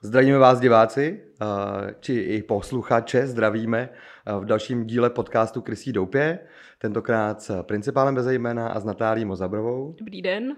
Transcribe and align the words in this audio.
Zdravíme 0.00 0.38
vás 0.38 0.60
diváci, 0.60 1.20
eh, 1.42 1.94
či 2.00 2.14
i 2.14 2.42
posluchače, 2.42 3.26
zdravíme 3.26 3.88
eh, 3.88 4.40
v 4.40 4.44
dalším 4.44 4.86
díle 4.86 5.10
podcastu 5.10 5.60
Krysí 5.60 5.92
Doupě, 5.92 6.38
tentokrát 6.78 7.42
s 7.42 7.62
principálem 7.62 8.14
bez 8.14 8.26
jména 8.26 8.68
a 8.68 8.80
s 8.80 8.84
Natálí 8.84 9.24
Mozabrovou. 9.24 9.94
Dobrý 9.98 10.22
den. 10.22 10.56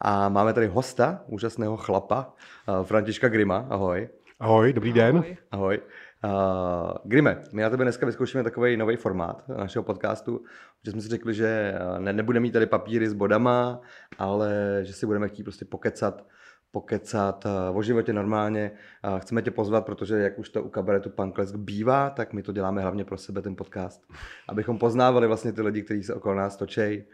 A 0.00 0.28
máme 0.28 0.52
tady 0.52 0.66
hosta, 0.66 1.24
úžasného 1.26 1.76
chlapa, 1.76 2.34
eh, 2.68 2.84
Františka 2.84 3.28
Grima. 3.28 3.66
Ahoj. 3.70 4.08
Ahoj, 4.40 4.72
dobrý 4.72 4.92
den. 4.92 5.16
Ahoj. 5.16 5.36
Ahoj. 5.50 5.80
Uh, 6.24 6.92
Grime, 7.04 7.42
my 7.52 7.62
na 7.62 7.70
tebe 7.70 7.84
dneska 7.84 8.06
vyzkoušíme 8.06 8.44
takový 8.44 8.76
nový 8.76 8.96
formát 8.96 9.48
našeho 9.48 9.82
podcastu, 9.82 10.44
že 10.84 10.90
jsme 10.90 11.00
si 11.00 11.08
řekli, 11.08 11.34
že 11.34 11.74
ne, 11.98 12.12
nebudeme 12.12 12.42
mít 12.42 12.50
tady 12.50 12.66
papíry 12.66 13.08
s 13.08 13.12
bodama, 13.12 13.80
ale 14.18 14.80
že 14.82 14.92
si 14.92 15.06
budeme 15.06 15.28
chtít 15.28 15.42
prostě 15.42 15.64
pokecat 15.64 16.24
pokecat 16.70 17.44
uh, 17.44 17.78
o 17.78 17.82
životě 17.82 18.12
normálně. 18.12 18.70
Uh, 19.04 19.20
chceme 19.20 19.42
tě 19.42 19.50
pozvat, 19.50 19.86
protože 19.86 20.14
jak 20.14 20.38
už 20.38 20.48
to 20.48 20.62
u 20.62 20.68
kabaretu 20.68 21.10
Panklesk 21.10 21.54
bývá, 21.54 22.10
tak 22.10 22.32
my 22.32 22.42
to 22.42 22.52
děláme 22.52 22.82
hlavně 22.82 23.04
pro 23.04 23.16
sebe, 23.16 23.42
ten 23.42 23.56
podcast. 23.56 24.12
Abychom 24.48 24.78
poznávali 24.78 25.26
vlastně 25.26 25.52
ty 25.52 25.62
lidi, 25.62 25.82
kteří 25.82 26.02
se 26.02 26.14
okolo 26.14 26.34
nás 26.34 26.56
točí, 26.56 27.04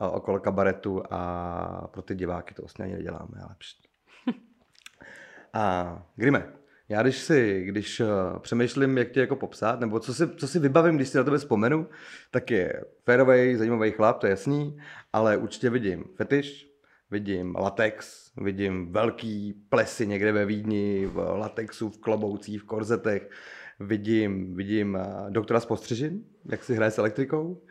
uh, 0.00 0.08
okolo 0.14 0.40
kabaretu 0.40 1.02
a 1.10 1.88
pro 1.92 2.02
ty 2.02 2.14
diváky 2.14 2.54
to 2.54 2.62
vlastně 2.62 2.84
ani 2.84 2.94
neděláme, 2.94 3.38
ale. 3.42 3.54
A 5.52 6.02
Grime, 6.16 6.52
já 6.88 7.02
když 7.02 7.18
si, 7.18 7.64
když 7.64 8.02
přemýšlím, 8.38 8.98
jak 8.98 9.10
tě 9.10 9.20
jako 9.20 9.36
popsat, 9.36 9.80
nebo 9.80 10.00
co 10.00 10.14
si, 10.14 10.28
co 10.36 10.48
si 10.48 10.58
vybavím, 10.58 10.96
když 10.96 11.08
si 11.08 11.18
na 11.18 11.24
tebe 11.24 11.38
vzpomenu, 11.38 11.86
tak 12.30 12.50
je 12.50 12.84
férový, 13.04 13.56
zajímavý 13.56 13.90
chlap, 13.90 14.18
to 14.18 14.26
je 14.26 14.30
jasný, 14.30 14.78
ale 15.12 15.36
určitě 15.36 15.70
vidím 15.70 16.04
fetiš, 16.16 16.67
vidím 17.10 17.56
latex, 17.56 18.30
vidím 18.36 18.92
velký 18.92 19.54
plesy 19.68 20.06
někde 20.06 20.32
ve 20.32 20.46
Vídni, 20.46 21.06
v 21.06 21.16
latexu, 21.16 21.90
v 21.90 22.00
kloboucích, 22.00 22.62
v 22.62 22.64
korzetech, 22.64 23.30
vidím, 23.80 24.56
vidím 24.56 24.94
uh, 24.94 25.30
doktora 25.30 25.60
z 25.60 25.66
postřežin, 25.66 26.24
jak 26.44 26.64
si 26.64 26.74
hraje 26.74 26.90
s 26.90 26.98
elektrikou 26.98 27.62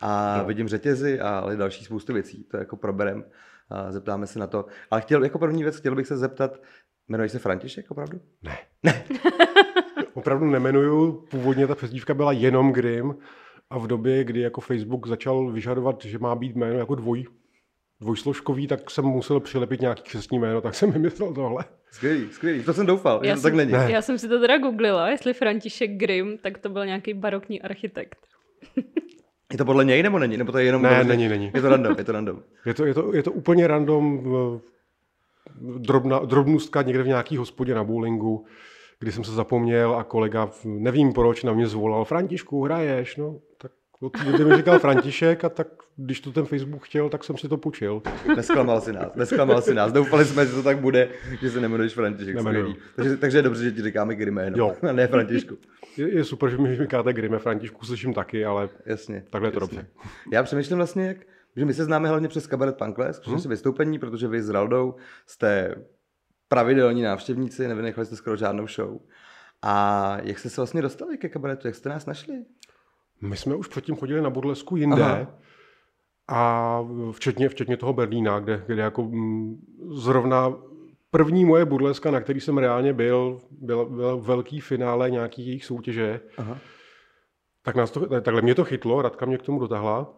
a 0.00 0.38
no. 0.38 0.44
vidím 0.44 0.68
řetězy 0.68 1.20
a 1.20 1.38
ale 1.38 1.56
další 1.56 1.84
spoustu 1.84 2.12
věcí, 2.12 2.44
to 2.44 2.56
jako 2.56 2.76
proberem, 2.76 3.24
a 3.68 3.92
zeptáme 3.92 4.26
se 4.26 4.38
na 4.38 4.46
to. 4.46 4.66
Ale 4.90 5.00
chtěl, 5.00 5.24
jako 5.24 5.38
první 5.38 5.62
věc, 5.62 5.76
chtěl 5.76 5.94
bych 5.94 6.06
se 6.06 6.16
zeptat, 6.16 6.60
Jmenuješ 7.08 7.32
se 7.32 7.38
František 7.38 7.90
opravdu? 7.90 8.20
Ne. 8.42 8.58
Ne. 8.82 9.04
Opravdu 10.14 10.46
nemenuju. 10.46 11.12
Původně 11.30 11.66
ta 11.66 11.74
přezdívka 11.74 12.14
byla 12.14 12.32
jenom 12.32 12.72
Grim 12.72 13.14
a 13.70 13.78
v 13.78 13.86
době, 13.86 14.24
kdy 14.24 14.40
jako 14.40 14.60
Facebook 14.60 15.06
začal 15.06 15.52
vyžadovat, 15.52 16.04
že 16.04 16.18
má 16.18 16.34
být 16.34 16.56
jméno 16.56 16.78
jako 16.78 16.94
dvoj, 16.94 17.24
dvojsložkový, 18.00 18.66
tak 18.66 18.90
jsem 18.90 19.04
musel 19.04 19.40
přilepit 19.40 19.80
nějaký 19.80 20.02
křesní 20.02 20.38
jméno, 20.38 20.60
tak 20.60 20.74
jsem 20.74 20.92
vymyslel 20.92 21.34
tohle. 21.34 21.64
Skvělý, 21.90 22.28
skvělý. 22.32 22.62
To 22.64 22.72
jsem 22.72 22.86
doufal, 22.86 23.20
Já 23.24 23.34
že 23.34 23.40
to 23.40 23.42
tak 23.42 23.50
jsem, 23.52 23.56
není. 23.56 23.72
Ne. 23.72 23.86
já 23.90 24.02
jsem 24.02 24.18
si 24.18 24.28
to 24.28 24.40
teda 24.40 24.58
googlila, 24.58 25.08
jestli 25.08 25.32
František 25.32 25.90
Grimm, 25.90 26.38
tak 26.38 26.58
to 26.58 26.68
byl 26.68 26.86
nějaký 26.86 27.14
barokní 27.14 27.62
architekt. 27.62 28.18
Je 29.52 29.58
to 29.58 29.64
podle 29.64 29.84
něj 29.84 30.02
nebo 30.02 30.18
není? 30.18 30.36
Nebo 30.36 30.52
to 30.52 30.58
je 30.58 30.64
jenom... 30.64 30.82
Ne, 30.82 30.88
protože- 30.88 31.08
není, 31.08 31.28
není. 31.28 31.50
Je 31.54 31.60
to 31.62 31.68
random, 31.68 31.94
je 31.98 32.04
to 32.04 32.12
random. 32.12 32.42
Je 32.66 32.74
to, 32.74 32.84
je 32.86 32.94
to, 32.94 33.14
je 33.14 33.22
to 33.22 33.32
úplně 33.32 33.66
random 33.66 34.22
drobna, 35.78 36.18
drobnůstka 36.18 36.82
někde 36.82 37.02
v 37.02 37.06
nějaký 37.06 37.36
hospodě 37.36 37.74
na 37.74 37.84
bowlingu, 37.84 38.46
kdy 38.98 39.12
jsem 39.12 39.24
se 39.24 39.32
zapomněl 39.32 39.94
a 39.96 40.04
kolega, 40.04 40.50
nevím 40.64 41.12
proč, 41.12 41.42
na 41.44 41.52
mě 41.52 41.66
zvolal, 41.66 42.04
Františku, 42.04 42.64
hraješ? 42.64 43.16
No, 43.16 43.38
tak 43.58 43.72
od 44.04 44.12
té 44.12 44.24
doby 44.24 44.44
mi 44.44 44.56
říkal 44.56 44.78
František 44.78 45.44
a 45.44 45.48
tak 45.48 45.66
když 45.96 46.20
to 46.20 46.32
ten 46.32 46.44
Facebook 46.46 46.82
chtěl, 46.84 47.08
tak 47.08 47.24
jsem 47.24 47.36
si 47.36 47.48
to 47.48 47.56
půjčil. 47.56 48.02
Nesklamal 48.36 48.80
si 48.80 48.92
nás, 48.92 49.14
nesklamal 49.14 49.62
si 49.62 49.74
nás. 49.74 49.92
Doufali 49.92 50.24
jsme, 50.24 50.46
že 50.46 50.52
to 50.52 50.62
tak 50.62 50.78
bude, 50.78 51.08
že 51.40 51.50
se 51.50 51.60
nemenuješ 51.60 51.94
František. 51.94 52.36
Takže, 52.96 53.16
takže 53.16 53.38
je 53.38 53.42
dobře, 53.42 53.64
že 53.64 53.72
ti 53.72 53.82
říkáme 53.82 54.14
Gry 54.14 54.30
jméno. 54.30 54.56
Jo. 54.58 54.74
Ne 54.92 55.06
Františku. 55.06 55.56
Je, 55.96 56.14
je 56.14 56.24
super, 56.24 56.50
že 56.50 56.58
mi 56.58 56.76
říkáte 56.76 57.12
Grime, 57.12 57.38
Františku 57.38 57.86
slyším 57.86 58.14
taky, 58.14 58.44
ale 58.44 58.68
Jasně. 58.86 59.24
takhle 59.30 59.48
je 59.48 59.52
to 59.52 59.60
jasně. 59.60 59.76
dobře. 59.76 59.90
Já 60.32 60.42
přemýšlím 60.42 60.76
vlastně, 60.76 61.06
jak, 61.06 61.16
že 61.56 61.64
my 61.64 61.74
se 61.74 61.84
známe 61.84 62.08
hlavně 62.08 62.28
přes 62.28 62.46
kabaret 62.46 62.76
Pankles, 62.76 63.18
což 63.18 63.32
Hmm. 63.42 63.50
vystoupení, 63.50 63.98
protože 63.98 64.28
vy 64.28 64.42
s 64.42 64.50
Raldou 64.50 64.94
jste 65.26 65.74
pravidelní 66.48 67.02
návštěvníci, 67.02 67.68
nevynechali 67.68 68.06
jste 68.06 68.16
skoro 68.16 68.36
žádnou 68.36 68.66
show. 68.66 68.98
A 69.62 70.16
jak 70.22 70.38
jste 70.38 70.50
se 70.50 70.60
vlastně 70.60 70.82
dostali 70.82 71.18
ke 71.18 71.28
kabaretu, 71.28 71.66
jak 71.68 71.74
jste 71.74 71.88
nás 71.88 72.06
našli? 72.06 72.34
My 73.20 73.36
jsme 73.36 73.54
už 73.54 73.68
předtím 73.68 73.96
chodili 73.96 74.20
na 74.20 74.30
Bodlesku 74.30 74.76
jinde 74.76 75.02
Aha. 75.02 75.26
a 76.28 76.80
včetně, 77.12 77.48
včetně 77.48 77.76
toho 77.76 77.92
Berlína, 77.92 78.40
kde, 78.40 78.64
kde 78.66 78.82
jako 78.82 79.02
mm, 79.02 79.56
zrovna 79.90 80.54
první 81.10 81.44
moje 81.44 81.64
Bodleska, 81.64 82.10
na 82.10 82.20
který 82.20 82.40
jsem 82.40 82.58
reálně 82.58 82.92
byl, 82.92 83.40
byl, 83.50 83.86
byl 83.86 84.18
velký 84.20 84.60
finále 84.60 85.10
nějaký 85.10 85.46
jejich 85.46 85.64
soutěže, 85.64 86.20
Aha. 86.36 86.58
tak 87.62 87.76
nás 87.76 87.90
to, 87.90 88.20
takhle 88.20 88.42
mě 88.42 88.54
to 88.54 88.64
chytlo, 88.64 89.02
Radka 89.02 89.26
mě 89.26 89.38
k 89.38 89.42
tomu 89.42 89.60
dotáhla. 89.60 90.14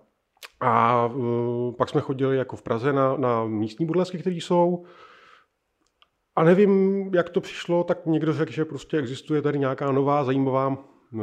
A 0.61 1.07
uh, 1.07 1.75
pak 1.75 1.89
jsme 1.89 2.01
chodili 2.01 2.37
jako 2.37 2.57
v 2.57 2.63
Praze 2.63 2.93
na, 2.93 3.17
na 3.17 3.45
místní 3.45 3.87
burlesky, 3.87 4.19
které 4.19 4.37
jsou. 4.37 4.85
A 6.37 6.45
nevím, 6.45 7.05
jak 7.15 7.31
to 7.31 7.41
přišlo, 7.41 7.85
tak 7.85 8.07
někdo 8.07 8.33
řekl, 8.33 8.53
že 8.53 8.65
prostě 8.65 8.99
existuje 8.99 9.43
tady 9.43 9.59
nějaká 9.59 9.93
nová 9.93 10.25
zajímavá 10.25 10.69
uh, 10.69 11.23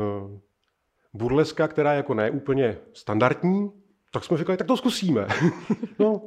burleska, 1.13 1.67
která 1.67 1.91
je 1.91 1.97
jako 1.97 2.13
ne 2.13 2.31
úplně 2.31 2.77
standardní. 2.93 3.71
Tak 4.11 4.23
jsme 4.23 4.37
říkali, 4.37 4.57
tak 4.57 4.67
to 4.67 4.77
zkusíme. 4.77 5.27
no, 5.99 6.21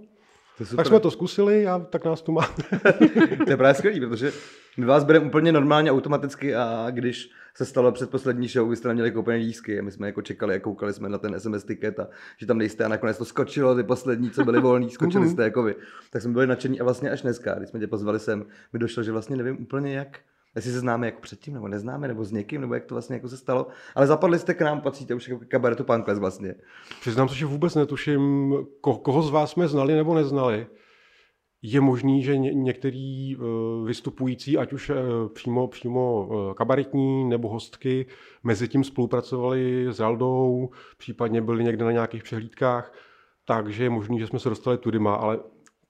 To 0.59 0.65
super. 0.65 0.77
tak 0.77 0.87
jsme 0.87 1.01
to 1.01 1.11
zkusili 1.11 1.67
a 1.67 1.79
tak 1.79 2.05
nás 2.05 2.23
tu 2.23 2.33
má. 2.33 2.49
To 3.45 3.51
je 3.51 3.57
právě 3.57 3.75
skvělý, 3.75 4.01
protože 4.01 4.33
my 4.77 4.87
vás 4.87 5.05
bereme 5.05 5.27
úplně 5.27 5.53
normálně 5.53 5.93
automaticky 5.93 6.55
a 6.55 6.87
když 6.91 7.31
se 7.55 7.65
stalo 7.65 7.93
před 7.93 8.11
poslední 8.11 8.49
show, 8.49 8.71
vy 8.71 8.77
jste 8.77 8.89
neměli 8.89 9.11
koupené 9.11 9.37
lístky 9.39 9.79
a 9.79 9.83
my 9.83 9.91
jsme 9.93 10.07
jako 10.07 10.23
čekali 10.23 10.55
a 10.55 10.59
koukali 10.61 10.93
jsme 10.93 11.09
na 11.09 11.19
ten 11.19 11.41
SMS 11.41 11.65
ticket 11.65 12.01
a 12.01 12.09
že 12.39 12.47
tam 12.47 12.59
nejste 12.59 12.85
a 12.85 12.89
nakonec 12.89 13.19
to 13.19 13.25
skočilo, 13.25 13.75
ty 13.75 13.83
poslední, 13.83 14.31
co 14.31 14.45
byli 14.45 14.61
volní, 14.61 14.91
skočili 14.91 15.25
Mhm. 15.25 15.33
jste 15.33 15.43
jako 15.43 15.63
vy. 15.63 15.75
Tak 16.11 16.23
jsme 16.23 16.33
byli 16.33 16.47
nadšení 16.47 16.81
a 16.81 16.85
vlastně 16.85 17.11
až 17.11 17.23
dneska, 17.23 17.55
když 17.55 17.69
jsme 17.69 17.81
tě 17.81 17.87
pozvali 17.87 18.19
sem, 18.19 18.45
mi 18.73 18.79
došlo, 18.79 19.03
že 19.03 19.13
vlastně 19.13 19.37
nevím 19.37 19.57
úplně 19.63 19.95
jak, 19.95 20.21
jestli 20.57 20.73
se 20.73 20.81
známe 20.81 21.07
jako 21.07 21.21
předtím, 21.21 21.55
nebo 21.55 21.69
neznáme, 21.69 22.09
nebo 22.09 22.25
s 22.25 22.33
někým, 22.33 22.61
nebo 22.61 22.75
jak 22.75 22.85
to 22.85 22.95
vlastně 22.95 23.17
jako 23.17 23.29
se 23.29 23.37
stalo. 23.37 23.67
Ale 23.95 24.07
zapadli 24.07 24.39
jste 24.39 24.55
k 24.55 24.61
nám, 24.61 24.81
patříte 24.81 25.15
už 25.15 25.29
jako 25.29 25.45
kabaretu 25.49 25.85
Pankles 25.85 26.19
vlastně. 26.19 26.55
Přiznám 27.01 27.29
se, 27.29 27.35
že 27.35 27.47
vůbec 27.47 27.75
netuším, 27.75 28.53
ko- 28.83 28.99
koho 29.01 29.23
z 29.23 29.31
vás 29.31 29.51
jsme 29.51 29.69
znali 29.69 29.95
nebo 29.95 30.15
neznali. 30.15 30.67
Je 31.63 31.81
možný, 31.81 32.23
že 32.23 32.37
ně- 32.37 32.55
některý 32.55 33.35
eh, 33.35 33.39
vystupující, 33.87 34.59
ať 34.59 34.73
už 34.73 34.91
eh, 34.91 34.95
přímo, 35.35 35.69
přímo 35.69 36.29
eh, 36.31 36.55
kabaretní 36.55 37.25
nebo 37.29 37.49
hostky, 37.49 38.07
mezi 38.43 38.69
tím 38.69 38.85
spolupracovali 38.85 39.87
s 39.91 40.01
Raldou, 40.01 40.71
případně 40.99 41.43
byli 41.43 41.65
někde 41.65 41.85
na 41.85 41.93
nějakých 41.93 42.23
přehlídkách, 42.23 42.93
takže 43.45 43.85
je 43.85 43.91
možný, 43.91 44.19
že 44.19 44.27
jsme 44.27 44.39
se 44.39 44.49
dostali 44.49 44.79
tudyma, 44.79 45.15
ale 45.15 45.39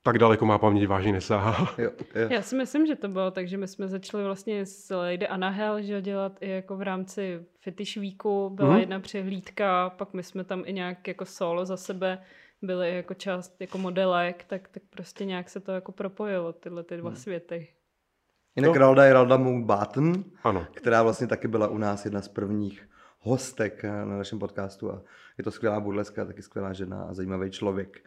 tak 0.07 0.19
daleko 0.19 0.47
má 0.47 0.59
paměť 0.59 0.89
vážně 0.89 1.13
nesáhá. 1.13 1.75
Jo, 1.79 1.91
jo. 2.15 2.29
Já 2.31 2.43
si 2.43 2.57
myslím, 2.57 2.87
že 2.87 2.97
to 2.97 3.09
bylo 3.09 3.31
tak, 3.31 3.49
že 3.49 3.57
my 3.57 3.69
jsme 3.69 3.89
začali 3.89 4.25
vlastně 4.25 4.67
s 4.67 4.95
Lady 4.95 5.29
Anahel 5.29 5.83
že 5.83 6.03
dělat 6.03 6.33
i 6.41 6.51
jako 6.51 6.77
v 6.77 6.83
rámci 6.83 7.41
Fetish 7.61 7.97
Weeku, 7.97 8.51
byla 8.51 8.71
Mhm. 8.71 8.81
jedna 8.81 9.01
přehlídka, 9.01 9.91
pak 9.91 10.13
my 10.15 10.23
jsme 10.23 10.45
tam 10.45 10.63
i 10.67 10.73
nějak 10.73 11.09
jako 11.09 11.25
solo 11.25 11.65
za 11.67 11.77
sebe 11.77 12.19
byli 12.63 12.97
jako 12.97 13.15
část 13.15 13.57
jako 13.61 13.79
modelek, 13.79 14.45
tak, 14.45 14.69
tak 14.69 14.83
prostě 14.91 15.25
nějak 15.25 15.49
se 15.51 15.61
to 15.61 15.73
jako 15.73 15.93
propojilo, 15.93 16.53
tyhle 16.53 16.83
ty 16.83 16.97
dva 16.97 17.15
světy. 17.15 17.69
Jinak 18.57 18.73
No. 18.75 18.79
Ralda 18.81 19.05
je 19.05 19.13
Ralda 19.13 19.37
Mountbatten, 19.37 20.25
Ano. 20.45 20.67
která 20.75 21.03
vlastně 21.03 21.27
taky 21.27 21.49
byla 21.49 21.69
u 21.69 21.79
nás 21.79 22.05
jedna 22.05 22.21
z 22.21 22.29
prvních 22.29 22.89
hostek 23.21 23.85
eh, 23.85 23.89
na 23.89 24.17
našem 24.19 24.39
podcastu 24.39 24.93
a 24.93 25.03
je 25.39 25.45
to 25.45 25.51
skvělá 25.51 25.81
burleska, 25.81 26.25
taky 26.25 26.43
skvělá 26.43 26.73
žena 26.73 27.03
a 27.11 27.15
zajímavý 27.15 27.51
člověk. 27.51 27.99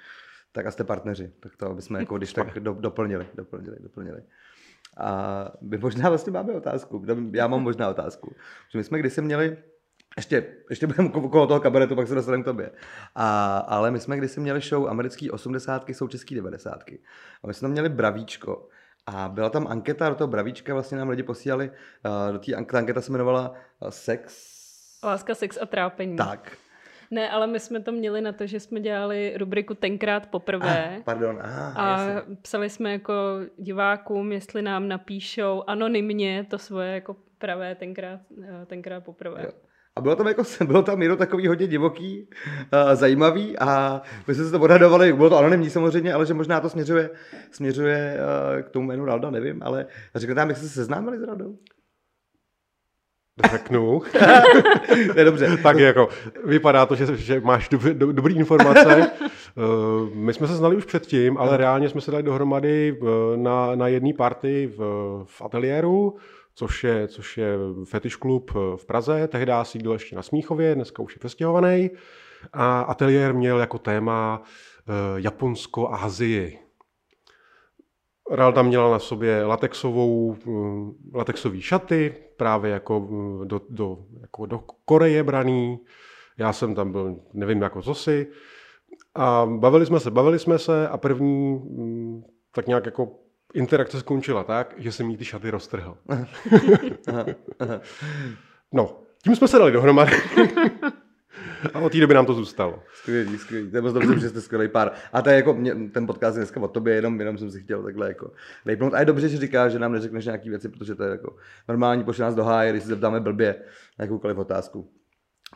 Tak 0.51 0.65
a 0.65 0.71
jste 0.71 0.83
partneři, 0.83 1.33
tak 1.39 1.57
to 1.57 1.69
aby 1.69 1.81
jsme 1.81 1.99
jako 1.99 2.17
když 2.17 2.33
tak 2.33 2.59
do, 2.59 2.73
doplnili, 2.73 3.27
doplnili, 3.35 3.77
doplnili. 3.79 4.21
A 4.97 5.51
my 5.61 5.77
možná 5.77 6.09
vlastně 6.09 6.31
máme 6.31 6.53
otázku, 6.53 7.05
já 7.33 7.47
mám 7.47 7.63
možná 7.63 7.89
otázku, 7.89 8.35
že 8.71 8.77
my 8.77 8.83
jsme 8.83 8.99
kdysi 8.99 9.21
měli, 9.21 9.57
ještě, 10.17 10.55
ještě 10.69 10.87
budeme 10.87 11.09
okolo 11.09 11.47
toho 11.47 11.59
kabaretu, 11.59 11.95
pak 11.95 12.07
se 12.07 12.15
dostaneme 12.15 12.43
k 12.43 12.45
tobě. 12.45 12.71
A, 13.15 13.57
ale 13.57 13.91
my 13.91 13.99
jsme 13.99 14.17
kdysi 14.17 14.39
měli 14.39 14.61
show 14.61 14.87
americký 14.87 15.31
80. 15.31 15.89
jsou 15.89 16.07
český 16.07 16.35
90. 16.35 16.83
A 17.43 17.47
my 17.47 17.53
jsme 17.53 17.65
tam 17.65 17.71
měli 17.71 17.89
bravíčko. 17.89 18.67
A 19.05 19.29
byla 19.29 19.49
tam 19.49 19.67
anketa, 19.67 20.09
do 20.09 20.15
toho 20.15 20.27
bravíčka 20.27 20.73
vlastně 20.73 20.97
nám 20.97 21.09
lidi 21.09 21.23
posílali, 21.23 21.69
uh, 21.69 22.33
do 22.33 22.39
té 22.39 22.53
an- 22.53 22.65
ta 22.65 22.77
anketa 22.77 23.01
se 23.01 23.11
jmenovala 23.11 23.49
uh, 23.49 23.89
Sex. 23.89 24.49
Láska, 25.03 25.35
sex 25.35 25.57
a 25.61 25.65
trápení. 25.65 26.15
Tak. 26.15 26.57
Ne, 27.11 27.29
ale 27.29 27.47
my 27.47 27.59
jsme 27.59 27.79
to 27.79 27.91
měli 27.91 28.21
na 28.21 28.31
to, 28.31 28.47
že 28.47 28.59
jsme 28.59 28.79
dělali 28.79 29.33
rubriku 29.37 29.73
tenkrát 29.73 30.27
poprvé. 30.27 30.97
Ah, 30.97 31.03
pardon, 31.03 31.39
ah, 31.41 31.73
A 31.75 32.01
jasně. 32.01 32.35
psali 32.41 32.69
jsme 32.69 32.91
jako 32.91 33.13
divákům, 33.57 34.31
jestli 34.31 34.61
nám 34.61 34.87
napíšou 34.87 35.63
anonymně 35.67 36.45
to 36.49 36.57
svoje 36.57 36.93
jako 36.93 37.15
pravé 37.37 37.75
tenkrát, 37.75 38.19
eh, 38.43 38.65
tenkrát 38.65 39.03
poprvé. 39.03 39.41
Jo. 39.43 39.51
A 39.95 40.01
bylo 40.01 40.15
tam 40.15 40.27
jako, 40.27 40.43
bylo 40.67 40.83
tam 40.83 41.01
jenom 41.01 41.17
takový 41.17 41.47
hodně 41.47 41.67
divoký, 41.67 42.27
uh, 42.73 42.95
zajímavý 42.95 43.59
a 43.59 44.01
my 44.27 44.35
jsme 44.35 44.45
se 44.45 44.51
to 44.51 44.59
odhadovali, 44.59 45.13
bylo 45.13 45.29
to 45.29 45.37
anonymní 45.37 45.69
samozřejmě, 45.69 46.13
ale 46.13 46.25
že 46.25 46.33
možná 46.33 46.61
to 46.61 46.69
směřuje, 46.69 47.09
směřuje 47.51 48.17
uh, 48.17 48.61
k 48.61 48.69
tomu 48.69 48.87
jménu 48.87 49.05
Ralda, 49.05 49.29
nevím, 49.29 49.63
ale 49.63 49.85
řekněte 50.15 50.39
nám, 50.39 50.49
jak 50.49 50.57
jste 50.57 50.67
se 50.67 50.73
seznámili 50.73 51.19
s 51.19 51.23
Raldou? 51.23 51.57
Řeknu. 53.51 54.01
to 55.13 55.19
je 55.19 55.25
dobře. 55.25 55.57
tak 55.63 55.79
jako, 55.79 56.09
vypadá 56.45 56.85
to, 56.85 56.95
že, 56.95 57.17
že 57.17 57.39
máš 57.39 57.69
dob, 57.69 57.81
do, 57.81 58.11
dobrý 58.11 58.35
informace. 58.35 59.11
Uh, 59.55 60.09
my 60.15 60.33
jsme 60.33 60.47
se 60.47 60.55
znali 60.55 60.75
už 60.75 60.85
předtím, 60.85 61.37
ale 61.37 61.57
reálně 61.57 61.89
jsme 61.89 62.01
se 62.01 62.11
dali 62.11 62.23
dohromady 62.23 62.99
na, 63.35 63.75
na 63.75 63.87
jedné 63.87 64.13
party 64.13 64.71
v, 64.77 64.79
v 65.25 65.41
ateliéru, 65.41 66.17
což 66.55 66.83
je, 66.83 67.07
což 67.07 67.37
je 67.37 67.57
fetish 67.83 68.15
klub 68.15 68.51
v 68.75 68.85
Praze. 68.85 69.27
Tehdy 69.27 69.51
sídlil 69.63 69.93
ještě 69.93 70.15
na 70.15 70.21
Smíchově, 70.21 70.75
dneska 70.75 71.03
už 71.03 71.15
je 71.15 71.19
přestěhovaný. 71.19 71.89
A 72.53 72.81
ateliér 72.81 73.33
měl 73.33 73.59
jako 73.59 73.77
téma 73.79 74.41
uh, 74.41 74.95
Japonsko 75.19 75.89
a 75.89 75.97
Azii. 75.97 76.59
Ralda 78.31 78.61
měla 78.61 78.91
na 78.91 78.99
sobě 78.99 79.45
latexovou, 79.45 80.35
eh, 80.47 81.17
latexový 81.17 81.61
šaty, 81.61 82.15
právě 82.39 82.71
jako 82.71 83.09
eh, 83.11 83.45
do, 83.45 83.61
do, 83.69 83.97
jako 84.21 84.45
do 84.45 84.63
Koreje 84.85 85.23
braný. 85.23 85.79
Já 86.37 86.53
jsem 86.53 86.75
tam 86.75 86.91
byl, 86.91 87.15
nevím 87.33 87.61
jako 87.61 87.81
co 87.81 87.95
si. 87.95 88.27
A 89.15 89.45
bavili 89.45 89.85
jsme 89.85 89.99
se, 89.99 90.11
bavili 90.11 90.39
jsme 90.39 90.59
se 90.59 90.87
a 90.87 90.97
první 90.97 91.53
mm, 91.53 92.23
tak 92.51 92.67
nějak 92.67 92.85
jako 92.85 93.19
interakce 93.53 93.99
skončila 93.99 94.43
tak, 94.43 94.73
že 94.77 94.91
jsem 94.91 95.09
jí 95.09 95.17
ty 95.17 95.25
šaty 95.25 95.49
roztrhl. 95.49 95.97
no, 98.73 98.99
tím 99.23 99.35
jsme 99.35 99.47
se 99.47 99.59
dali 99.59 99.71
dohromady. 99.71 100.11
A 101.73 101.79
od 101.79 101.91
té 101.91 101.99
doby 101.99 102.13
nám 102.13 102.25
to 102.25 102.33
zůstalo. 102.33 102.83
Skvělý, 102.93 103.37
skvělý. 103.37 103.71
To 103.71 103.77
je 103.77 103.81
moc 103.81 103.93
dobře, 103.93 104.19
že 104.19 104.29
jste 104.29 104.41
skvělý 104.41 104.67
pár. 104.67 104.91
A 105.13 105.21
to 105.21 105.29
je 105.29 105.35
jako, 105.35 105.53
mě, 105.53 105.75
ten 105.75 106.07
podcast 106.07 106.35
je 106.35 106.39
dneska 106.39 106.61
o 106.61 106.67
tobě, 106.67 106.95
jenom, 106.95 107.19
jenom 107.19 107.37
jsem 107.37 107.51
si 107.51 107.61
chtěl 107.61 107.83
takhle 107.83 108.07
jako 108.07 108.31
vejpnout. 108.65 108.93
A 108.93 108.99
je 108.99 109.05
dobře, 109.05 109.29
že 109.29 109.37
říkáš, 109.37 109.71
že 109.71 109.79
nám 109.79 109.91
neřekneš 109.91 110.25
nějaké 110.25 110.49
věci, 110.49 110.69
protože 110.69 110.95
to 110.95 111.03
je 111.03 111.11
jako 111.11 111.35
normální, 111.67 112.03
pošli 112.03 112.21
nás 112.21 112.35
do 112.35 112.43
háje, 112.43 112.71
když 112.71 112.83
se 112.83 112.89
zeptáme 112.89 113.19
blbě 113.19 113.55
na 113.99 114.05
jakoukoliv 114.05 114.37
otázku. 114.37 114.91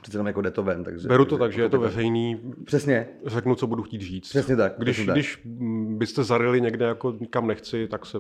Přece 0.02 0.16
jenom 0.16 0.28
jako 0.28 0.42
jde 0.42 0.52
to 0.52 0.64
ven, 0.64 0.84
takže... 0.84 1.08
Beru 1.08 1.26
to 1.26 1.38
tak, 1.38 1.52
že 1.52 1.62
je 1.62 1.70
to 1.70 1.80
veřejný. 1.80 2.54
Přesně. 2.66 3.08
Řeknu, 3.26 3.56
co 3.56 3.68
budu 3.68 3.84
chtít 3.84 4.02
říct. 4.02 4.30
Přesně 4.30 4.56
tak. 4.56 4.74
Když, 4.78 4.96
přesně 4.96 5.14
když 5.14 5.36
tak. 5.36 5.46
byste 5.98 6.24
zarili 6.24 6.62
někde 6.62 6.86
jako 6.86 7.18
kam 7.30 7.48
nechci, 7.48 7.88
tak 7.88 8.06
se 8.06 8.18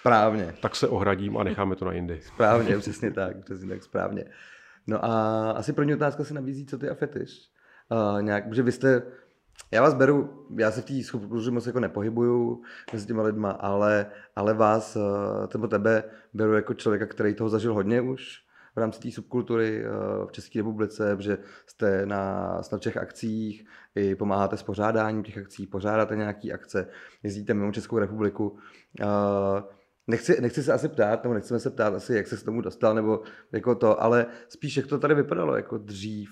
Správně. 0.00 0.54
Tak 0.60 0.76
se 0.76 0.88
ohradím 0.88 1.36
a 1.36 1.44
necháme 1.44 1.76
to 1.76 1.84
na 1.84 1.92
jindy. 1.92 2.20
Správně, 2.20 2.78
přesně 2.78 3.10
tak, 3.10 3.44
přesně 3.44 3.68
tak, 3.68 3.82
správně. 3.82 4.24
No 4.86 5.04
a 5.04 5.50
asi 5.50 5.72
první 5.72 5.94
otázka 5.94 6.24
se 6.24 6.34
nabízí, 6.34 6.66
co 6.66 6.78
ty 6.78 6.88
a 6.88 6.94
fetiš. 6.94 7.50
Uh, 7.90 8.22
nějak, 8.22 8.54
že 8.54 8.62
vy 8.62 8.72
jste, 8.72 9.02
já 9.70 9.82
vás 9.82 9.94
beru, 9.94 10.46
já 10.58 10.70
se 10.70 10.80
v 10.80 10.84
té 10.84 11.02
subkultuře 11.02 11.50
moc 11.50 11.66
jako 11.66 11.80
nepohybuju 11.80 12.62
mezi 12.92 13.06
těma 13.06 13.22
lidma, 13.22 13.50
ale, 13.50 14.06
ale 14.36 14.54
vás, 14.54 14.96
nebo 15.54 15.68
tebe, 15.68 16.04
beru 16.34 16.54
jako 16.54 16.74
člověka, 16.74 17.06
který 17.06 17.34
toho 17.34 17.50
zažil 17.50 17.74
hodně 17.74 18.00
už 18.00 18.44
v 18.74 18.78
rámci 18.78 19.00
té 19.00 19.10
subkultury 19.10 19.84
v 20.26 20.32
České 20.32 20.58
republice, 20.58 21.16
že 21.18 21.38
jste 21.66 22.06
na 22.06 22.62
snad 22.62 22.80
všech 22.80 22.96
akcích, 22.96 23.66
i 23.94 24.14
pomáháte 24.14 24.56
s 24.56 24.62
pořádáním 24.62 25.22
těch 25.22 25.38
akcí, 25.38 25.66
pořádáte 25.66 26.16
nějaké 26.16 26.52
akce, 26.52 26.88
jezdíte 27.22 27.54
mimo 27.54 27.72
Českou 27.72 27.98
republiku. 27.98 28.58
Uh, 29.00 29.08
Nechci, 30.06 30.40
nechci 30.40 30.62
se 30.62 30.72
asi 30.72 30.88
ptát, 30.88 31.22
nebo 31.22 31.34
nechceme 31.34 31.60
se 31.60 31.70
ptát 31.70 31.94
asi, 31.94 32.14
jak 32.14 32.26
se 32.26 32.36
k 32.36 32.42
tomu 32.42 32.60
dostal, 32.60 32.94
nebo 32.94 33.20
jako 33.52 33.74
to, 33.74 34.02
ale 34.02 34.26
spíš 34.48 34.76
jak 34.76 34.86
to 34.86 34.98
tady 34.98 35.14
vypadalo 35.14 35.56
jako 35.56 35.78
dřív, 35.78 36.30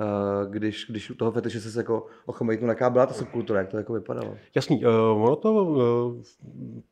uh, 0.00 0.52
když, 0.52 0.86
když 0.90 1.10
u 1.10 1.14
toho 1.14 1.32
fetiše 1.32 1.60
se 1.60 1.80
jako 1.80 2.06
ochomejtnul, 2.26 2.70
jaká 2.70 2.90
byla 2.90 3.06
ta 3.06 3.14
subkultura, 3.14 3.58
jak 3.58 3.68
to 3.68 3.76
jako 3.76 3.92
vypadalo? 3.92 4.36
Jasný, 4.54 4.84
uh, 4.84 5.22
ono 5.22 5.36
to 5.36 5.64
uh, 5.64 6.22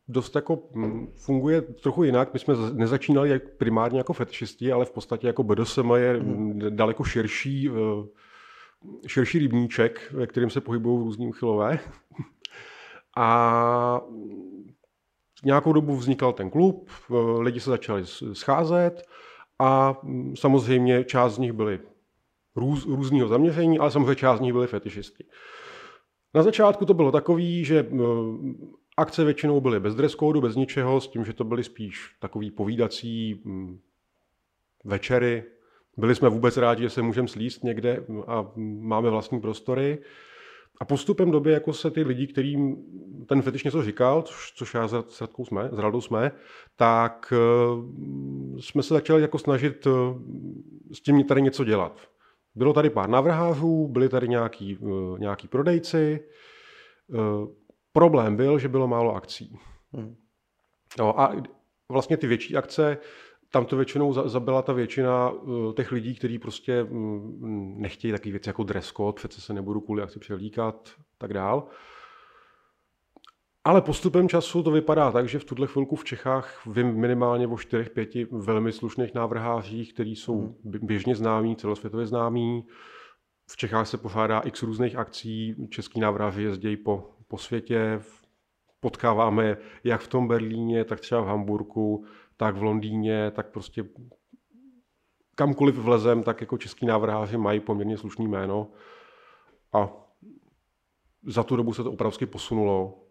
dost 0.08 0.34
jako 0.34 0.62
hm, 0.74 1.06
funguje 1.16 1.62
trochu 1.62 2.04
jinak. 2.04 2.32
My 2.32 2.38
jsme 2.38 2.54
nezačínali 2.72 3.30
jak 3.30 3.48
primárně 3.48 3.98
jako 3.98 4.12
fetišisti, 4.12 4.72
ale 4.72 4.84
v 4.84 4.90
podstatě 4.90 5.26
jako 5.26 5.42
BDSM 5.42 5.90
je 5.90 6.12
hmm. 6.12 6.60
daleko 6.68 7.04
širší, 7.04 7.70
uh, 7.70 7.76
širší 9.06 9.38
rybníček, 9.38 10.12
ve 10.12 10.26
kterém 10.26 10.50
se 10.50 10.60
pohybují 10.60 11.04
různí 11.04 11.28
uchylové. 11.28 11.78
A 13.18 14.00
nějakou 15.46 15.72
dobu 15.72 15.96
vznikal 15.96 16.32
ten 16.32 16.50
klub, 16.50 16.90
eh, 16.90 17.14
lidi 17.40 17.60
se 17.60 17.70
začali 17.70 18.02
scházet 18.32 19.02
a 19.58 19.96
mm, 20.02 20.36
samozřejmě 20.36 21.04
část 21.04 21.34
z 21.34 21.38
nich 21.38 21.52
byli 21.52 21.80
růz, 22.56 22.86
různého 22.86 23.28
zaměření, 23.28 23.78
ale 23.78 23.90
samozřejmě 23.90 24.14
část 24.14 24.38
z 24.38 24.40
nich 24.42 24.52
byli 24.52 24.66
fetišisti. 24.66 25.24
Na 26.34 26.42
začátku 26.42 26.84
to 26.84 26.94
bylo 26.94 27.12
takový, 27.12 27.64
že 27.64 27.78
eh, 27.78 27.96
akce 28.96 29.24
většinou 29.24 29.60
byly 29.60 29.80
bez 29.80 29.94
dress 29.94 30.12
code, 30.12 30.40
bez 30.40 30.56
ničeho, 30.56 31.00
s 31.00 31.08
tím, 31.08 31.24
že 31.24 31.32
to 31.32 31.44
byly 31.44 31.64
spíš 31.64 32.16
takový 32.20 32.50
povídací 32.50 33.42
mm, 33.44 33.78
večery. 34.84 35.44
Byli 35.96 36.14
jsme 36.14 36.28
vůbec 36.28 36.56
rádi, 36.56 36.82
že 36.82 36.90
se 36.90 37.02
můžeme 37.02 37.28
slíst 37.28 37.64
někde 37.64 38.04
a 38.26 38.52
máme 38.80 39.10
vlastní 39.10 39.40
prostory. 39.40 39.98
A 40.80 40.84
postupem 40.84 41.30
doby 41.30 41.52
jako 41.52 41.72
se 41.72 41.90
ty 41.90 42.02
lidi, 42.02 42.26
kterým 42.26 42.76
ten 43.26 43.42
fetiš 43.42 43.64
něco 43.64 43.82
říkal, 43.82 44.22
což, 44.22 44.52
což 44.52 44.74
já 44.74 44.88
s 44.88 45.20
Radkou 45.20 45.44
jsme, 45.44 45.68
s 45.72 45.78
Radou 45.78 46.00
jsme, 46.00 46.32
tak 46.76 47.32
uh, 47.76 48.58
jsme 48.58 48.82
se 48.82 48.94
začali 48.94 49.22
jako 49.22 49.38
snažit 49.38 49.86
uh, 49.86 49.92
s 50.92 51.00
tím 51.00 51.24
tady 51.24 51.42
něco 51.42 51.64
dělat. 51.64 52.00
Bylo 52.54 52.72
tady 52.72 52.90
pár 52.90 53.08
navrhářů, 53.08 53.88
byli 53.88 54.08
tady 54.08 54.28
nějaký, 54.28 54.76
uh, 54.76 55.18
nějaký 55.18 55.48
prodejci. 55.48 56.20
Uh, 57.06 57.48
problém 57.92 58.36
byl, 58.36 58.58
že 58.58 58.68
bylo 58.68 58.88
málo 58.88 59.14
akcí. 59.14 59.58
Hmm. 59.92 60.16
No 60.98 61.20
a 61.20 61.36
vlastně 61.88 62.16
ty 62.16 62.26
větší 62.26 62.56
akce 62.56 62.98
tam 63.56 63.66
to 63.66 63.76
většinou 63.76 64.12
zabila 64.28 64.62
ta 64.62 64.72
většina 64.72 65.30
uh, 65.30 65.74
těch 65.74 65.92
lidí, 65.92 66.14
kteří 66.14 66.38
prostě 66.38 66.82
um, 66.82 67.74
nechtějí 67.78 68.12
takový 68.12 68.30
věci 68.30 68.48
jako 68.48 68.62
dress 68.62 68.92
code, 68.92 69.14
přece 69.14 69.40
se 69.40 69.52
nebudu 69.52 69.80
kvůli 69.80 70.02
akci 70.02 70.18
převlíkat, 70.18 70.90
tak 71.18 71.32
dál. 71.32 71.68
Ale 73.64 73.82
postupem 73.82 74.28
času 74.28 74.62
to 74.62 74.70
vypadá 74.70 75.12
tak, 75.12 75.28
že 75.28 75.38
v 75.38 75.44
tuhle 75.44 75.66
chvilku 75.66 75.96
v 75.96 76.04
Čechách 76.04 76.66
vím 76.66 76.94
minimálně 76.94 77.46
o 77.46 77.54
4-5 77.54 78.26
velmi 78.30 78.72
slušných 78.72 79.14
návrhářích, 79.14 79.94
kteří 79.94 80.16
jsou 80.16 80.40
hmm. 80.40 80.54
běžně 80.64 81.16
známí, 81.16 81.56
celosvětově 81.56 82.06
známí. 82.06 82.66
V 83.50 83.56
Čechách 83.56 83.88
se 83.88 83.98
pořádá 83.98 84.40
x 84.40 84.62
různých 84.62 84.96
akcí, 84.96 85.68
český 85.70 86.00
návrháři 86.00 86.42
jezdí 86.42 86.76
po, 86.76 87.10
po 87.28 87.38
světě, 87.38 88.00
potkáváme 88.80 89.56
jak 89.84 90.00
v 90.00 90.08
tom 90.08 90.28
Berlíně, 90.28 90.84
tak 90.84 91.00
třeba 91.00 91.20
v 91.20 91.26
Hamburgu, 91.26 92.04
tak 92.36 92.56
v 92.56 92.62
Londýně, 92.62 93.30
tak 93.30 93.50
prostě 93.50 93.84
kamkoliv 95.34 95.78
vlezem, 95.78 96.22
tak 96.22 96.40
jako 96.40 96.58
český 96.58 96.86
návrháři 96.86 97.36
mají 97.36 97.60
poměrně 97.60 97.98
slušný 97.98 98.28
jméno. 98.28 98.68
A 99.72 99.88
za 101.26 101.42
tu 101.42 101.56
dobu 101.56 101.72
se 101.72 101.82
to 101.82 101.92
opravdu 101.92 102.26
posunulo. 102.26 103.02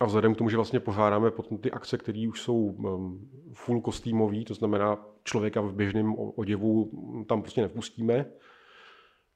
A 0.00 0.04
vzhledem 0.04 0.34
k 0.34 0.38
tomu, 0.38 0.50
že 0.50 0.56
vlastně 0.56 0.80
pořádáme 0.80 1.30
potom 1.30 1.58
ty 1.58 1.70
akce, 1.70 1.98
které 1.98 2.28
už 2.28 2.42
jsou 2.42 2.56
um, 2.56 3.30
full 3.52 3.80
kostýmový, 3.80 4.44
to 4.44 4.54
znamená 4.54 5.06
člověka 5.24 5.60
v 5.60 5.74
běžném 5.74 6.14
oděvu 6.16 6.90
tam 7.28 7.42
prostě 7.42 7.62
nepustíme, 7.62 8.26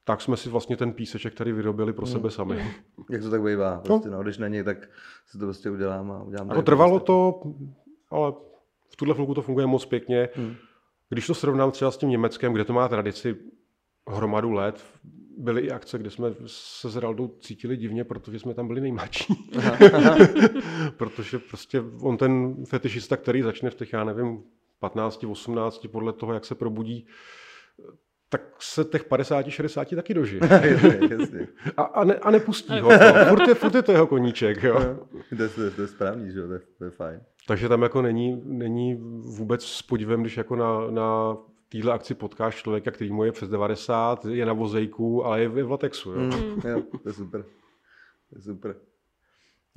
tak 0.03 0.21
jsme 0.21 0.37
si 0.37 0.49
vlastně 0.49 0.77
ten 0.77 0.93
píseček 0.93 1.33
tady 1.35 1.51
vyrobili 1.51 1.93
pro 1.93 2.05
hmm. 2.05 2.13
sebe 2.13 2.31
sami. 2.31 2.75
Jak 3.09 3.21
to 3.21 3.29
tak 3.29 3.41
bývá? 3.41 3.75
No. 3.75 3.81
Prostě, 3.81 4.09
no. 4.09 4.17
no, 4.17 4.23
když 4.23 4.37
není, 4.37 4.63
tak 4.63 4.89
si 5.25 5.37
to 5.37 5.45
prostě 5.45 5.69
udělám 5.69 6.11
a 6.11 6.23
udělám. 6.23 6.49
Jako 6.49 6.61
trvalo 6.61 6.99
to, 6.99 7.41
ale 8.11 8.33
tuhle 8.99 9.13
chvilku 9.13 9.33
to 9.33 9.41
funguje 9.41 9.65
moc 9.65 9.85
pěkně. 9.85 10.29
Hmm. 10.35 10.55
Když 11.09 11.27
to 11.27 11.33
srovnám 11.33 11.71
třeba 11.71 11.91
s 11.91 11.97
tím 11.97 12.09
Německem, 12.09 12.53
kde 12.53 12.65
to 12.65 12.73
má 12.73 12.87
tradici 12.87 13.35
hromadu 14.07 14.51
let, 14.51 14.83
byly 15.37 15.61
i 15.61 15.71
akce, 15.71 15.97
kde 15.97 16.09
jsme 16.09 16.29
se 16.45 16.91
s 16.91 16.95
Raldou 16.95 17.27
cítili 17.27 17.77
divně, 17.77 18.03
protože 18.03 18.39
jsme 18.39 18.53
tam 18.53 18.67
byli 18.67 18.81
nejmladší. 18.81 19.51
protože 20.97 21.39
prostě 21.39 21.83
on 22.01 22.17
ten 22.17 22.65
fetišista, 22.65 23.17
který 23.17 23.41
začne 23.41 23.69
v 23.69 23.75
těch, 23.75 23.93
já 23.93 24.03
nevím, 24.03 24.43
15, 24.79 25.23
18, 25.23 25.87
podle 25.91 26.13
toho, 26.13 26.33
jak 26.33 26.45
se 26.45 26.55
probudí, 26.55 27.07
tak 28.29 28.41
se 28.59 28.83
těch 28.83 29.03
50, 29.03 29.49
60 29.49 29.95
taky 29.95 30.13
dožije. 30.13 30.41
a, 31.77 31.83
a, 31.83 32.03
ne, 32.03 32.15
a 32.15 32.31
nepustí 32.31 32.79
ho 32.79 32.89
to. 32.89 33.25
Furt 33.29 33.47
je, 33.47 33.55
furt 33.55 33.75
je 33.75 33.81
to 33.81 33.91
jeho 33.91 34.07
koníček. 34.07 34.63
Jo. 34.63 35.07
to, 35.37 35.43
je, 35.43 35.49
to, 35.49 35.63
je, 35.63 35.71
to 35.71 35.81
je 35.81 35.87
správný, 35.87 36.31
že 36.31 36.39
jo? 36.39 36.47
To, 36.47 36.53
je, 36.53 36.59
to 36.77 36.85
je 36.85 36.91
fajn. 36.91 37.21
Takže 37.49 37.69
tam 37.69 37.81
jako 37.81 38.01
není, 38.01 38.41
není 38.45 38.95
vůbec 39.37 39.65
s 39.65 39.81
podívem, 39.81 40.21
když 40.21 40.37
jako 40.37 40.55
na, 40.55 40.91
na 40.91 41.37
téhle 41.69 41.93
akci 41.93 42.13
potkáš 42.13 42.55
člověka, 42.55 42.91
který 42.91 43.11
mu 43.11 43.23
je 43.23 43.31
přes 43.31 43.49
90, 43.49 44.25
je 44.25 44.45
na 44.45 44.53
vozejku, 44.53 45.25
ale 45.25 45.41
je 45.41 45.49
v 45.49 45.71
latexu. 45.71 46.11
Jo? 46.11 46.19
Mm, 46.19 46.61
jo, 46.65 46.81
to 47.03 47.09
je 47.09 47.13
super. 47.13 47.43
To 48.29 48.35
je 48.35 48.41
super. 48.41 48.75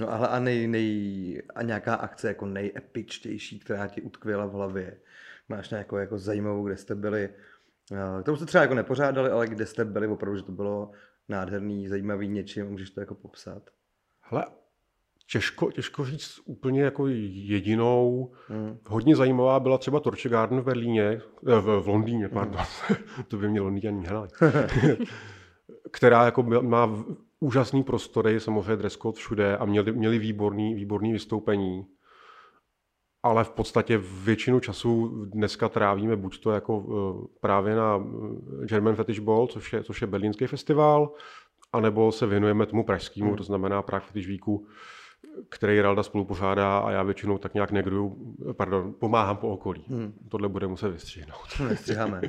No 0.01 0.13
ale 0.13 0.29
a, 0.29 0.39
nej, 0.39 0.67
nej, 0.67 1.43
a 1.55 1.63
nějaká 1.63 1.95
akce 1.95 2.29
jako 2.29 2.47
nejepičtější, 2.47 3.59
která 3.59 3.89
ti 3.89 4.03
utkvěla 4.03 4.47
v 4.47 4.53
hlavě? 4.53 5.01
Máš 5.49 5.71
nějakou 5.71 5.97
jako 5.97 6.19
zajímavou, 6.19 6.67
kde 6.67 6.77
jste 6.77 6.95
byli 6.95 7.29
Uh, 7.91 8.23
to 8.23 8.33
už 8.33 8.39
jste 8.39 8.47
třeba 8.47 8.63
jako 8.63 8.75
nepořádali, 8.75 9.31
ale 9.31 9.47
kde 9.47 9.67
jste 9.67 9.85
byli 9.85 10.07
opravdu, 10.07 10.37
že 10.37 10.45
to 10.45 10.53
bylo 10.53 10.91
nádherný, 11.29 11.89
zajímavý 11.89 12.29
něčím, 12.29 12.67
můžeš 12.67 12.91
to 12.91 13.01
jako 13.01 13.15
popsat? 13.15 13.71
Hele, 14.21 14.45
těžko, 15.27 15.71
těžko 15.71 16.05
říct 16.05 16.41
úplně 16.45 16.83
jako 16.83 17.07
jedinou. 17.07 18.33
Hmm. 18.49 18.79
Hodně 18.87 19.17
zajímavá 19.17 19.61
byla 19.61 19.79
třeba 19.79 20.01
Torche 20.01 20.29
Garden 20.29 20.61
v 20.61 20.65
Berlíně, 20.65 21.03
eh, 21.03 21.61
v, 21.61 21.81
v 21.81 21.89
Londýně, 21.89 22.29
pardon. 22.29 22.63
Hmm. 22.89 23.25
to 23.29 23.37
by 23.37 23.49
mě 23.49 23.61
Londýně 23.61 24.09
hrali. 24.09 24.29
která 25.93 26.25
jako 26.25 26.43
má 26.43 27.05
úžasný 27.41 27.83
prostory, 27.83 28.41
samozřejmě 28.41 28.77
dress 28.77 28.97
code 28.97 29.19
všude 29.19 29.57
a 29.57 29.65
měli, 29.65 29.93
měli 29.93 30.19
výborný, 30.19 30.75
výborný 30.75 31.13
vystoupení. 31.13 31.87
Ale 33.23 33.45
v 33.45 33.51
podstatě 33.51 33.99
většinu 33.99 34.61
času 34.61 35.09
dneska 35.25 35.69
trávíme 35.69 36.17
buď 36.17 36.41
to 36.41 36.51
jako 36.51 36.79
uh, 36.79 37.27
právě 37.41 37.75
na 37.75 37.97
eh, 37.97 38.67
German 38.67 38.95
Fetish 38.95 39.19
Ball, 39.19 39.47
což 39.47 39.73
je, 39.73 39.85
což 39.85 40.01
je 40.01 40.07
berlínský 40.07 40.47
festival, 40.47 41.15
anebo 41.73 42.13
se 42.13 42.27
věnujeme 42.27 42.67
tomu 42.67 42.85
pražskému, 42.85 43.29
hmm. 43.29 43.37
to 43.37 43.45
znamená 43.45 43.83
Prague 43.83 44.07
Fetish 44.07 44.29
Weeku, 44.29 44.67
který 45.49 45.81
Ralda 45.81 46.03
spolupořádá 46.03 46.79
a 46.79 46.91
já 46.91 47.03
většinou 47.03 47.39
tak 47.39 47.55
nějak 47.55 47.71
negruju, 47.71 48.37
pardon, 48.53 48.95
pomáhám 49.01 49.37
po 49.37 49.49
okolí. 49.49 49.85
Hmm. 49.89 50.13
Tohle 50.31 50.49
bude 50.49 50.67
muset 50.67 50.89
vystřihnout. 50.89 51.61
Nestřiháme. 51.69 52.21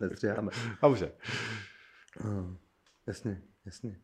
Nestřiháme. 0.00 0.50
Dobře. 0.82 1.12
Hmm. 2.20 2.56
Jasně, 3.06 3.42
jasně. 3.66 4.00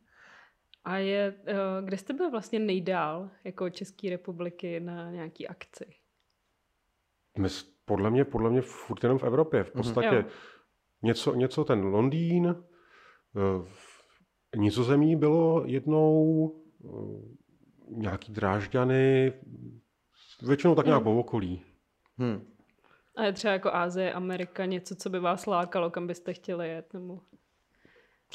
A 0.85 0.97
je, 0.97 1.35
eh, 1.47 1.55
kde 1.85 1.99
jste 1.99 2.13
byl 2.13 2.31
vlastně 2.31 2.59
nejdál 2.59 3.31
jako 3.45 3.71
České 3.71 4.11
republiky 4.11 4.81
na 4.81 5.11
nějaký 5.11 5.49
akci? 5.49 5.85
My, 7.39 7.49
podle 7.85 8.11
mě, 8.11 8.25
podle 8.25 8.51
mě 8.51 8.61
furt 8.61 9.03
jenom 9.03 9.19
v 9.19 9.25
Evropě. 9.25 9.65
V 9.65 9.75
mhm. 9.75 9.83
podstatě 9.83 10.09
mm-hmm. 10.09 10.27
něco, 11.03 11.35
něco 11.35 11.65
ten 11.65 11.81
Londýn, 11.85 12.47
eh, 12.47 13.63
v 13.65 14.57
Nizozemí 14.57 15.17
bylo 15.17 15.65
jednou 15.67 16.49
eh, 16.85 17.42
nějaký 17.89 18.33
drážďany, 18.33 19.33
většinou 20.43 20.75
tak 20.75 20.87
nějak 20.87 21.01
mm. 21.01 21.05
po 21.05 21.21
okolí. 21.21 21.63
Hmm. 22.19 22.47
A 23.17 23.25
je 23.25 23.33
třeba 23.33 23.53
jako 23.53 23.75
Ázie, 23.75 24.13
Amerika, 24.13 24.65
něco, 24.65 24.95
co 24.95 25.11
by 25.11 25.21
vás 25.21 25.47
lákalo, 25.47 25.91
kam 25.91 26.07
byste 26.07 26.33
chtěli 26.33 26.69
jet? 26.69 26.95
Nebo... 26.95 27.21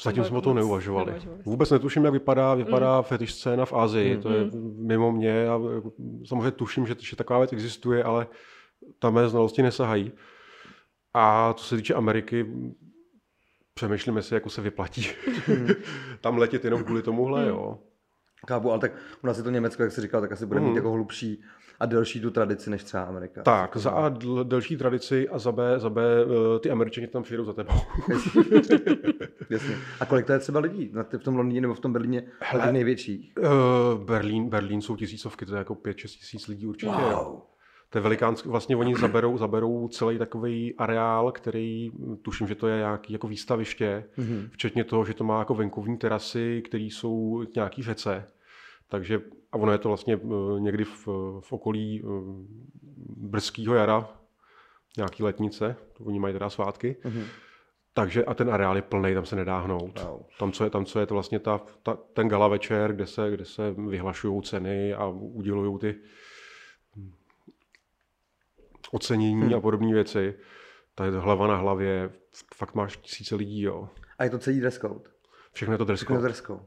Zatím 0.02 0.24
jsme 0.24 0.38
o 0.38 0.40
tom 0.40 0.56
neuvažovali. 0.56 1.06
neuvažovali. 1.06 1.42
Vůbec 1.44 1.70
netuším, 1.70 2.04
jak 2.04 2.12
vypadá, 2.12 2.54
vypadá 2.54 2.96
mm. 2.96 3.02
fetiš 3.02 3.34
scéna 3.34 3.64
v 3.64 3.72
Asii. 3.72 4.16
Mm. 4.16 4.22
To 4.22 4.32
je 4.32 4.42
hmm. 4.42 4.86
mimo 4.86 5.12
mě 5.12 5.48
a 5.48 5.60
samozřejmě 6.26 6.50
tuším, 6.50 6.86
že, 6.86 6.94
že 7.00 7.16
taková 7.16 7.38
věc 7.38 7.52
existuje, 7.52 8.04
ale 8.04 8.26
tam 8.98 9.14
mé 9.14 9.28
znalosti 9.28 9.62
nesahají. 9.62 10.12
A 11.14 11.52
co 11.52 11.64
se 11.64 11.76
týče 11.76 11.94
Ameriky, 11.94 12.46
přemýšlíme 13.74 14.22
si, 14.22 14.34
jako 14.34 14.50
se 14.50 14.62
vyplatí 14.62 15.06
mm. 15.48 15.68
tam 16.20 16.38
letět 16.38 16.64
jenom 16.64 16.84
kvůli 16.84 17.02
tomuhle, 17.02 17.42
mm. 17.42 17.48
jo. 17.48 17.78
Chápu, 18.46 18.70
ale 18.70 18.80
tak 18.80 18.92
u 19.24 19.26
nás 19.26 19.36
je 19.36 19.42
to 19.42 19.50
Německo, 19.50 19.82
jak 19.82 19.92
jsi 19.92 20.00
říkal, 20.00 20.20
tak 20.20 20.32
asi 20.32 20.46
bude 20.46 20.60
mít 20.60 20.70
mm. 20.70 20.76
jako 20.76 20.90
hlubší 20.90 21.42
a 21.80 21.86
delší 21.86 22.20
tu 22.20 22.30
tradici 22.30 22.70
než 22.70 22.84
třeba 22.84 23.02
Amerika. 23.02 23.42
Tak, 23.42 23.76
za 23.76 23.90
A 23.90 24.14
delší 24.42 24.76
tradici 24.76 25.28
a 25.28 25.38
za 25.38 25.52
B, 25.52 25.78
za 25.78 25.90
B 25.90 26.02
eh, 26.02 26.58
ty 26.58 26.70
Američani 26.70 27.06
tam 27.06 27.22
přijedou 27.22 27.44
za 27.44 27.52
tebou. 27.52 27.74
Jasně. 29.50 29.76
A 30.00 30.06
kolik 30.06 30.26
to 30.26 30.32
je 30.32 30.38
třeba 30.38 30.60
lidí 30.60 30.92
v 31.18 31.24
tom 31.24 31.36
Londýně 31.36 31.60
nebo 31.60 31.74
v 31.74 31.80
tom 31.80 31.92
Berlíně? 31.92 32.22
Hele, 32.40 32.72
největší? 32.72 33.32
Uh, 33.38 34.04
Berlín, 34.04 34.48
Berlín 34.48 34.82
jsou 34.82 34.96
tisícovky, 34.96 35.46
to 35.46 35.54
je 35.54 35.58
jako 35.58 35.74
5-6 35.74 35.94
tisíc 35.94 36.48
lidí 36.48 36.66
určitě. 36.66 36.92
Wow. 36.92 37.40
To 37.90 37.98
je 37.98 38.02
velikánský, 38.02 38.48
vlastně 38.48 38.76
oni 38.76 38.94
zaberou, 38.94 39.38
zaberou 39.38 39.88
celý 39.88 40.18
takový 40.18 40.74
areál, 40.74 41.32
který 41.32 41.90
tuším, 42.22 42.48
že 42.48 42.54
to 42.54 42.68
je 42.68 42.76
nějaký 42.76 43.12
jako 43.12 43.28
výstaviště, 43.28 44.04
mm-hmm. 44.18 44.48
včetně 44.50 44.84
toho, 44.84 45.04
že 45.04 45.14
to 45.14 45.24
má 45.24 45.38
jako 45.38 45.54
venkovní 45.54 45.98
terasy, 45.98 46.62
které 46.64 46.84
jsou 46.84 47.44
nějaký 47.54 47.82
řece. 47.82 48.26
Takže 48.88 49.20
a 49.52 49.56
ono 49.56 49.72
je 49.72 49.78
to 49.78 49.88
vlastně 49.88 50.14
eh, 50.24 50.60
někdy 50.60 50.84
v, 50.84 51.06
v 51.40 51.52
okolí 51.52 52.02
eh, 52.04 52.08
brzkého 53.16 53.74
jara, 53.74 54.08
nějaký 54.96 55.22
letnice, 55.22 55.76
oni 56.00 56.18
mají 56.18 56.32
teda 56.32 56.50
svátky. 56.50 56.96
Mm-hmm. 57.04 57.24
Takže 57.94 58.24
a 58.24 58.34
ten 58.34 58.50
areál 58.50 58.76
je 58.76 58.82
plný, 58.82 59.14
tam 59.14 59.26
se 59.26 59.36
nedá 59.36 59.58
hnout. 59.58 60.02
Wow. 60.02 60.20
Tam, 60.38 60.52
co 60.52 60.64
je, 60.64 60.70
tam, 60.70 60.84
co 60.84 61.00
je 61.00 61.06
to 61.06 61.14
vlastně 61.14 61.38
ta, 61.38 61.60
ta, 61.82 61.98
ten 62.12 62.28
gala 62.28 62.48
večer, 62.48 62.92
kde 62.92 63.06
se, 63.06 63.30
kde 63.30 63.44
se 63.44 63.74
vyhlašují 63.88 64.42
ceny 64.42 64.94
a 64.94 65.06
udělují 65.08 65.78
ty 65.78 65.94
ocenění 68.92 69.42
hmm. 69.42 69.54
a 69.54 69.60
podobné 69.60 69.92
věci. 69.92 70.34
Ta 70.94 71.04
je 71.04 71.12
to 71.12 71.20
hlava 71.20 71.46
na 71.46 71.56
hlavě, 71.56 72.10
fakt 72.54 72.74
máš 72.74 72.96
tisíce 72.96 73.34
lidí, 73.34 73.62
jo. 73.62 73.88
A 74.18 74.24
je 74.24 74.30
to 74.30 74.38
celý 74.38 74.60
dress 74.60 74.78
code? 74.78 75.10
Všechno 75.52 75.74
je 75.74 75.78
to 75.78 75.84
dress 75.84 76.00
code. 76.00 76.06
Všechno 76.06 76.22
dress 76.22 76.42
code. 76.42 76.64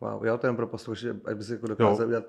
Wow, 0.00 0.24
já 0.24 0.36
to 0.36 0.46
jen 0.46 0.56
pro 0.56 0.66
posluchače, 0.66 1.20
aby 1.32 1.44
si 1.44 1.52
jako 1.52 1.66
dokázal 1.66 2.06
udělat. 2.06 2.24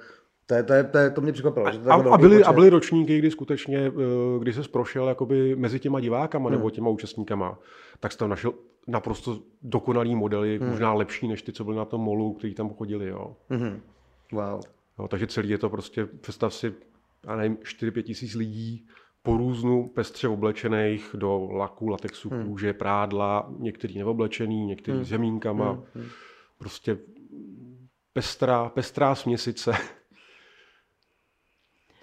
To, 0.45 0.55
je, 0.55 0.63
to, 0.63 0.73
je, 0.73 0.83
to, 0.83 0.97
je, 0.97 1.09
to 1.09 1.21
mě 1.21 1.33
překvapilo. 1.33 1.71
Že 1.71 1.79
to 1.79 1.91
a, 1.91 2.13
a, 2.13 2.17
byly, 2.17 2.43
a 2.43 2.53
byly 2.53 2.69
ročníky, 2.69 3.19
kdy 3.19 3.31
skutečně, 3.31 3.77
eh, 3.77 4.39
kdy 4.39 4.53
se 4.53 4.61
prošel 4.61 5.07
jakoby 5.07 5.55
mezi 5.55 5.79
těma 5.79 5.99
divákama 5.99 6.49
hmm. 6.49 6.57
nebo 6.57 6.69
těma 6.69 6.89
účastníkama, 6.89 7.59
tak 7.99 8.11
jsi 8.11 8.17
tam 8.17 8.29
našel 8.29 8.53
naprosto 8.87 9.39
dokonalý 9.61 10.15
modely, 10.15 10.57
hmm. 10.57 10.69
možná 10.69 10.93
lepší 10.93 11.27
než 11.27 11.41
ty, 11.41 11.53
co 11.53 11.63
byly 11.63 11.77
na 11.77 11.85
tom 11.85 12.01
molu, 12.01 12.33
který 12.33 12.55
tam 12.55 12.69
chodili. 12.69 13.07
Jo. 13.07 13.35
Hmm. 13.49 13.81
Wow. 14.31 14.61
Jo, 14.99 15.07
takže 15.07 15.27
celý 15.27 15.49
je 15.49 15.57
to 15.57 15.69
prostě, 15.69 16.05
představ 16.05 16.53
si, 16.53 16.73
já 17.27 17.35
nevím, 17.35 17.55
4-5 17.55 18.03
tisíc 18.03 18.35
lidí, 18.35 18.87
po 19.23 19.37
různu 19.37 19.87
pestře 19.87 20.27
oblečených 20.27 21.09
do 21.13 21.49
laku, 21.51 21.87
latexu, 21.87 22.29
hmm. 22.29 22.45
kůže, 22.45 22.73
prádla, 22.73 23.53
některý 23.57 23.97
neoblečený, 23.97 24.65
některý 24.65 24.97
hmm. 24.97 25.05
s 25.05 25.09
zemínkama. 25.09 25.71
Hmm. 25.71 25.83
hmm. 25.95 26.09
Prostě 26.57 26.97
pestrá, 28.13 28.69
pestrá 28.69 29.15
směsice. 29.15 29.71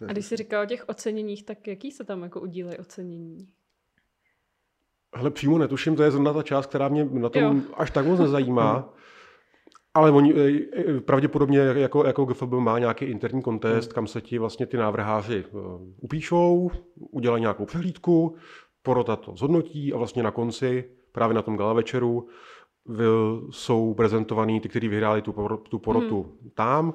A 0.09 0.13
když 0.13 0.27
jsi 0.27 0.37
říkal 0.37 0.63
o 0.63 0.67
těch 0.67 0.89
oceněních, 0.89 1.45
tak 1.45 1.67
jaký 1.67 1.93
se 1.93 2.05
tam 2.05 2.23
jako 2.23 2.41
udílejí 2.41 2.79
ocenění? 2.79 3.49
Hele, 5.15 5.31
přímo 5.31 5.59
netuším, 5.59 5.97
to 5.97 6.03
je 6.03 6.11
zrovna 6.11 6.33
ta 6.33 6.43
část, 6.43 6.67
která 6.67 6.89
mě 6.89 7.05
na 7.05 7.29
tom 7.29 7.43
jo. 7.43 7.75
až 7.75 7.91
tak 7.91 8.07
moc 8.07 8.21
nezajímá. 8.21 8.95
Ale 9.95 10.11
oni 10.11 10.35
e, 10.35 10.61
e, 10.97 11.01
pravděpodobně 11.01 11.59
jako, 11.59 12.05
jako 12.07 12.25
GFB 12.25 12.53
má 12.53 12.79
nějaký 12.79 13.05
interní 13.05 13.43
kontest, 13.43 13.89
hmm. 13.89 13.95
kam 13.95 14.07
se 14.07 14.21
ti 14.21 14.39
vlastně 14.39 14.67
ty 14.67 14.77
návrháři 14.77 15.45
e, 15.47 15.53
upíšou, 16.01 16.71
udělají 16.95 17.41
nějakou 17.41 17.65
přehlídku, 17.65 18.37
porota 18.83 19.17
to 19.17 19.37
zhodnotí 19.37 19.93
a 19.93 19.97
vlastně 19.97 20.23
na 20.23 20.31
konci, 20.31 20.85
právě 21.13 21.35
na 21.35 21.43
tom 21.43 21.57
gala 21.57 21.73
večeru, 21.73 22.29
jsou 23.51 23.95
prezentovaný 23.95 24.61
ty, 24.61 24.69
kteří 24.69 24.89
vyhráli 24.89 25.23
tu, 25.23 25.35
tu 25.69 25.79
porotu 25.79 26.23
hmm. 26.23 26.51
tam 26.55 26.95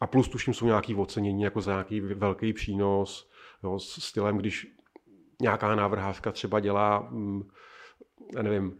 a 0.00 0.06
plus 0.06 0.28
tuším 0.28 0.54
jsou 0.54 0.66
nějaký 0.66 0.94
ocenění 0.94 1.42
jako 1.42 1.60
za 1.60 1.72
nějaký 1.72 2.00
velký 2.00 2.52
přínos 2.52 3.30
jo, 3.64 3.78
s 3.78 4.04
stylem, 4.04 4.36
když 4.36 4.66
nějaká 5.42 5.74
návrhářka 5.74 6.32
třeba 6.32 6.60
dělá, 6.60 7.08
mm, 7.10 7.42
já 8.36 8.42
nevím, 8.42 8.78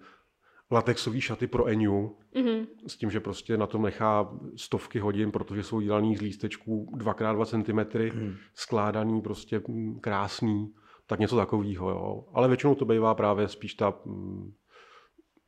latexové 0.72 1.20
šaty 1.20 1.46
pro 1.46 1.66
Eniu, 1.66 2.16
mm-hmm. 2.34 2.66
s 2.86 2.96
tím, 2.96 3.10
že 3.10 3.20
prostě 3.20 3.56
na 3.56 3.66
tom 3.66 3.82
nechá 3.82 4.28
stovky 4.56 4.98
hodin, 4.98 5.32
protože 5.32 5.62
jsou 5.62 5.80
dělaný 5.80 6.16
z 6.16 6.20
lístečků 6.20 6.92
2x2 6.98 7.44
cm, 7.44 8.18
mm. 8.18 8.34
skládaný, 8.54 9.20
prostě 9.20 9.60
mm, 9.68 10.00
krásný, 10.00 10.72
tak 11.06 11.20
něco 11.20 11.36
takového. 11.36 11.90
Jo. 11.90 12.24
Ale 12.34 12.48
většinou 12.48 12.74
to 12.74 12.84
bývá 12.84 13.14
právě 13.14 13.48
spíš 13.48 13.74
ta 13.74 13.94
mm, 14.04 14.52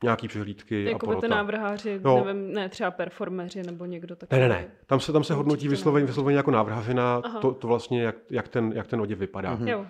nějaký 0.03 0.27
přehlídky 0.27 0.83
jako 0.83 0.95
a 0.95 0.99
porota. 0.99 1.21
ty 1.21 1.27
návrháři, 1.27 1.99
no. 2.03 2.25
nevím, 2.25 2.53
ne 2.53 2.69
třeba 2.69 2.91
performeři 2.91 3.63
nebo 3.63 3.85
někdo 3.85 4.15
takový. 4.15 4.41
Ne, 4.41 4.47
ne, 4.47 4.53
ne. 4.55 4.71
Tam 4.85 4.99
se, 4.99 5.11
tam 5.13 5.23
se 5.23 5.33
hodnotí 5.33 5.67
vysloveně, 5.67 6.05
vysloveně 6.05 6.37
jako 6.37 6.51
návrhářina, 6.51 7.21
to, 7.41 7.53
to 7.53 7.67
vlastně, 7.67 8.03
jak, 8.03 8.15
jak, 8.31 8.47
ten, 8.47 8.71
jak 8.75 8.87
ten 8.87 9.01
oděv 9.01 9.19
vypadá. 9.19 9.57
Mm-hmm. 9.57 9.67
Jo. 9.67 9.85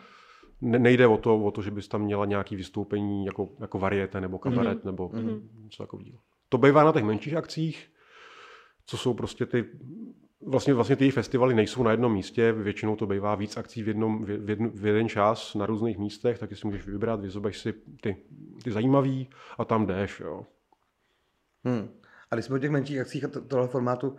Ne, 0.61 0.79
nejde 0.79 1.07
o 1.07 1.17
to, 1.17 1.43
o 1.43 1.51
to, 1.51 1.61
že 1.61 1.71
bys 1.71 1.87
tam 1.87 2.01
měla 2.01 2.25
nějaký 2.25 2.55
vystoupení 2.55 3.25
jako, 3.25 3.49
jako 3.59 3.79
variete 3.79 4.21
nebo 4.21 4.39
kabaret 4.39 4.77
mm-hmm. 4.77 4.85
nebo 4.85 5.09
mm-hmm. 5.09 5.41
něco 5.63 5.83
takového. 5.83 6.19
To 6.49 6.57
bývá 6.57 6.83
na 6.83 6.91
těch 6.91 7.03
menších 7.03 7.33
akcích, 7.33 7.91
co 8.85 8.97
jsou 8.97 9.13
prostě 9.13 9.45
ty 9.45 9.65
Vlastně, 10.47 10.73
vlastně 10.73 10.95
ty 10.95 11.11
festivaly 11.11 11.55
nejsou 11.55 11.83
na 11.83 11.91
jednom 11.91 12.13
místě, 12.13 12.51
většinou 12.51 12.95
to 12.95 13.07
bývá 13.07 13.35
víc 13.35 13.57
akcí 13.57 13.83
v, 13.83 13.87
jednom, 13.87 14.25
v, 14.25 14.49
jedn, 14.49 14.67
v 14.67 14.85
jeden 14.85 15.09
čas 15.09 15.55
na 15.55 15.65
různých 15.65 15.97
místech, 15.97 16.39
tak 16.39 16.57
si 16.57 16.67
můžeš 16.67 16.85
vybrat, 16.85 17.21
vyzobeš 17.21 17.57
si 17.57 17.73
ty, 18.01 18.17
ty 18.63 18.71
zajímavý 18.71 19.29
a 19.57 19.65
tam 19.65 19.85
jdeš. 19.85 20.19
Jo. 20.19 20.45
Hmm. 21.63 21.89
A 22.31 22.35
když 22.35 22.45
jsme 22.45 22.55
o 22.55 22.59
těch 22.59 22.71
menších 22.71 22.99
akcích 22.99 23.23
a 23.23 23.27
to, 23.27 23.41
tohle 23.41 23.67
formátu, 23.67 24.15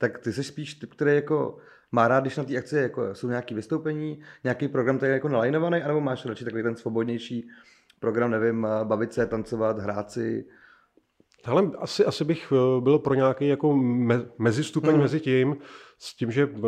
tak 0.00 0.18
ty 0.18 0.32
jsi 0.32 0.44
spíš 0.44 0.74
typ, 0.74 0.94
který 0.94 1.14
jako 1.14 1.58
má 1.92 2.08
rád, 2.08 2.20
když 2.20 2.36
na 2.36 2.44
té 2.44 2.58
akci 2.58 2.76
jako 2.76 3.14
jsou 3.14 3.28
nějaké 3.28 3.54
vystoupení, 3.54 4.20
nějaký 4.44 4.68
program, 4.68 4.96
který 4.96 5.10
je 5.10 5.14
jako 5.14 5.28
nalajnovaný, 5.28 5.82
anebo 5.82 6.00
máš 6.00 6.26
radši 6.26 6.44
takový 6.44 6.62
ten 6.62 6.76
svobodnější 6.76 7.48
program, 8.00 8.30
nevím, 8.30 8.66
bavit 8.84 9.12
se, 9.12 9.26
tancovat, 9.26 9.78
hrát 9.78 10.10
si, 10.10 10.44
Hele, 11.44 11.70
asi, 11.78 12.04
asi 12.04 12.24
bych 12.24 12.52
eh, 12.52 12.80
byl 12.80 12.98
pro 12.98 13.14
nějaký 13.14 13.48
jako 13.48 13.76
me, 13.76 14.26
mezistupeň 14.38 14.90
hmm. 14.90 15.00
mezi 15.00 15.20
tím, 15.20 15.56
s 15.98 16.16
tím, 16.16 16.30
že 16.30 16.48
eh, 16.56 16.60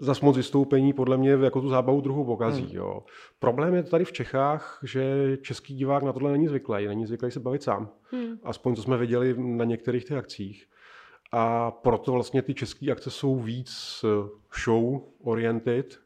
zas 0.00 0.20
moc 0.20 0.36
vystoupení 0.36 0.92
podle 0.92 1.16
mě 1.16 1.30
jako 1.30 1.60
tu 1.60 1.68
zábavu 1.68 2.00
druhou 2.00 2.24
pokazí. 2.24 2.62
Hmm. 2.62 2.76
Jo. 2.76 3.02
Problém 3.38 3.74
je 3.74 3.82
tady 3.82 4.04
v 4.04 4.12
Čechách, 4.12 4.78
že 4.82 5.36
český 5.42 5.74
divák 5.74 6.02
na 6.02 6.12
tohle 6.12 6.32
není 6.32 6.48
zvyklý, 6.48 6.86
není 6.86 7.06
zvyklý 7.06 7.30
se 7.30 7.40
bavit 7.40 7.62
sám. 7.62 7.90
Hmm. 8.10 8.38
Aspoň 8.42 8.74
co 8.74 8.82
jsme 8.82 8.96
viděli 8.96 9.34
na 9.38 9.64
některých 9.64 10.04
těch 10.04 10.16
akcích. 10.16 10.66
A 11.32 11.70
proto 11.70 12.12
vlastně 12.12 12.42
ty 12.42 12.54
české 12.54 12.90
akce 12.92 13.10
jsou 13.10 13.40
víc 13.40 14.04
eh, 14.04 14.28
show 14.64 15.00
oriented, 15.22 16.00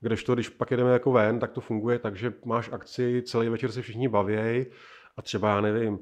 kdežto 0.00 0.34
když 0.34 0.48
pak 0.48 0.70
jedeme 0.70 0.90
jako 0.92 1.12
ven, 1.12 1.38
tak 1.38 1.52
to 1.52 1.60
funguje 1.60 1.98
tak, 1.98 2.16
že 2.16 2.32
máš 2.44 2.70
akci, 2.72 3.22
celý 3.26 3.48
večer 3.48 3.72
se 3.72 3.82
všichni 3.82 4.08
baví 4.08 4.66
a 5.16 5.22
třeba, 5.22 5.48
já 5.48 5.60
nevím, 5.60 5.98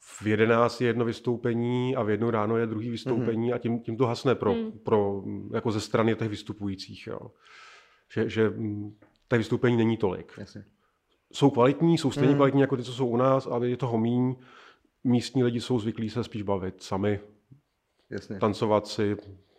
v 0.00 0.26
11 0.26 0.80
je 0.80 0.86
jedno 0.86 1.04
vystoupení 1.04 1.96
a 1.96 2.02
v 2.02 2.10
jednu 2.10 2.30
ráno 2.30 2.56
je 2.56 2.66
druhý 2.66 2.90
vystoupení 2.90 3.50
mm-hmm. 3.50 3.54
a 3.54 3.58
tím, 3.58 3.80
tím 3.80 3.96
to 3.96 4.06
hasne 4.06 4.34
pro, 4.34 4.54
Mm. 4.54 4.72
pro, 4.72 5.22
jako 5.52 5.72
ze 5.72 5.80
strany 5.80 6.14
těch 6.14 6.28
vystupujících. 6.28 7.06
Jo. 7.06 7.20
Že, 8.12 8.28
že 8.28 8.50
mm, 8.50 8.96
těch 9.28 9.38
vystoupení 9.38 9.76
není 9.76 9.96
tolik. 9.96 10.32
Jasně. 10.38 10.64
Jsou 11.32 11.50
kvalitní, 11.50 11.98
jsou 11.98 12.10
stejně 12.10 12.30
Mm. 12.30 12.36
kvalitní 12.36 12.60
jako 12.60 12.76
ty, 12.76 12.82
co 12.82 12.92
jsou 12.92 13.06
u 13.06 13.16
nás, 13.16 13.46
ale 13.46 13.68
je 13.68 13.76
toho 13.76 13.98
míň. 13.98 14.36
Místní 15.04 15.44
lidi 15.44 15.60
jsou 15.60 15.78
zvyklí 15.78 16.10
se 16.10 16.24
spíš 16.24 16.42
bavit 16.42 16.82
sami, 16.82 17.20
Jasně. 18.12 18.38
tancovat 18.38 18.86
si, 18.86 19.16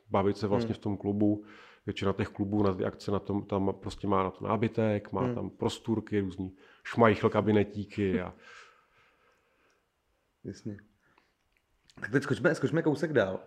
bavit 0.10 0.38
se 0.38 0.48
vlastně 0.48 0.68
Hmm. 0.74 0.76
v 0.76 0.84
tom 0.84 0.98
klubu. 0.98 1.44
Většina 1.86 2.14
těch 2.14 2.28
klubů 2.28 2.64
na 2.64 2.74
ty 2.74 2.86
akce 2.86 3.12
na 3.12 3.20
tom, 3.20 3.44
tam 3.46 3.74
prostě 3.80 4.08
má 4.08 4.24
na 4.24 4.32
to 4.32 4.48
nábytek, 4.48 5.12
má 5.12 5.22
Hmm. 5.22 5.36
tam 5.36 5.50
prostůrky, 5.50 6.20
různý 6.22 6.56
šmajchl 6.84 7.30
kabinetíky 7.30 8.22
a 8.22 8.34
Jasně. 10.44 10.78
Tak 12.02 12.12
teď 12.12 12.24
skočme, 12.24 12.56
skočme 12.56 12.82
kousek 12.82 13.14
dál. 13.14 13.40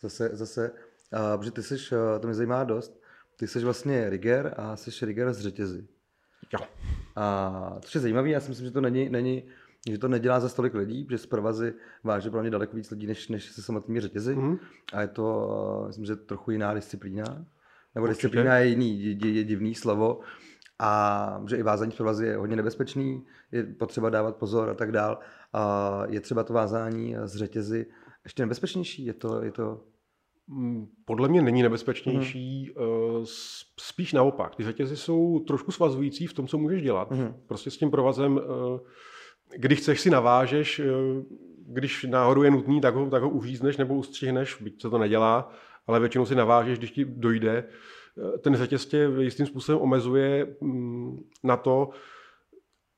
Zase, 0.00 0.30
zase, 0.32 0.70
uh, 0.70 1.38
protože 1.38 1.50
ty 1.50 1.62
jsi, 1.62 1.76
to 2.20 2.26
mě 2.26 2.34
zajímá 2.34 2.64
dost, 2.64 3.02
ty 3.36 3.46
jsi 3.48 3.64
vlastně 3.64 4.10
rigger 4.10 4.54
a 4.56 4.76
jsi 4.76 5.06
rigger 5.06 5.32
z 5.32 5.40
řetězy. 5.40 5.88
jo. 6.52 6.66
A 7.16 7.50
to 7.80 7.88
je 7.94 8.00
zajímavé, 8.00 8.28
já 8.28 8.40
si 8.40 8.48
myslím, 8.48 8.66
že 8.66 8.72
to 8.72 8.80
není, 8.80 9.08
není 9.08 9.42
že 9.90 9.98
to 9.98 10.08
nedělá 10.08 10.40
za 10.40 10.48
stolik 10.48 10.74
lidí, 10.74 11.06
že 11.10 11.18
z 11.18 11.26
provazy 11.26 11.74
váže 12.04 12.30
pro 12.30 12.40
mě 12.40 12.50
daleko 12.50 12.76
víc 12.76 12.90
lidí, 12.90 13.06
než, 13.06 13.28
než 13.28 13.52
se 13.52 13.62
samotnými 13.62 14.00
řetězy. 14.00 14.34
Mhm. 14.34 14.58
A 14.92 15.00
je 15.00 15.08
to, 15.08 15.48
uh, 15.80 15.86
myslím, 15.86 16.04
že 16.04 16.16
trochu 16.16 16.50
jiná 16.50 16.74
disciplína. 16.74 17.24
Nebo 17.94 18.06
Určitě. 18.06 18.08
disciplína 18.08 18.58
je 18.58 18.66
jiný, 18.66 19.04
je, 19.04 19.26
je, 19.26 19.32
je 19.32 19.44
divný 19.44 19.74
slovo. 19.74 20.20
A 20.78 21.42
že 21.48 21.56
i 21.56 21.62
vázání 21.62 21.92
v 21.92 21.96
provazy 21.96 22.26
je 22.26 22.36
hodně 22.36 22.56
nebezpečný, 22.56 23.24
je 23.52 23.64
potřeba 23.64 24.10
dávat 24.10 24.36
pozor 24.36 24.70
a 24.70 24.74
tak 24.74 24.92
dál. 24.92 25.18
A 25.52 26.02
je 26.08 26.20
třeba 26.20 26.44
to 26.44 26.52
vázání 26.52 27.16
z 27.24 27.36
řetězy 27.36 27.86
ještě 28.24 28.42
nebezpečnější? 28.42 29.04
Je 29.04 29.12
to, 29.12 29.42
je 29.42 29.52
to... 29.52 29.80
Mm, 30.46 30.86
Podle 31.04 31.28
mě 31.28 31.42
není 31.42 31.62
nebezpečnější, 31.62 32.74
mm. 32.78 33.24
spíš 33.80 34.12
naopak. 34.12 34.54
Ty 34.54 34.62
řetězy 34.64 34.96
jsou 34.96 35.40
trošku 35.40 35.72
svazující 35.72 36.26
v 36.26 36.32
tom, 36.32 36.46
co 36.46 36.58
můžeš 36.58 36.82
dělat. 36.82 37.10
Mhm. 37.10 37.34
Prostě 37.46 37.70
s 37.70 37.76
tím 37.76 37.90
provazem, 37.90 38.40
eh, 38.42 38.80
když 39.56 39.78
chceš 39.78 40.00
si 40.00 40.10
navážeš, 40.10 40.78
eh, 40.78 40.84
když 41.66 42.06
náhodou 42.10 42.42
je 42.42 42.50
nutný, 42.50 42.80
tak 42.80 42.94
ho, 42.94 43.10
tak 43.10 43.22
ho 43.22 43.28
uřízneš 43.28 43.76
nebo 43.76 43.94
ustřihneš, 43.94 44.62
byť 44.62 44.82
se 44.82 44.90
to 44.90 44.98
nedělá, 44.98 45.52
ale 45.86 46.00
většinou 46.00 46.26
si 46.26 46.34
navážeš, 46.34 46.78
když 46.78 46.90
ti 46.90 47.04
dojde. 47.04 47.64
Eh, 48.34 48.38
Ten 48.38 48.56
řetěz 48.56 48.86
tě 48.86 49.10
jistým 49.18 49.46
způsobem 49.46 49.80
omezuje 49.80 50.56
mm, 50.60 51.18
na 51.42 51.56
to, 51.56 51.90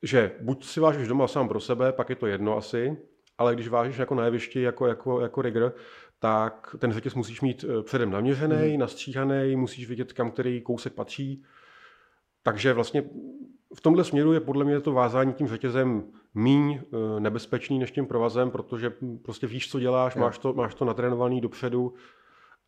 že 0.03 0.31
buď 0.41 0.65
si 0.65 0.79
vážeš 0.79 1.07
doma 1.07 1.27
sám 1.27 1.47
pro 1.47 1.59
sebe, 1.59 1.93
pak 1.93 2.09
je 2.09 2.15
to 2.15 2.27
jedno 2.27 2.57
asi, 2.57 2.97
ale 3.37 3.55
když 3.55 3.67
vážeš 3.67 3.97
jako 3.97 4.15
na 4.15 4.25
jevišti, 4.25 4.61
jako, 4.61 4.87
jako, 4.87 5.21
jako 5.21 5.41
rigger, 5.41 5.73
tak 6.19 6.75
ten 6.79 6.93
řetěz 6.93 7.15
musíš 7.15 7.41
mít 7.41 7.65
eh, 7.67 7.83
předem 7.83 8.11
naměřený, 8.11 8.73
mm. 8.73 8.79
nastříhaný, 8.79 9.55
musíš 9.55 9.89
vidět, 9.89 10.13
kam 10.13 10.31
který 10.31 10.61
kousek 10.61 10.93
patří. 10.93 11.43
Takže 12.43 12.73
vlastně 12.73 13.03
v 13.75 13.81
tomhle 13.81 14.03
směru 14.03 14.33
je 14.33 14.39
podle 14.39 14.65
mě 14.65 14.79
to 14.79 14.91
vázání 14.91 15.33
tím 15.33 15.47
řetězem 15.47 16.03
míň 16.35 16.79
eh, 16.79 17.19
nebezpečný 17.19 17.79
než 17.79 17.91
tím 17.91 18.05
provazem, 18.05 18.51
protože 18.51 18.93
hm, 19.01 19.17
prostě 19.17 19.47
víš, 19.47 19.71
co 19.71 19.79
děláš, 19.79 20.15
Jo. 20.15 20.21
máš 20.21 20.37
to, 20.37 20.53
máš 20.53 20.75
to 20.75 20.85
natrénovaný 20.85 21.41
dopředu 21.41 21.93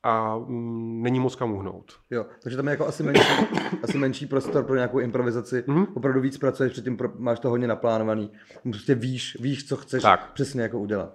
a 0.04 0.38
mm, 0.38 1.02
není 1.04 1.20
moc 1.20 1.36
kam 1.36 1.52
uhnout. 1.52 1.94
Jo, 2.12 2.26
takže 2.44 2.58
tam 2.58 2.68
je 2.68 2.72
jako 2.72 2.88
asi 2.88 3.04
menší, 3.04 3.32
asi 3.84 3.98
menší 3.98 4.26
prostor 4.26 4.64
pro 4.64 4.76
nějakou 4.76 5.00
improvizaci. 5.00 5.64
Mhm. 5.68 5.86
Opravdu 5.94 6.22
víc 6.22 6.38
pracuješ, 6.38 6.72
předtím 6.72 6.98
pro, 6.98 7.10
máš 7.18 7.40
to 7.40 7.50
hodně 7.50 7.68
naplánovaný. 7.68 8.32
Prostě 8.64 8.96
víš, 8.96 9.38
víš, 9.42 9.68
co 9.68 9.76
chceš 9.76 10.04
Tak. 10.04 10.32
přesně 10.34 10.62
jako 10.62 10.80
udělat. 10.80 11.14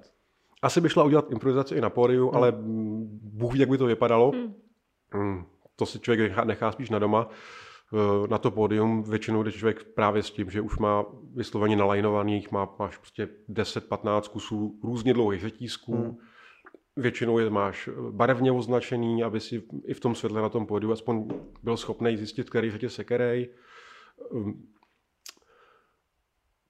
Asi 0.62 0.80
by 0.80 0.88
šla 0.88 1.04
udělat 1.04 1.30
improvizaci 1.30 1.74
i 1.74 1.80
na 1.80 1.90
pódiu, 1.90 2.28
Hmm. 2.28 2.36
ale 2.36 2.52
mm, 2.52 3.18
Bůh 3.22 3.52
ví, 3.52 3.58
jak 3.58 3.68
by 3.68 3.78
to 3.78 3.86
vypadalo. 3.86 4.30
Hmm. 4.30 4.54
Mm, 5.14 5.44
To 5.76 5.86
si 5.86 6.00
člověk 6.00 6.20
nechá, 6.20 6.44
nechá 6.44 6.72
spíš 6.72 6.90
na 6.90 6.98
doma. 6.98 7.28
Eh, 7.30 7.34
Na 8.30 8.38
to 8.38 8.50
pódium 8.50 9.02
většinou 9.02 9.42
jde 9.42 9.52
člověk 9.52 9.84
právě 9.84 10.22
s 10.22 10.30
tím, 10.30 10.50
že 10.50 10.60
už 10.60 10.78
má 10.78 11.04
vysloveně 11.34 11.76
nalajnovaných, 11.76 12.52
má, 12.52 12.74
máš 12.78 12.96
prostě 12.96 13.28
10-15 13.50 14.28
kusů 14.28 14.80
různě 14.84 15.14
dlouhých 15.14 15.40
řetízků. 15.40 15.94
Hmm. 15.94 16.16
Většinou 16.96 17.38
je 17.38 17.50
máš 17.50 17.88
eh, 17.88 17.92
barevně 18.10 18.52
označený, 18.52 19.22
aby 19.24 19.40
si 19.40 19.62
i 19.84 19.94
v 19.94 20.00
tom 20.00 20.14
světle 20.14 20.42
na 20.42 20.48
tom 20.48 20.66
pódiu 20.66 20.92
aspoň 20.92 21.28
byl 21.62 21.76
schopný 21.76 22.16
zjistit, 22.16 22.50
který 22.50 22.70
řetěz 22.70 22.98
je 22.98 23.04
který. 23.04 23.48
Um, 24.30 24.68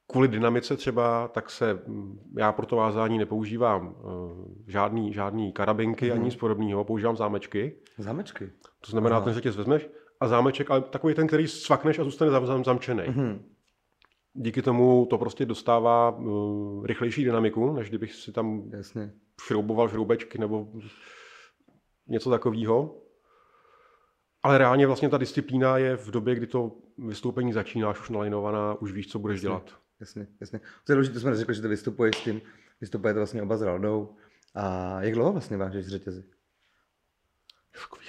Kvůli 0.06 0.28
dynamice 0.28 0.76
třeba, 0.76 1.28
tak 1.28 1.50
se 1.50 1.74
mm, 1.86 2.18
já 2.38 2.52
pro 2.52 2.66
to 2.66 2.76
vázání 2.76 3.18
nepoužívám 3.18 3.94
eh, 3.98 4.70
žádný, 4.72 5.12
žádný 5.12 5.52
karabinky 5.52 6.06
Mhm. 6.06 6.14
ani 6.14 6.24
nic 6.24 6.36
podobného, 6.36 6.84
používám 6.84 7.16
zámečky. 7.16 7.76
Zámečky. 7.98 8.52
To 8.80 8.90
znamená, 8.90 9.16
Aha. 9.16 9.24
ten 9.24 9.34
řetěz 9.34 9.56
vezmeš 9.56 9.88
a 10.22 10.28
zámeček, 10.28 10.70
ale 10.70 10.80
takový 10.80 11.14
ten, 11.14 11.26
který 11.26 11.48
svakneš 11.48 11.98
a 11.98 12.04
zůstane 12.04 12.30
zam, 12.30 12.46
zam, 12.46 12.64
zamčený. 12.64 13.02
Mhm. 13.06 13.44
Díky 14.34 14.62
tomu 14.62 15.06
to 15.10 15.18
prostě 15.18 15.46
dostává 15.46 16.10
uh, 16.10 16.86
rychlejší 16.86 17.24
dynamiku, 17.24 17.72
než 17.72 17.88
kdybych 17.88 18.14
si 18.14 18.32
tam 18.32 18.62
Jasně. 18.70 19.12
šrouboval 19.42 19.88
šroubečky 19.88 20.38
nebo 20.38 20.68
něco 22.08 22.30
takového. 22.30 22.96
Ale 24.42 24.58
reálně 24.58 24.86
vlastně 24.86 25.08
ta 25.08 25.18
disciplína 25.18 25.78
je 25.78 25.96
v 25.96 26.10
době, 26.10 26.34
kdy 26.34 26.46
to 26.46 26.72
vystoupení 26.98 27.52
začínáš 27.52 28.00
už 28.00 28.10
nalajnovaná, 28.10 28.74
už 28.74 28.92
víš, 28.92 29.08
co 29.08 29.18
budeš 29.18 29.36
Jasně. 29.36 29.46
dělat. 29.46 29.74
Jasně, 30.00 30.26
jasně. 30.40 30.60
To 30.84 30.92
je 30.92 30.96
důležité, 30.96 31.20
jsme 31.20 31.30
neřekli, 31.30 31.54
že 31.54 31.62
ty 31.62 31.68
vystupuješ 31.68 32.16
s 32.16 32.24
tím, 32.24 32.40
vystupujete 32.80 33.20
vlastně 33.20 33.42
oba 33.42 33.56
s 33.56 33.62
Raldou. 33.62 34.08
A 34.54 34.96
jak 35.02 35.14
dlouho 35.14 35.32
vlastně 35.32 35.56
vážeš 35.56 35.86
řetězy? 35.86 36.24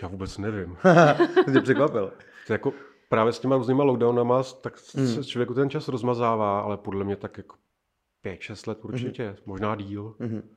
Já 0.01 0.07
vůbec 0.07 0.37
nevím. 0.37 0.77
to 1.45 1.51
tě 1.51 1.61
překvapil. 1.61 2.13
To 2.47 2.53
jako 2.53 2.73
právě 3.09 3.33
s 3.33 3.39
těma 3.39 3.57
různýma 3.57 3.83
lockdownama, 3.83 4.43
tak 4.43 4.73
Hmm. 4.95 5.07
se 5.07 5.23
člověku 5.23 5.53
ten 5.53 5.69
čas 5.69 5.87
rozmazává, 5.87 6.59
ale 6.59 6.77
podle 6.77 7.03
mě 7.05 7.15
tak 7.15 7.37
jako 7.37 7.55
5-6 8.25 8.67
let 8.69 8.85
určitě, 8.85 9.29
mm-hmm. 9.29 9.41
možná 9.45 9.75
díl. 9.75 10.15
Mhm. 10.19 10.49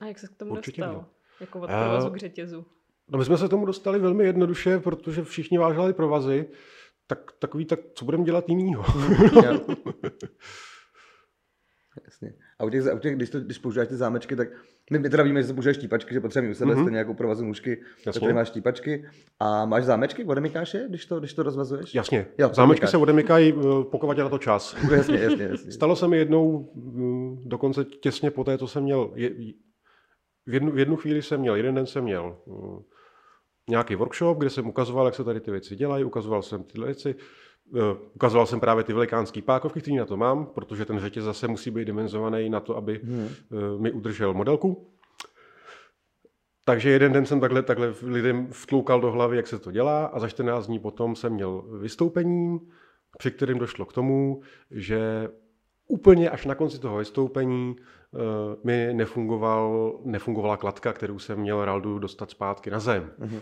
A 0.00 0.06
jak 0.06 0.18
se 0.18 0.28
k 0.28 0.34
tomu 0.36 0.50
Určitě 0.52 0.80
dostal? 0.80 0.94
měl. 0.94 1.06
Jako 1.40 1.60
od 1.60 1.70
Eh, 1.70 1.84
provazu 1.84 2.10
k 2.10 2.16
řetězu. 2.16 2.66
No 3.08 3.18
my 3.18 3.24
jsme 3.24 3.38
se 3.38 3.48
tomu 3.48 3.66
dostali 3.66 3.98
velmi 3.98 4.24
jednoduše, 4.24 4.78
protože 4.78 5.24
všichni 5.24 5.58
vážali 5.58 5.92
provazy, 5.92 6.48
tak 7.06 7.32
takový, 7.38 7.64
tak 7.64 7.78
co 7.94 8.04
budeme 8.04 8.24
dělat 8.24 8.48
jinýho? 8.48 8.84
Jo. 9.44 9.60
Jasně. 12.04 12.34
A 12.58 12.64
u 12.64 12.70
těch, 12.70 12.84
u 12.94 12.98
těch 12.98 13.16
když, 13.16 13.30
to, 13.30 13.40
když 13.40 13.58
používáš 13.58 13.88
ty 13.88 13.96
zámečky, 13.96 14.36
tak 14.36 14.48
my, 14.90 14.98
my 14.98 15.10
teda 15.10 15.22
víme, 15.22 15.42
že 15.42 15.48
se 15.48 15.54
používají 15.54 15.74
štípačky, 15.74 16.14
že 16.14 16.20
potřebujeme 16.20 16.52
u 16.52 16.54
sebe, 16.54 16.70
mm-hmm. 16.70 16.74
Mhm. 16.74 16.84
stejně 16.84 16.98
jako 16.98 17.14
provazu 17.14 17.44
nůžky, 17.44 17.82
tak 18.04 18.22
máš 18.32 18.48
štípačky. 18.48 19.04
A 19.40 19.64
máš 19.66 19.84
zámečky, 19.84 20.24
odemykáš 20.24 20.74
je, 20.74 20.86
když 20.88 21.06
to, 21.06 21.18
když 21.18 21.34
to 21.34 21.42
rozvazuješ? 21.42 21.94
Jasně, 21.94 22.26
Jo, 22.38 22.50
zámečky 22.52 22.86
se 22.86 22.96
odemykají, 22.96 23.54
eh, 23.58 23.84
pokud 23.90 24.18
je 24.18 24.24
na 24.24 24.30
to 24.30 24.38
čas. 24.38 24.76
Jasně, 24.90 25.18
jasně, 25.18 25.44
jasně. 25.44 25.72
Stalo 25.72 25.96
se 25.96 26.08
mi 26.08 26.18
jednou, 26.18 26.72
mm, 26.74 27.48
dokonce 27.48 27.84
těsně 27.84 28.30
po 28.30 28.44
té, 28.44 28.58
co 28.58 28.68
jsem 28.68 28.82
měl, 28.82 29.12
je, 29.14 29.30
v, 30.46 30.54
jednu, 30.54 30.72
v 30.72 30.78
jednu 30.78 30.96
chvíli 30.96 31.22
jsem 31.22 31.40
měl, 31.40 31.56
jeden 31.56 31.74
den 31.74 31.86
jsem 31.86 32.04
měl 32.04 32.36
mm, 32.46 32.78
nějaký 33.70 33.94
workshop, 33.94 34.38
kde 34.38 34.50
jsem 34.50 34.68
ukazoval, 34.68 35.06
jak 35.06 35.14
se 35.14 35.24
tady 35.24 35.40
ty 35.40 35.50
věci 35.50 35.76
dělají, 35.76 36.04
ukazoval 36.04 36.42
jsem 36.42 36.64
tyhle 36.64 36.86
věci, 36.86 37.14
ukazoval 38.14 38.46
jsem 38.46 38.60
právě 38.60 38.84
ty 38.84 38.92
velikánské 38.92 39.42
pákovky, 39.42 39.80
které 39.80 39.96
na 39.96 40.06
to 40.06 40.16
mám, 40.16 40.46
protože 40.46 40.84
ten 40.84 41.00
řetěz 41.00 41.24
zase 41.24 41.48
musí 41.48 41.70
být 41.70 41.84
dimenzovaný 41.84 42.50
na 42.50 42.60
to, 42.60 42.76
aby 42.76 43.00
Hmm. 43.04 43.28
eh, 43.28 43.80
mi 43.80 43.92
udržel 43.92 44.34
modelku. 44.34 44.88
Takže 46.64 46.90
jeden 46.90 47.12
den 47.12 47.26
jsem 47.26 47.40
takhle, 47.40 47.62
takhle 47.62 47.94
lidem 48.02 48.46
vtloukal 48.50 49.00
do 49.00 49.10
hlavy, 49.12 49.36
jak 49.36 49.46
se 49.46 49.58
to 49.58 49.72
dělá 49.72 50.06
a 50.06 50.18
za 50.18 50.28
14 50.28 50.66
dní 50.66 50.78
potom 50.78 51.16
jsem 51.16 51.32
měl 51.32 51.62
vystoupení, 51.80 52.60
při 53.18 53.30
kterém 53.30 53.58
došlo 53.58 53.86
k 53.86 53.92
tomu, 53.92 54.42
že 54.70 55.28
úplně 55.88 56.30
až 56.30 56.46
na 56.46 56.54
konci 56.54 56.78
toho 56.78 56.96
vystoupení 56.96 57.76
uh, 57.76 58.20
mi 58.64 58.90
nefungoval, 58.92 59.92
nefungovala 60.04 60.56
kladka, 60.56 60.92
kterou 60.92 61.18
jsem 61.18 61.38
měl 61.38 61.64
Raldu 61.64 61.98
dostat 61.98 62.30
zpátky 62.30 62.70
na 62.70 62.78
zem. 62.78 63.10
Mhm. 63.18 63.40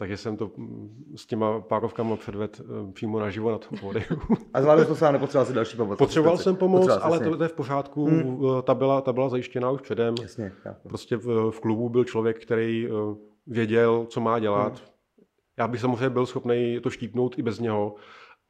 Takže 0.00 0.16
jsem 0.16 0.36
to 0.36 0.50
mm, 0.56 1.14
s 1.16 1.26
těma 1.26 1.60
pákovkama 1.60 2.16
předvedl 2.16 2.52
uh, 2.62 2.92
přímo 2.92 3.20
naživo 3.20 3.50
na 3.50 3.58
tom 3.58 3.78
pódiu. 3.78 4.20
A 4.54 4.62
zvládl 4.62 4.84
to 4.84 4.96
sám, 4.96 5.12
nepotřeboval 5.12 5.46
si 5.46 5.52
další 5.52 5.76
pomoc. 5.76 5.98
Potřeboval 5.98 6.38
jsem 6.38 6.56
pomoc, 6.56 6.80
Potřeboval, 6.80 7.06
ale 7.06 7.16
jasně. 7.16 7.30
to, 7.30 7.36
to 7.36 7.42
je 7.42 7.48
v 7.48 7.52
pořádku, 7.52 8.06
Hmm. 8.06 8.20
hmm. 8.20 8.62
ta, 8.62 8.74
byla, 8.74 9.00
ta 9.00 9.12
byla 9.12 9.28
zajištěná 9.28 9.70
už 9.70 9.80
předem. 9.80 10.14
Jasně. 10.22 10.52
Prostě 10.88 11.16
v, 11.16 11.50
v 11.50 11.60
klubu 11.60 11.88
byl 11.88 12.04
člověk, 12.04 12.42
který 12.42 12.88
eh, 12.88 12.90
věděl, 13.46 14.06
co 14.08 14.20
má 14.20 14.38
dělat. 14.38 14.78
Hmm. 14.78 14.88
Já 15.58 15.68
bych 15.68 15.80
samozřejmě 15.80 16.10
byl 16.10 16.26
schopný 16.26 16.80
to 16.82 16.90
štípnout 16.90 17.38
i 17.38 17.42
bez 17.42 17.58
něho, 17.58 17.94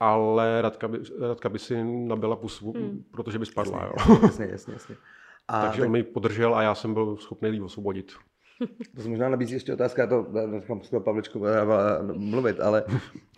ale 0.01 0.63
Radka 0.63 0.89
by, 0.89 0.99
Radka 1.21 1.49
by 1.49 1.59
si 1.59 1.85
nabila 1.85 2.37
pusu, 2.37 2.73
hmm. 2.73 3.05
protože 3.11 3.39
by 3.39 3.47
spadla. 3.47 3.91
Jasně, 3.97 4.15
jo. 4.15 4.21
jasně, 4.23 4.49
jasně, 4.51 4.73
jasně. 4.73 4.97
A 5.49 5.63
Takže 5.63 5.81
tak... 5.81 5.87
on 5.87 5.93
mi 5.93 6.03
podržel 6.03 6.55
a 6.55 6.63
já 6.63 6.75
jsem 6.75 6.95
byl 6.95 7.17
schopný 7.17 7.51
jí 7.51 7.61
osvobodit. 7.61 8.13
To 8.97 9.03
se 9.03 9.09
možná 9.09 9.29
nabízí 9.29 9.55
ještě 9.55 9.73
otázka, 9.73 10.03
já 10.03 10.09
to 10.09 10.27
nechám 10.47 10.83
skoro 10.83 11.03
Pavličku 11.03 11.45
mluvit, 12.13 12.61
ale, 12.61 12.85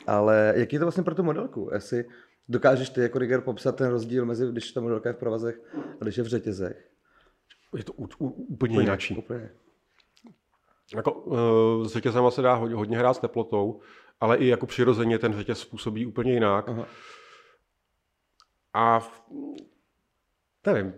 ale 0.07 0.55
jaký 0.57 0.77
je 0.77 0.81
to 0.81 0.85
vlastně 0.85 1.03
pro 1.03 1.15
tu 1.15 1.23
modelku? 1.23 1.71
Jestli 1.75 2.05
dokážeš 2.49 2.91
ty 2.91 3.01
jako 3.01 3.19
Rigger 3.19 3.41
popsat 3.41 3.77
ten 3.77 3.91
rozdíl 3.91 4.27
mezi, 4.27 4.47
když 4.53 4.73
ta 4.73 4.81
modelka 4.81 5.09
je 5.09 5.13
v 5.13 5.19
provazech 5.19 5.61
a 6.01 6.05
když 6.05 6.17
je 6.17 6.23
v 6.23 6.27
řetězech? 6.27 6.89
Je 7.77 7.85
to 7.85 7.93
úplně, 7.93 8.31
úplně 8.49 8.81
jináčí. 8.81 9.17
Úplně. 9.17 9.51
Jako, 10.97 11.13
uh, 11.13 11.87
s 11.87 11.93
řetězem 11.93 12.31
se 12.31 12.43
dá 12.43 12.55
hodně, 12.55 12.77
hodně 12.77 12.99
hrát 12.99 13.15
s 13.15 13.19
teplotou, 13.19 13.81
ale 14.21 14.37
i 14.37 14.47
jako 14.47 14.67
přirozeně 14.67 15.19
ten 15.19 15.33
řetěz 15.33 15.59
způsobí 15.59 16.07
úplně 16.07 16.33
jinak. 16.33 16.69
Aha. 16.69 16.87
A 18.73 19.01
v, 19.01 19.23
nevím, 20.67 20.95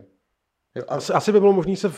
asi, 0.88 1.12
asi 1.12 1.32
by 1.32 1.40
bylo 1.40 1.52
možné 1.52 1.76
se, 1.76 1.92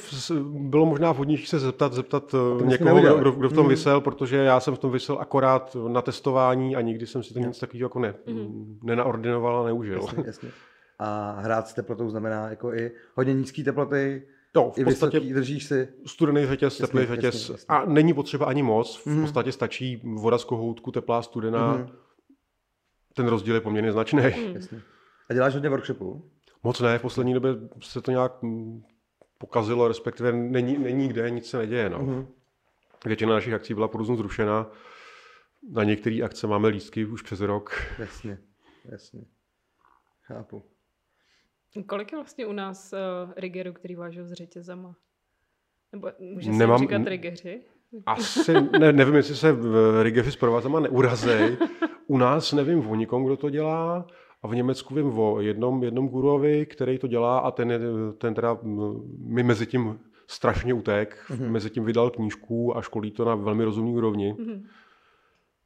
bylo 0.50 0.86
možná 0.86 1.12
vhodnější 1.12 1.46
se 1.46 1.58
zeptat, 1.58 1.92
zeptat 1.92 2.34
eh, 2.34 2.66
někoho, 2.66 3.00
kdo, 3.00 3.18
kdo, 3.18 3.32
kdo 3.32 3.48
v 3.48 3.52
tom 3.52 3.64
mm. 3.64 3.70
vysel, 3.70 4.00
protože 4.00 4.36
já 4.36 4.60
jsem 4.60 4.74
v 4.74 4.78
tom 4.78 4.90
vysel 4.90 5.18
akorát 5.20 5.76
na 5.88 6.02
testování 6.02 6.76
a 6.76 6.80
nikdy 6.80 7.06
jsem 7.06 7.22
si 7.22 7.34
to 7.34 7.40
nic 7.40 7.58
takového 7.58 7.84
jako 7.84 7.98
ne, 7.98 8.14
mm. 8.26 8.78
nenaordinoval 8.82 9.62
a 9.62 9.66
neužil. 9.66 10.00
Jasně, 10.02 10.22
jasně. 10.26 10.50
A 10.98 11.40
hrát 11.40 11.68
s 11.68 11.74
teplotou 11.74 12.10
znamená 12.10 12.48
jako 12.48 12.74
i 12.74 12.90
hodně 13.14 13.34
nízké 13.34 13.64
teploty, 13.64 14.22
No, 14.56 14.70
v 14.70 14.84
podstatě 14.84 15.18
vysoký, 15.20 15.34
držíš 15.34 15.64
si. 15.64 15.88
Studený 16.06 16.46
řetěz, 16.46 16.78
teplý 16.78 17.06
řetěz. 17.06 17.34
Jasně, 17.34 17.52
jasně. 17.52 17.66
A 17.68 17.84
není 17.84 18.14
potřeba 18.14 18.46
ani 18.46 18.62
moc. 18.62 18.96
V 18.96 19.06
mm. 19.06 19.20
podstatě 19.20 19.52
stačí 19.52 20.02
voda 20.04 20.38
z 20.38 20.44
kohoutku, 20.44 20.92
teplá, 20.92 21.22
studená. 21.22 21.76
Mm. 21.76 21.88
Ten 23.14 23.26
rozdíl 23.26 23.54
je 23.54 23.60
poměrně 23.60 23.92
značný. 23.92 24.22
Mm. 24.22 24.54
Jasně. 24.54 24.82
A 25.30 25.34
děláš 25.34 25.54
hodně 25.54 25.68
workshopů? 25.68 26.30
Moc 26.66 26.80
ne, 26.80 26.98
v 26.98 27.02
poslední 27.02 27.34
době 27.34 27.50
se 27.80 28.02
to 28.02 28.10
nějak 28.10 28.42
mm, 28.42 28.84
pokazilo, 29.38 29.88
respektive 29.88 30.32
není, 30.32 30.78
není 30.78 31.08
kde, 31.08 31.30
nic 31.30 31.46
se 31.46 31.58
neděje. 31.58 31.90
No. 31.90 31.98
Mm. 31.98 32.26
Většina 33.04 33.34
našich 33.34 33.54
akcí 33.54 33.74
byla 33.74 33.88
porůznu 33.88 34.16
zrušena. 34.16 34.70
Na 35.70 35.84
některé 35.84 36.22
akce 36.22 36.46
máme 36.46 36.68
lístky 36.68 37.04
už 37.04 37.22
přes 37.22 37.40
rok. 37.40 37.70
Jasně, 37.98 38.38
jasně. 38.84 39.24
Chápu. 40.22 40.62
Kolik 41.86 42.12
je 42.12 42.18
vlastně 42.18 42.46
u 42.46 42.52
nás 42.52 42.92
uh, 42.92 43.32
rigerů, 43.36 43.72
který 43.72 43.94
vážou 43.94 44.24
s 44.24 44.32
řetězama? 44.32 44.96
Nebo 45.92 46.08
může 46.18 46.52
se 46.52 46.58
Nemám, 46.58 46.78
říkat 46.78 47.06
rigeři? 47.06 47.62
Asi, 48.06 48.52
ne, 48.78 48.92
nevím, 48.92 49.14
jestli 49.14 49.36
se 49.36 49.52
v 49.52 50.02
rigeři 50.02 50.32
s 50.32 50.36
provázama 50.36 50.80
neurazej. 50.80 51.56
U 52.06 52.18
nás 52.18 52.52
nevím 52.52 52.90
o 52.90 52.94
nikom, 52.94 53.24
kdo 53.24 53.36
to 53.36 53.50
dělá. 53.50 54.06
A 54.46 54.48
v 54.48 54.54
Německu 54.54 54.94
vím 54.94 55.18
o 55.18 55.40
jednom, 55.40 55.82
jednom 55.82 56.08
gurovi, 56.08 56.66
který 56.66 56.98
to 56.98 57.06
dělá 57.06 57.38
a 57.38 57.50
ten, 57.50 57.72
ten 58.18 58.34
teda 58.34 58.58
mi 59.18 59.42
mezi 59.42 59.66
tím 59.66 60.00
strašně 60.26 60.74
utek, 60.74 61.18
mm-hmm. 61.30 61.50
mezi 61.50 61.70
tím 61.70 61.84
vydal 61.84 62.10
knížku 62.10 62.76
a 62.76 62.82
školí 62.82 63.10
to 63.10 63.24
na 63.24 63.34
velmi 63.34 63.64
rozumný 63.64 63.94
úrovni. 63.94 64.32
Mm-hmm. 64.32 64.64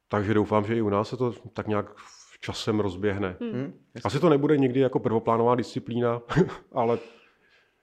Takže 0.07 0.33
doufám, 0.33 0.65
že 0.65 0.75
i 0.75 0.81
u 0.81 0.89
nás 0.89 1.09
se 1.09 1.17
to 1.17 1.33
tak 1.53 1.67
nějak 1.67 1.95
časem 2.39 2.79
rozběhne. 2.79 3.37
Mm-hmm. 3.39 3.71
Asi 4.03 4.19
to 4.19 4.29
nebude 4.29 4.57
někdy 4.57 4.79
jako 4.79 4.99
prvoplánová 4.99 5.55
disciplína, 5.55 6.21
ale 6.71 6.99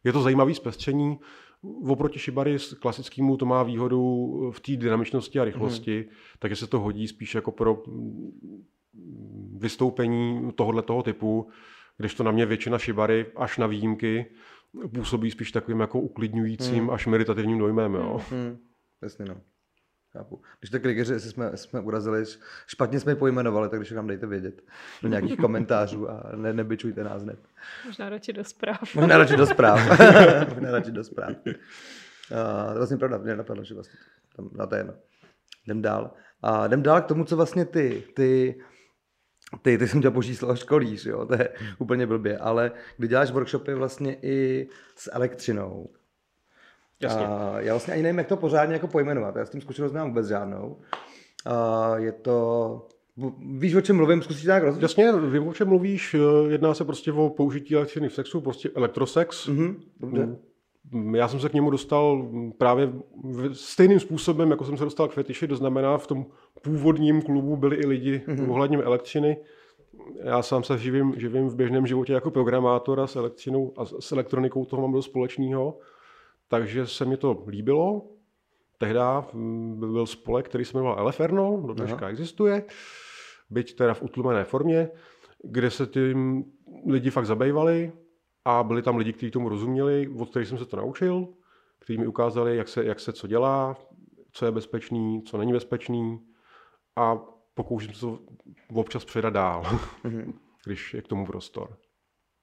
je 0.05 0.13
to 0.13 0.23
zajímavý 0.23 0.55
zpestření. 0.55 1.19
Oproti 1.89 2.19
Shibari 2.19 2.57
klasickému 2.81 3.37
to 3.37 3.47
má 3.47 3.63
výhodu 3.63 4.01
v 4.51 4.61
té 4.61 4.77
dynamičnosti 4.77 5.41
a 5.41 5.45
rychlosti, 5.45 6.01
mm-hmm. 6.01 6.37
takže 6.39 6.57
se 6.57 6.67
to 6.67 6.81
hodí 6.81 7.09
spíš 7.09 7.35
jako 7.35 7.53
pro 7.53 7.83
vystoupení 9.57 10.53
tohohle 10.53 10.83
toho 10.83 11.03
typu, 11.03 11.51
když 11.97 12.15
to 12.15 12.25
na 12.25 12.31
mě 12.31 12.47
většina 12.47 12.79
šibary, 12.79 13.27
až 13.37 13.59
na 13.59 13.67
výjimky, 13.67 14.27
působí 14.95 15.31
spíš 15.31 15.53
takovým 15.53 15.81
jako 15.81 16.01
uklidňujícím 16.01 16.79
hmm. 16.79 16.91
až 16.91 17.07
meditativním 17.07 17.59
dojmem. 17.59 17.95
Jo. 17.95 18.21
Hmm. 18.31 18.43
hmm. 18.43 18.59
Jasně 19.03 19.25
no. 19.25 19.41
Chápu. 20.13 20.43
Když 20.61 20.71
tak 20.71 20.85
Rigeři, 20.85 21.13
jestli 21.13 21.31
jsme, 21.31 21.57
jsme 21.57 21.81
urazili, 21.81 22.25
špatně 22.67 23.01
jsme 23.01 23.13
je 23.13 23.17
pojmenovali, 23.17 23.69
tak 23.69 23.79
když 23.79 23.91
nám 23.91 24.07
dejte 24.07 24.27
vědět 24.27 24.63
do 25.03 25.09
nějakých 25.09 25.37
komentářů 25.41 26.11
a 26.11 26.33
ne, 26.37 26.53
nebyčujte 26.53 27.05
nás 27.05 27.23
hned. 27.23 27.39
Možná 27.87 28.09
radši 28.09 28.33
do 28.33 28.45
zpráv. 28.45 28.95
Možná 28.95 29.19
radši 29.19 29.37
do 29.37 29.47
zpráv. 29.47 29.81
Možná 30.55 30.71
radši 30.71 30.91
do 30.91 31.05
zpráv. 31.05 31.31
Uh, 31.47 32.73
to 32.73 32.77
vlastně 32.77 32.97
pravda, 32.97 33.19
mě 33.19 33.37
napadlo, 33.37 33.65
že 33.65 33.75
vlastně 33.75 33.99
tam, 34.37 34.51
na 34.53 34.67
to 34.67 34.75
jedno. 34.75 34.95
Jdem 35.65 35.83
dál. 35.83 36.15
A 36.43 36.67
jdem 36.67 36.83
dál 36.83 37.01
k 37.01 37.07
tomu, 37.07 37.25
co 37.25 37.37
vlastně 37.37 37.65
ty, 37.65 38.03
ty 38.15 38.61
ty, 39.63 39.79
ty 39.79 39.89
jsem 39.89 40.03
tě 40.03 40.11
použít 40.11 40.37
slovo 40.37 40.57
školíš, 40.57 41.05
jo, 41.05 41.27
to 41.27 41.35
je 41.35 41.49
úplně 41.79 42.07
blbě, 42.07 42.39
ale 42.39 42.73
kdy 42.97 43.09
děláš 43.09 43.31
workshopy 43.31 43.75
vlastně 43.75 44.17
i 44.23 44.69
s 44.97 45.11
elektřinou. 45.13 45.91
Jasně. 47.01 47.27
A 47.27 47.61
já 47.61 47.73
vlastně 47.73 47.95
ani 47.95 48.03
nevím, 48.03 48.19
jak 48.19 48.27
to 48.27 48.37
pořádně 48.37 48.75
jako 48.75 48.89
pojmenovat, 48.89 49.37
já 49.37 49.47
s 49.47 49.51
tím 49.51 49.61
zkušenost 49.61 49.93
nemám 49.93 50.09
vůbec 50.09 50.27
žádnou. 50.27 50.81
A 51.47 51.93
je 51.99 52.13
to, 52.13 52.89
Víš, 53.59 53.75
o 53.75 53.81
čem 53.81 53.97
mluvím? 53.97 54.23
Zkusíš 54.23 54.45
nějak 54.45 54.63
rozhodnout? 54.63 54.83
Jasně, 54.83 55.13
vím, 55.13 55.49
o 55.49 55.55
čem 55.55 55.69
mluvíš. 55.69 56.17
Jedná 56.49 56.75
se 56.75 56.85
prostě 56.85 57.13
o 57.13 57.31
použití 57.31 57.75
elektřiny 57.75 58.09
v 58.09 58.15
sexu, 58.15 58.41
prostě 58.41 58.71
elektrosex. 58.75 59.49
Mm-hmm, 59.49 59.77
dobře. 60.01 60.27
Mm, 60.27 60.37
já 61.15 61.29
jsem 61.29 61.41
se 61.41 61.49
k 61.49 61.53
němu 61.53 61.71
dostal 61.71 62.29
právě 62.59 62.93
stejným 63.53 64.01
způsobem, 64.01 64.51
jako 64.51 64.65
jsem 64.65 64.77
se 64.77 64.85
dostal 64.85 65.09
k 65.09 65.13
fetiši, 65.13 65.49
to 65.49 65.57
znamená 65.57 65.99
v 65.99 66.07
tom 66.07 66.27
původním 66.63 67.23
klubu 67.23 67.57
byli 67.57 67.77
i 67.77 67.87
lidi 67.87 68.23
mm-hmm. 68.27 68.51
ohledně 68.51 68.77
elektřiny. 68.77 69.37
Já 70.25 70.43
sám 70.43 70.65
se 70.65 70.79
živím, 70.79 71.15
živím 71.17 71.49
v 71.49 71.55
běžném 71.55 71.87
životě 71.87 72.13
jako 72.13 72.31
programátor 72.31 73.01
a 73.01 73.07
s 73.07 73.17
elektřinou 73.17 73.73
a 73.77 73.85
s 73.85 74.13
elektronikou 74.13 74.65
toho 74.65 74.83
mám 74.83 74.93
dost 74.93 75.05
společného, 75.05 75.79
takže 76.49 76.87
se 76.87 77.05
mi 77.05 77.17
to 77.17 77.45
líbilo. 77.47 78.07
Tehdy 78.79 79.01
mm, 79.33 79.81
byl 79.81 80.07
spolek, 80.07 80.49
který 80.49 80.65
se 80.65 80.77
jmenoval 80.77 80.99
Eleferno, 80.99 81.63
do 81.67 81.75
dneška 81.75 81.99
Aha. 82.01 82.09
existuje, 82.09 82.65
byť 83.51 83.77
teda 83.77 83.95
v 83.95 84.03
utlumené 84.03 84.45
formě, 84.45 84.89
kde 85.43 85.71
se 85.71 85.87
tím 85.87 86.45
lidi 86.87 87.11
fakt 87.11 87.27
zabývali 87.27 87.93
a 88.49 88.63
byli 88.63 88.83
tam 88.83 88.97
lidi, 88.97 89.13
kteří 89.13 89.31
tomu 89.31 89.49
rozuměli, 89.49 90.09
od 90.19 90.31
kterých 90.31 90.49
jsem 90.49 90.59
se 90.59 90.67
to 90.67 90.77
naučil, 90.77 91.29
kteří 91.79 91.99
mi 91.99 92.07
ukázali, 92.07 92.57
jak 92.57 92.69
se, 92.69 92.85
jak 92.85 93.01
se 93.01 93.13
co 93.13 93.27
dělá, 93.27 93.77
co 94.33 94.45
je 94.45 94.53
bezpečný, 94.53 95.23
co 95.23 95.39
není 95.39 95.53
bezpečný 95.53 96.21
a 96.97 97.17
pokouším 97.55 97.95
se 97.95 98.01
to 98.01 98.19
občas 98.75 99.05
předat 99.05 99.33
dál, 99.33 99.63
mm-hmm. 99.63 100.33
když 100.65 100.95
je 100.95 101.03
k 101.03 101.09
tomu 101.09 101.27
prostor. 101.27 101.77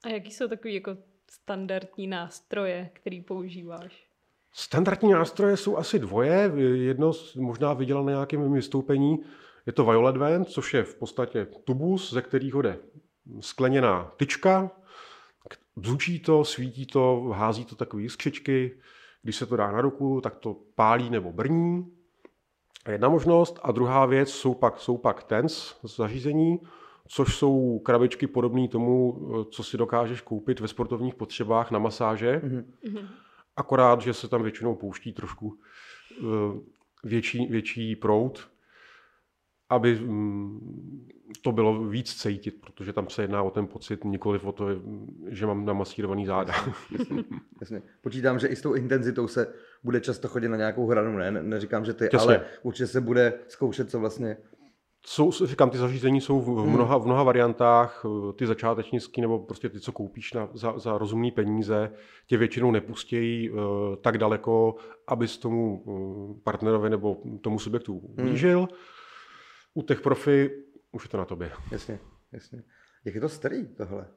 A 0.03 0.09
jaký 0.09 0.31
jsou 0.31 0.47
takový 0.47 0.73
jako 0.73 0.97
standardní 1.31 2.07
nástroje, 2.07 2.89
který 2.93 3.21
používáš? 3.21 4.07
Standardní 4.53 5.11
nástroje 5.11 5.57
jsou 5.57 5.77
asi 5.77 5.99
dvoje. 5.99 6.51
Jedno 6.75 7.11
možná 7.35 7.73
viděl 7.73 8.03
na 8.03 8.11
nějakém 8.11 8.53
vystoupení. 8.53 9.17
Je 9.65 9.73
to 9.73 9.85
Violet 9.85 10.17
Vent, 10.17 10.49
což 10.49 10.73
je 10.73 10.83
v 10.83 10.95
podstatě 10.95 11.45
tubus, 11.45 12.13
ze 12.13 12.21
kterého 12.21 12.61
jde 12.61 12.79
skleněná 13.39 14.11
tyčka, 14.17 14.71
bzučí 15.75 16.19
to, 16.19 16.45
svítí 16.45 16.85
to, 16.85 17.33
hází 17.35 17.65
to 17.65 17.75
takové 17.75 18.09
skřičky. 18.09 18.77
Když 19.23 19.35
se 19.35 19.45
to 19.45 19.55
dá 19.55 19.71
na 19.71 19.81
ruku, 19.81 20.21
tak 20.21 20.35
to 20.35 20.55
pálí 20.75 21.09
nebo 21.09 21.31
brní. 21.31 21.91
Jedna 22.91 23.09
možnost. 23.09 23.59
A 23.63 23.71
druhá 23.71 24.05
věc 24.05 24.29
jsou 24.29 24.53
pak, 24.53 24.79
jsou 24.79 24.97
pak 24.97 25.23
TENS 25.23 25.75
zařízení, 25.83 26.59
což 27.07 27.35
jsou 27.35 27.79
krabičky 27.79 28.27
podobné 28.27 28.67
tomu, 28.67 29.19
co 29.51 29.63
si 29.63 29.77
dokážeš 29.77 30.21
koupit 30.21 30.59
ve 30.59 30.67
sportovních 30.67 31.15
potřebách 31.15 31.71
na 31.71 31.79
masáže. 31.79 32.41
Mm-hmm. 32.43 33.07
Akorát, 33.55 34.01
že 34.01 34.13
se 34.13 34.27
tam 34.27 34.43
většinou 34.43 34.75
pouští 34.75 35.13
trošku 35.13 35.59
eh, 36.11 36.23
větší, 37.03 37.47
větší 37.47 37.95
prout, 37.95 38.49
aby 39.69 39.99
mm, 39.99 41.07
to 41.41 41.51
bylo 41.51 41.83
víc 41.83 42.13
cítit, 42.13 42.61
protože 42.61 42.93
tam 42.93 43.09
se 43.09 43.23
jedná 43.23 43.43
o 43.43 43.51
ten 43.51 43.67
pocit, 43.67 44.03
nikoli 44.03 44.39
o 44.39 44.51
to, 44.51 44.67
že 45.27 45.45
mám 45.45 45.65
namasírovaný 45.65 46.25
záda. 46.25 46.53
Jasně, 46.99 47.23
jasně. 47.61 47.81
Počítám, 48.01 48.39
že 48.39 48.47
i 48.47 48.55
s 48.55 48.61
tou 48.61 48.73
intenzitou 48.73 49.27
se 49.27 49.53
bude 49.83 50.01
často 50.01 50.27
chodit 50.27 50.49
na 50.49 50.57
nějakou 50.57 50.87
hranu, 50.87 51.17
ne? 51.17 51.31
Neříkám, 51.31 51.85
že 51.85 51.93
ty, 51.93 52.09
jasně. 52.13 52.19
ale 52.19 52.45
určitě 52.63 52.87
se 52.87 53.01
bude 53.01 53.33
zkoušet, 53.47 53.89
co 53.89 53.99
vlastně 53.99 54.37
jsou, 55.05 55.31
říkám, 55.31 55.69
ty 55.69 55.77
zařízení 55.77 56.21
jsou 56.21 56.41
v 56.41 56.47
hmm. 56.47 56.73
mnoha, 56.73 56.97
v 56.97 57.05
mnoha 57.05 57.23
variantách, 57.23 58.05
ty 58.35 58.47
začátečnické 58.47 59.21
nebo 59.21 59.39
prostě 59.39 59.69
ty, 59.69 59.79
co 59.79 59.91
koupíš 59.91 60.33
na, 60.33 60.49
za, 60.53 60.79
za 60.79 60.97
rozumné 60.97 61.31
peníze, 61.31 61.91
tě 62.27 62.37
většinou 62.37 62.71
nepustějí 62.71 63.49
uh, 63.49 63.59
tak 64.01 64.17
daleko, 64.17 64.75
abys 65.07 65.37
tomu 65.37 65.81
uh, 65.85 66.39
partnerovi 66.43 66.89
nebo 66.89 67.17
tomu 67.41 67.59
subjektu 67.59 67.97
ublížil. 67.97 68.59
Hmm. 68.59 68.67
U 69.77 69.81
těch 69.81 70.01
profi 70.01 70.63
už 70.91 71.03
je 71.05 71.09
to 71.09 71.17
na 71.17 71.25
tobě. 71.25 71.51
Jasně, 71.71 71.99
jasně. 72.31 72.63
Jak 73.05 73.15
je 73.15 73.21
to 73.21 73.29
starý 73.29 73.67
tohle? 73.67 74.07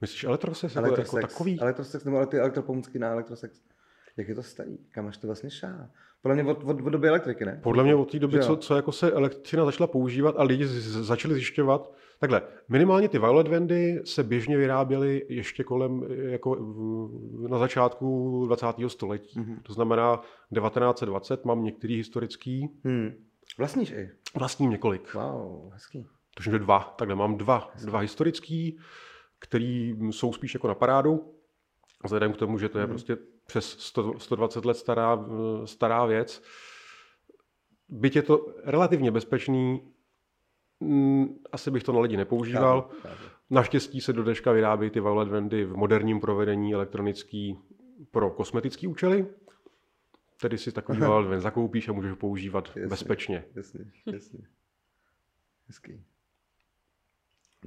Myslíš 0.00 0.24
elektrosex, 0.24 0.76
elektrosex 0.76 1.12
jako 1.14 1.26
takový? 1.26 1.60
Elektrosex 1.60 2.04
nebo 2.04 2.26
ty 2.26 2.38
elektropomůcky 2.38 2.98
na 2.98 3.08
elektrosex? 3.08 3.60
Jak 4.16 4.28
je 4.28 4.34
to 4.34 4.42
starý? 4.42 4.78
Kam 4.90 5.06
až 5.06 5.16
to 5.16 5.26
vlastně 5.26 5.50
šá? 5.50 5.90
Podle 6.22 6.34
mě 6.34 6.44
od, 6.44 6.64
od, 6.64 6.80
od 6.80 6.90
doby 6.90 7.08
elektriky, 7.08 7.44
ne? 7.44 7.60
Podle 7.62 7.84
mě 7.84 7.94
od 7.94 8.10
té 8.12 8.18
doby, 8.18 8.40
co, 8.40 8.56
co 8.56 8.76
jako 8.76 8.92
se 8.92 9.12
elektřina 9.12 9.64
začala 9.64 9.86
používat 9.86 10.34
a 10.38 10.42
lidi 10.42 10.66
z- 10.66 11.04
začali 11.06 11.34
zjišťovat, 11.34 11.92
takhle, 12.20 12.42
minimálně 12.68 13.08
ty 13.08 13.18
violet 13.18 13.48
vandy 13.48 14.00
se 14.04 14.22
běžně 14.22 14.56
vyráběly 14.56 15.26
ještě 15.28 15.64
kolem, 15.64 16.02
jako 16.16 16.56
na 17.48 17.58
začátku 17.58 18.42
20. 18.46 18.66
století. 18.88 19.40
Mhm. 19.40 19.60
To 19.62 19.72
znamená 19.72 20.16
1920, 20.54 21.44
mám 21.44 21.64
některý 21.64 21.96
historický, 21.96 22.68
Hmm. 22.84 23.14
Vlastníš 23.58 23.90
i? 23.90 24.10
vlastním 24.38 24.70
několik. 24.70 25.14
Wow, 25.14 25.72
hezký. 25.72 26.06
Tuším, 26.36 26.52
že 26.52 26.58
dva. 26.58 26.94
Takhle 26.98 27.16
mám 27.16 27.36
dva, 27.36 27.70
dva 27.84 27.98
historický, 27.98 28.78
který 29.38 29.94
jsou 30.10 30.32
spíš 30.32 30.54
jako 30.54 30.68
na 30.68 30.74
parádu. 30.74 31.34
Vzhledem 32.04 32.32
k 32.32 32.36
tomu, 32.36 32.58
že 32.58 32.68
to 32.68 32.78
je 32.78 32.84
Mhm. 32.84 32.90
prostě 32.92 33.16
přes 33.46 33.78
100, 33.78 34.18
120 34.18 34.64
let 34.64 34.76
stará, 34.76 35.26
stará 35.64 36.06
věc. 36.06 36.42
Byť 37.88 38.16
je 38.16 38.22
to 38.22 38.46
relativně 38.64 39.10
bezpečný, 39.10 39.80
mm, 40.80 41.26
asi 41.52 41.70
bych 41.70 41.82
to 41.82 41.92
na 41.92 42.00
lidi 42.00 42.16
nepoužíval. 42.16 42.88
Naštěstí 43.50 44.00
se 44.00 44.12
do 44.12 44.22
dneška 44.22 44.52
vyrábí 44.52 44.90
ty 44.90 45.00
violet 45.00 45.28
vandy 45.28 45.64
v 45.64 45.76
moderním 45.76 46.20
provedení 46.20 46.74
elektronický 46.74 47.58
pro 48.10 48.30
kosmetické 48.30 48.88
účely. 48.88 49.26
Tedy 50.40 50.58
si 50.58 50.72
takový 50.72 51.00
van 51.00 51.40
zakoupíš 51.40 51.88
a 51.88 51.92
můžeš 51.92 52.10
ho 52.10 52.16
používat 52.16 52.66
Jasně. 52.68 52.86
bezpečně. 52.86 53.44
Jasně, 53.54 53.80
jasně. 54.12 54.40
Hezký. 55.66 56.04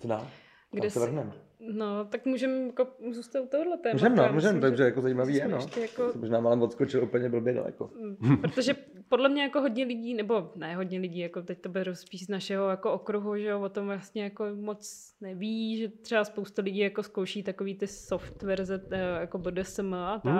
Co 0.01 0.07
dál? 0.07 0.27
Kde 0.71 0.89
se 0.89 0.99
vrhneme? 0.99 1.31
No, 1.59 2.05
tak 2.05 2.25
můžeme 2.25 2.65
jako 2.65 2.87
zůstat 3.11 3.39
u 3.43 3.47
tohohle 3.47 3.77
tématu. 3.77 3.95
Můžeme, 3.95 4.15
no, 4.27 4.33
můžeme, 4.33 4.59
takže 4.61 4.83
jako 4.83 5.01
zajímavý 5.01 5.35
je, 5.35 5.47
no. 5.47 5.59
jako- 5.81 6.11
Jsem 6.11 6.21
Možná 6.21 6.39
málem 6.39 6.61
odskočil 6.61 7.03
úplně 7.03 7.29
blbě 7.29 7.53
daleko. 7.53 7.91
Mm, 8.19 8.37
Protože 8.37 8.73
podle 9.09 9.29
mě 9.29 9.41
jako 9.43 9.61
hodně 9.61 9.85
lidí, 9.85 10.13
nebo 10.13 10.51
ne 10.55 10.75
hodně 10.75 10.99
lidí, 10.99 11.19
jako 11.19 11.41
teď 11.41 11.61
to 11.61 11.69
beru 11.69 11.95
spíš 11.95 12.25
z 12.25 12.29
našeho 12.29 12.69
jako 12.69 12.91
okruhu, 12.93 13.37
že 13.37 13.47
jo, 13.47 13.61
o 13.61 13.69
tom 13.69 13.85
vlastně 13.85 14.23
jako 14.23 14.45
moc 14.55 15.13
neví, 15.21 15.77
že 15.77 15.87
třeba 15.89 16.23
spousta 16.25 16.61
lidí 16.61 16.79
jako 16.79 17.03
zkouší 17.03 17.43
takový 17.43 17.75
ty 17.75 17.87
soft 17.87 18.43
verze 18.43 18.87
eh, 18.91 18.99
jako 19.19 19.37
BDSM 19.37 19.93
a 19.93 20.21
Hmm. 20.25 20.39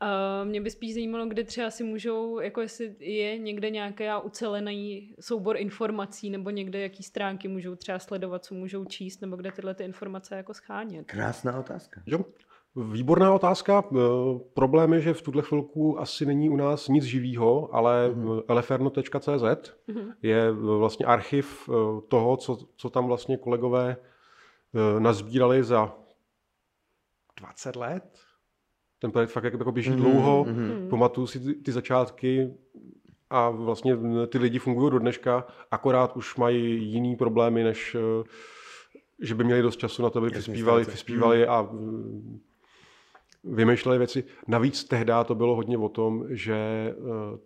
A 0.00 0.44
mě 0.44 0.60
by 0.60 0.70
spíš 0.70 0.94
zajímalo, 0.94 1.26
kde 1.26 1.44
třeba 1.44 1.70
si 1.70 1.84
můžou, 1.84 2.40
jako 2.40 2.60
jestli 2.60 2.96
je 2.98 3.38
někde 3.38 3.70
nějaký 3.70 4.04
ucelený 4.24 5.14
soubor 5.20 5.56
informací, 5.56 6.30
nebo 6.30 6.50
někde 6.50 6.80
jaký 6.80 7.02
stránky 7.02 7.48
můžou 7.48 7.74
třeba 7.74 7.98
sledovat, 7.98 8.44
co 8.44 8.54
můžou 8.54 8.84
číst, 8.84 9.20
nebo 9.20 9.36
kde 9.36 9.52
tyhle 9.52 9.74
ty 9.74 9.84
informace 9.84 10.36
jako 10.36 10.54
schánět. 10.54 11.06
Krásná 11.06 11.58
otázka. 11.58 12.02
Jo, 12.06 12.18
výborná 12.92 13.34
otázka. 13.34 13.84
Eh, 13.92 13.98
Problém 14.54 14.92
je, 14.92 15.00
že 15.00 15.14
v 15.14 15.22
tuhle 15.22 15.42
chvilku 15.42 16.00
asi 16.00 16.26
není 16.26 16.50
u 16.50 16.56
nás 16.56 16.88
nic 16.88 17.04
živýho, 17.04 17.74
ale 17.74 18.08
Mhm. 18.10 18.40
eleferno.cz 18.48 19.74
Mhm. 19.86 20.12
je 20.22 20.52
vlastně 20.52 21.06
archiv 21.06 21.68
eh, 21.68 21.72
toho, 22.08 22.36
co, 22.36 22.58
co 22.76 22.90
tam 22.90 23.06
vlastně 23.06 23.36
kolegové 23.36 23.96
eh, 24.96 25.00
nazbírali 25.00 25.64
za 25.64 25.96
20 27.40 27.76
let. 27.76 28.18
Ten 28.98 29.10
projekt 29.10 29.30
fakt 29.30 29.44
jako 29.44 29.72
běží 29.72 29.90
Mhm, 29.90 30.00
dlouho. 30.00 30.44
mhm. 30.48 30.54
Hmm. 30.56 30.88
Pamatuju 30.88 31.26
si 31.26 31.40
ty, 31.40 31.54
ty 31.54 31.72
začátky 31.72 32.54
a 33.30 33.50
vlastně 33.50 33.96
ty 34.28 34.38
lidi 34.38 34.58
fungují 34.58 34.90
do 34.90 34.98
dneška, 34.98 35.46
akorát 35.70 36.16
už 36.16 36.36
mají 36.36 36.84
jiný 36.84 37.16
problémy, 37.16 37.64
než 37.64 37.94
eh, 37.94 38.24
že 39.22 39.34
by 39.34 39.44
měli 39.44 39.62
dost 39.62 39.76
času 39.76 40.02
na 40.02 40.10
to, 40.10 40.18
aby 40.18 40.26
Jasně, 40.26 40.40
přispívali, 40.40 40.84
přispívali 40.84 41.46
a 41.46 41.62
mm, 41.62 42.40
vymýšleli 43.44 43.98
věci. 43.98 44.24
Navíc 44.48 44.84
tehdy 44.84 45.12
to 45.24 45.34
bylo 45.34 45.54
hodně 45.56 45.78
o 45.78 45.88
tom, 45.88 46.24
že 46.30 46.54
eh, 46.56 47.38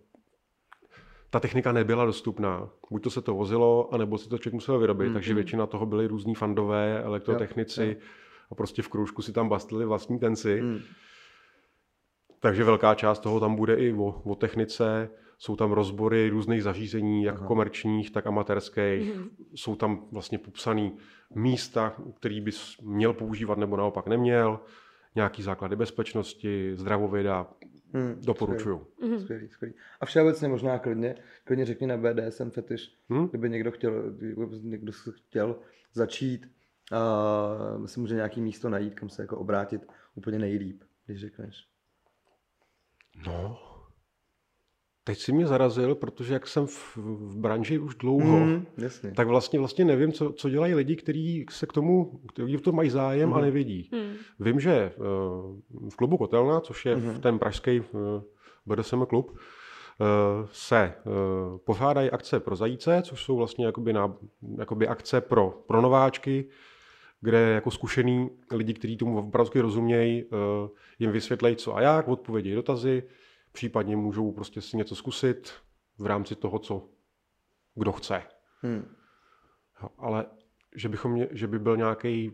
ta 1.29 1.39
technika 1.39 1.71
nebyla 1.71 2.05
dostupná. 2.05 2.69
Buď 2.91 3.03
to 3.03 3.09
se 3.09 3.21
to 3.21 3.33
vozilo, 3.33 3.93
anebo 3.93 4.17
si 4.17 4.29
to 4.29 4.37
člověk 4.37 4.53
musel 4.53 4.79
vyrobit, 4.79 5.07
Mm, 5.07 5.13
takže 5.13 5.31
mm. 5.31 5.35
většina 5.35 5.65
toho 5.65 5.85
byli 5.85 6.07
různí 6.07 6.35
fandové, 6.35 7.03
elektrotechnici 7.03 7.83
Jo, 7.99 8.07
a 8.51 8.55
prostě 8.55 8.81
v 8.81 8.87
kroužku 8.87 9.21
si 9.21 9.33
tam 9.33 9.49
bastlili 9.49 9.85
vlastní 9.85 10.19
tenci. 10.19 10.59
Hmm. 10.59 10.79
Takže 12.41 12.63
velká 12.63 12.95
část 12.95 13.19
toho 13.19 13.39
tam 13.39 13.55
bude 13.55 13.75
i 13.75 13.93
o, 13.93 14.21
o 14.23 14.35
technice. 14.35 15.09
Jsou 15.37 15.55
tam 15.55 15.71
rozbory 15.71 16.29
různých 16.29 16.63
zařízení, 16.63 17.23
jak 17.23 17.35
Aha. 17.35 17.47
komerčních, 17.47 18.11
tak 18.11 18.27
amatérských. 18.27 19.15
Mhm. 19.15 19.29
Jsou 19.55 19.75
tam 19.75 20.07
vlastně 20.11 20.37
popsané 20.37 20.91
místa, 21.35 21.95
který 22.15 22.41
bys 22.41 22.77
měl 22.81 23.13
používat 23.13 23.57
nebo 23.57 23.77
naopak 23.77 24.07
neměl. 24.07 24.59
Nějaký 25.15 25.43
základy 25.43 25.75
bezpečnosti, 25.75 26.71
zdravověda. 26.75 27.47
Hmm. 27.93 28.15
Doporučuju. 28.25 28.87
Mhm. 29.01 29.19
Skvělý, 29.19 29.49
skvělý. 29.49 29.73
A 30.01 30.05
všeobecně 30.05 30.47
možná 30.47 30.79
klidně, 30.79 31.15
klidně 31.43 31.65
řekni 31.65 31.87
na 31.87 31.97
BDSM 31.97 32.49
fetiš, 32.49 32.95
Hm? 33.09 33.27
kdyby 33.27 33.49
někdo 33.49 33.71
chtěl, 33.71 34.11
kdyby 34.11 34.35
někdo 34.61 34.93
se 34.93 35.11
chtěl 35.11 35.55
začít, 35.93 36.47
uh, 37.79 37.85
si 37.85 37.99
může 37.99 38.15
nějaký 38.15 38.41
místo 38.41 38.69
najít, 38.69 38.93
kam 38.93 39.09
se 39.09 39.21
jako 39.21 39.37
obrátit 39.37 39.81
úplně 40.15 40.39
nejlíp, 40.39 40.83
když 41.05 41.19
řekneš. 41.21 41.67
No, 43.27 43.57
teď 45.03 45.17
si 45.19 45.31
mě 45.31 45.47
zarazil, 45.47 45.95
protože 45.95 46.33
jak 46.33 46.47
jsem 46.47 46.67
v, 46.67 46.97
v 46.97 47.37
branži 47.37 47.79
už 47.79 47.95
dlouho, 47.95 48.39
jasně. 48.77 49.11
tak 49.11 49.27
vlastně 49.27 49.59
vlastně 49.59 49.85
nevím, 49.85 50.11
co, 50.11 50.33
co 50.33 50.49
dělají 50.49 50.73
lidi, 50.73 50.95
kteří 50.95 51.45
se 51.49 51.65
k 51.65 51.73
tomu, 51.73 52.19
kteří 52.33 52.57
v 52.57 52.61
tom 52.61 52.75
mají 52.75 52.89
zájem 52.89 53.29
Mhm. 53.29 53.37
a 53.37 53.41
nevědí. 53.41 53.89
Hmm. 53.93 54.13
Vím, 54.39 54.59
že 54.59 54.71
eh, 54.73 54.93
v 55.89 55.95
klubu 55.95 56.17
Kotelna, 56.17 56.59
což 56.59 56.85
je 56.85 56.95
Mhm. 56.95 57.13
v 57.13 57.19
ten 57.19 57.39
pražský 57.39 57.71
eh, 57.79 58.21
BDSM 58.65 59.05
klub, 59.05 59.37
eh, 59.37 60.05
se 60.51 60.77
eh, 60.77 60.93
pořádají 61.65 62.11
akce 62.11 62.39
pro 62.39 62.55
zajíce, 62.55 63.01
což 63.05 63.23
jsou 63.23 63.35
vlastně 63.37 63.65
jakoby, 63.65 63.93
na, 63.93 64.15
jakoby 64.59 64.87
akce 64.87 65.21
pro, 65.21 65.63
pro 65.67 65.81
nováčky, 65.81 66.49
kde 67.21 67.39
jako 67.39 67.71
zkušený 67.71 68.29
lidi, 68.51 68.73
kteří 68.73 68.97
tomu 68.97 69.17
opravdu 69.17 69.61
rozumějí, 69.61 70.23
eh, 70.23 70.69
jim 70.99 71.11
vysvětlejí 71.11 71.55
co 71.55 71.75
a 71.75 71.81
jak, 71.81 72.07
odpovědějí 72.07 72.55
dotazy, 72.55 73.03
případně 73.51 73.95
můžou 73.95 74.31
prostě 74.31 74.61
si 74.61 74.77
něco 74.77 74.95
zkusit 74.95 75.53
v 75.97 76.05
rámci 76.05 76.35
toho, 76.35 76.59
co 76.59 76.89
kdo 77.75 77.91
chce. 77.91 78.23
Hmm. 78.61 78.95
Ale 79.97 80.25
že, 80.75 80.89
bychom 80.89 81.11
mě, 81.11 81.27
že 81.31 81.47
by 81.47 81.59
byl 81.59 81.77
nějaký 81.77 82.31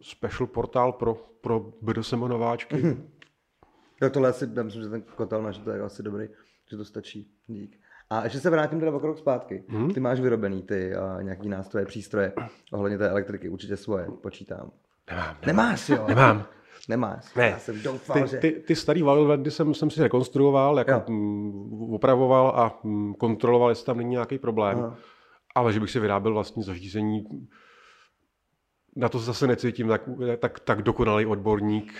special 0.00 0.46
portál 0.46 0.92
pro, 0.92 1.14
pro 1.40 1.72
BDSM 1.82 2.20
nováčky. 2.20 2.76
Mhm. 2.76 3.10
Jo, 4.02 4.10
tohle 4.10 4.28
asi, 4.28 4.48
já 4.56 4.62
myslím, 4.62 4.82
že 4.82 4.88
ten 4.88 5.02
kotel 5.02 5.52
že 5.52 5.60
to 5.60 5.70
je 5.70 5.80
asi 5.80 6.02
dobrý, 6.02 6.28
že 6.70 6.76
to 6.76 6.84
stačí. 6.84 7.32
Dík. 7.46 7.80
A 8.10 8.24
ještě 8.24 8.40
se 8.40 8.50
vrátím 8.50 8.80
teda 8.80 8.92
o 8.92 9.00
krok 9.00 9.18
zpátky. 9.18 9.64
Mhm. 9.68 9.90
Ty 9.90 10.00
máš 10.00 10.20
vyrobený 10.20 10.62
ty 10.62 10.92
uh, 11.16 11.22
nějaký 11.22 11.48
nástroje, 11.48 11.86
přístroje 11.86 12.32
ohledně 12.72 12.98
té 12.98 13.08
elektriky, 13.08 13.48
určitě 13.48 13.76
svoje, 13.76 14.06
počítám. 14.22 14.70
Nemám, 15.10 15.26
nemám. 15.26 15.36
Nemáš, 15.46 15.88
jo? 15.88 16.04
Nemám. 16.08 16.46
Nemáš. 16.88 17.34
Ne. 17.34 17.48
Já 17.48 17.58
jsem 17.58 17.82
doufal, 17.82 18.22
Ty, 18.22 18.28
že... 18.28 18.36
ty, 18.36 18.50
ty 18.50 18.76
starý 18.76 19.02
Wildlandy 19.02 19.50
jsem, 19.50 19.74
jsem 19.74 19.90
si 19.90 20.02
rekonstruoval, 20.02 20.78
jako 20.78 21.12
mm, 21.12 21.94
opravoval 21.94 22.48
a 22.48 22.80
mm, 22.84 23.14
kontroloval, 23.14 23.68
jestli 23.68 23.86
tam 23.86 23.96
není 23.96 24.10
nějaký 24.10 24.38
problém. 24.38 24.78
Aha. 24.78 24.96
Ale 25.54 25.72
že 25.72 25.80
bych 25.80 25.90
si 25.90 26.00
vyráběl 26.00 26.32
vlastní 26.32 26.62
zařízení, 26.62 27.24
na 28.96 29.08
to 29.08 29.18
zase 29.18 29.46
necítím 29.46 29.88
tak, 29.88 30.02
tak, 30.38 30.60
tak 30.60 30.82
dokonalý 30.82 31.26
odborník. 31.26 31.92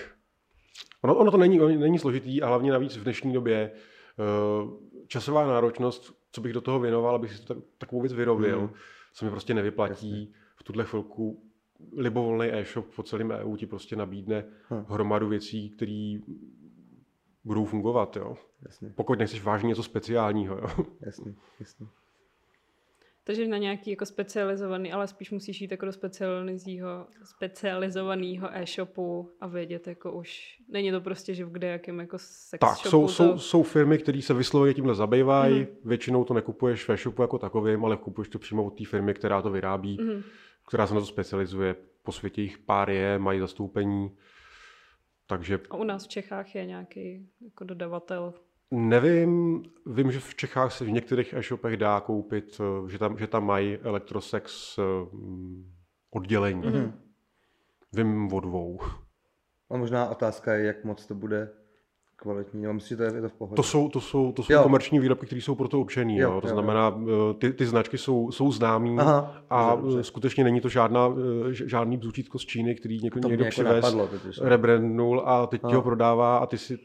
Ono, 1.03 1.15
ono 1.15 1.31
to 1.31 1.37
není, 1.37 1.59
není 1.59 1.99
složitý 1.99 2.43
a 2.43 2.47
hlavně 2.47 2.73
navíc 2.73 2.97
v 2.97 3.03
dnešní 3.03 3.33
době 3.33 3.71
eh, 3.71 4.88
časová 5.09 5.47
náročnost, 5.47 6.15
co 6.33 6.41
bych 6.41 6.53
do 6.53 6.61
toho 6.61 6.81
věnoval, 6.81 7.15
abych 7.15 7.33
si 7.33 7.43
to 7.47 7.55
tak, 7.55 7.65
takovou 7.79 8.01
věc 8.03 8.13
vyrobil, 8.13 8.61
Mhm. 8.61 8.71
se 9.13 9.25
mi 9.25 9.31
prostě 9.31 9.55
nevyplatí. 9.55 10.33
V 10.57 10.63
tuhle 10.63 10.85
chvilku 10.85 11.43
libovolný 11.97 12.49
e-shop 12.53 12.87
po 12.97 13.03
celém 13.03 13.31
EU 13.31 13.57
ti 13.57 13.67
prostě 13.67 13.97
nabídne 13.97 14.45
Hm. 14.71 14.85
hromadu 14.89 15.29
věcí, 15.29 15.71
které 15.71 16.19
budou 17.45 17.65
fungovat. 17.65 18.17
Jo. 18.17 18.37
Jasně, 18.63 18.93
Pokud 18.97 19.19
nechceš 19.19 19.43
vážně 19.43 19.67
něco 19.69 19.83
speciálního. 19.83 20.57
Jo. 20.59 20.67
jasně, 21.01 21.35
jasně. 21.61 21.87
Takže 23.29 23.49
na 23.49 23.59
nějaký 23.59 23.91
jako 23.91 24.07
specializovaný, 24.07 24.93
ale 24.93 25.09
spíš 25.09 25.31
musíš 25.31 25.61
jít 25.61 25.71
jako 25.71 25.87
do 25.87 25.93
specializovaného, 25.93 27.07
specializovaného 27.25 28.49
e-shopu 28.57 29.31
a 29.41 29.47
vědět 29.47 29.87
jako 29.87 30.13
už, 30.13 30.59
není 30.69 30.91
to 30.91 31.01
prostě, 31.01 31.35
že 31.35 31.45
v 31.45 31.51
kde 31.53 31.69
jakém 31.69 31.99
jako 32.01 32.19
sex 32.19 32.61
Tak, 32.61 32.75
shopu 32.77 32.89
jsou, 32.89 33.07
to... 33.07 33.09
jsou, 33.09 33.39
jsou 33.39 33.63
firmy, 33.63 33.99
které 33.99 34.23
se 34.23 34.35
vysloveně 34.35 34.75
tímhle 34.75 34.95
zabývají. 34.95 35.59
Mhm. 35.59 35.69
Většinou 35.85 36.25
to 36.25 36.35
nekupuješ 36.35 36.89
ve 36.89 36.97
shopu 36.97 37.23
jako 37.23 37.39
takovým, 37.39 37.85
ale 37.85 37.97
kupuješ 37.97 38.29
to 38.29 38.39
přímo 38.39 38.65
od 38.65 38.79
té 38.79 38.85
firmy, 38.85 39.15
která 39.15 39.43
to 39.43 39.51
vyrábí, 39.51 39.99
Mhm. 40.01 40.23
která 40.69 40.87
se 40.87 40.95
na 40.95 41.01
to 41.01 41.07
specializuje. 41.07 41.77
Po 42.03 42.13
světě 42.13 42.43
jich 42.43 42.59
pár 42.59 42.91
je, 42.91 43.19
mají 43.19 43.41
zastoupení. 43.41 44.17
Takže 45.27 45.61
A 45.71 45.77
u 45.77 45.85
nás 45.85 46.05
v 46.05 46.09
Čechách 46.09 46.55
je 46.55 46.67
nějaký 46.67 47.29
jako 47.45 47.65
dodavatel. 47.65 48.35
Nevím, 48.71 49.63
vím, 49.87 50.13
že 50.13 50.21
v 50.21 50.35
Čechách 50.35 50.73
se 50.73 50.85
v 50.85 50.91
některých 50.91 51.35
e-shopech 51.35 51.77
dá 51.77 52.01
koupit, 52.01 52.61
eh, 52.61 52.91
že 52.91 52.99
tam, 52.99 53.19
že 53.19 53.27
tam 53.27 53.47
mají 53.47 53.77
elektrosex 53.77 54.79
eh, 54.79 54.83
mm, 55.13 55.73
oddělení. 56.11 56.67
Mhm. 56.67 56.93
Vím 57.93 58.33
o 58.33 58.41
dvou. 58.41 58.81
A 59.71 59.77
možná 59.77 60.09
otázka 60.09 60.55
je, 60.55 60.67
jak 60.67 60.85
moc 60.85 61.07
to 61.07 61.15
bude 61.15 61.51
kvalitní, 62.21 62.63
no 62.63 62.73
myslím, 62.75 62.89
že 62.89 62.97
to 62.97 63.03
je, 63.03 63.15
je 63.15 63.21
to 63.23 63.29
v 63.29 63.33
pohodě. 63.33 63.57
To 63.57 63.63
jsou, 63.63 63.89
to 63.89 64.01
jsou, 64.01 64.33
to 64.33 64.43
jsou 64.43 64.53
Jo. 64.53 64.63
komerční 64.63 64.99
výrobky, 65.01 65.27
které 65.27 65.41
jsou 65.43 65.55
pro 65.55 65.69
to 65.69 65.81
určený. 65.81 66.17
Jo, 66.19 66.33
Jo, 66.33 66.41
to 66.41 66.49
jo, 66.49 66.53
znamená, 66.55 67.01
eh, 67.03 67.35
ty, 67.35 67.53
ty 67.53 67.67
značky 67.67 67.99
jsou, 67.99 68.31
jsou 68.33 68.53
známý 68.53 68.99
Aha, 68.99 69.43
a 69.51 69.75
dobře, 69.77 70.05
skutečně 70.05 70.45
není 70.45 70.61
to 70.61 70.69
žádná, 70.69 71.09
eh, 71.51 71.55
žádný 71.55 71.97
bzutítko 71.97 72.39
z 72.39 72.47
Číny, 72.47 72.75
který 72.75 73.01
někdo, 73.03 73.29
někdo 73.29 73.45
jako 73.45 73.51
přivez, 73.51 73.75
napadlo 73.85 74.07
totiž. 74.07 74.41
rebrandnul 74.43 75.23
a 75.27 75.47
teď 75.47 75.61
ti 75.61 75.67
Aha. 75.67 75.77
ho 75.77 75.83
prodává 75.83 76.39
a 76.39 76.47
ty 76.47 76.59
si, 76.59 76.79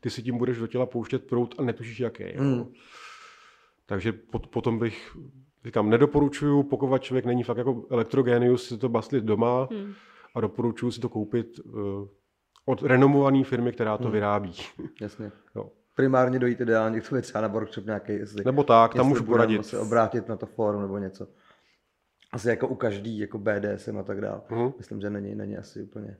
ty 0.00 0.10
si 0.10 0.22
tím 0.22 0.38
budeš 0.38 0.58
do 0.58 0.66
těla 0.66 0.86
pouštět 0.86 1.24
prout 1.26 1.54
a 1.58 1.62
netušíš 1.62 2.00
jaký. 2.00 2.22
jo. 2.22 2.30
Hmm. 2.42 2.64
Takže 3.86 4.12
pot, 4.12 4.46
potom 4.46 4.78
bych, 4.78 5.16
říkám, 5.64 5.90
nedoporučuju, 5.90 6.62
pokud 6.62 7.02
člověk 7.02 7.24
není 7.24 7.42
fakt 7.42 7.56
jako 7.58 7.84
elektrogenius, 7.90 8.68
si 8.68 8.78
to 8.78 8.88
bastlit 8.88 9.24
doma 9.24 9.68
Hmm. 9.70 9.92
a 10.34 10.40
doporučuju 10.40 10.92
si 10.92 11.00
to 11.00 11.08
koupit 11.08 11.60
eh, 11.66 11.72
od 12.66 12.82
renomované 12.82 13.44
firmy, 13.44 13.72
která 13.72 13.96
to 13.98 14.04
Hmm. 14.04 14.12
vyrábí. 14.12 14.52
Jasně. 15.00 15.32
Jo. 15.56 15.70
Primárně 15.96 16.38
dojít 16.38 16.60
ideálně 16.60 17.00
k 17.00 17.08
tomu 17.08 17.20
třeba 17.22 17.40
na 17.42 17.48
workshop 17.48 17.84
nějaký, 17.86 18.12
jestli, 18.12 18.44
Nebo 18.44 18.64
tak, 18.64 18.94
tam 18.94 19.08
můžu 19.08 19.24
poradit. 19.24 19.66
se 19.66 19.78
obrátit 19.78 20.28
na 20.28 20.36
to 20.36 20.46
fórum 20.46 20.82
nebo 20.82 20.98
něco. 20.98 21.28
Asi 22.32 22.48
jako 22.48 22.68
u 22.68 22.74
každý, 22.74 23.18
jako 23.18 23.38
BDSM 23.38 23.98
a 23.98 24.02
tak 24.02 24.20
dále. 24.20 24.40
Mhm. 24.50 24.72
Myslím, 24.78 25.00
že 25.00 25.10
není, 25.10 25.34
není 25.34 25.56
asi 25.56 25.82
úplně. 25.82 26.16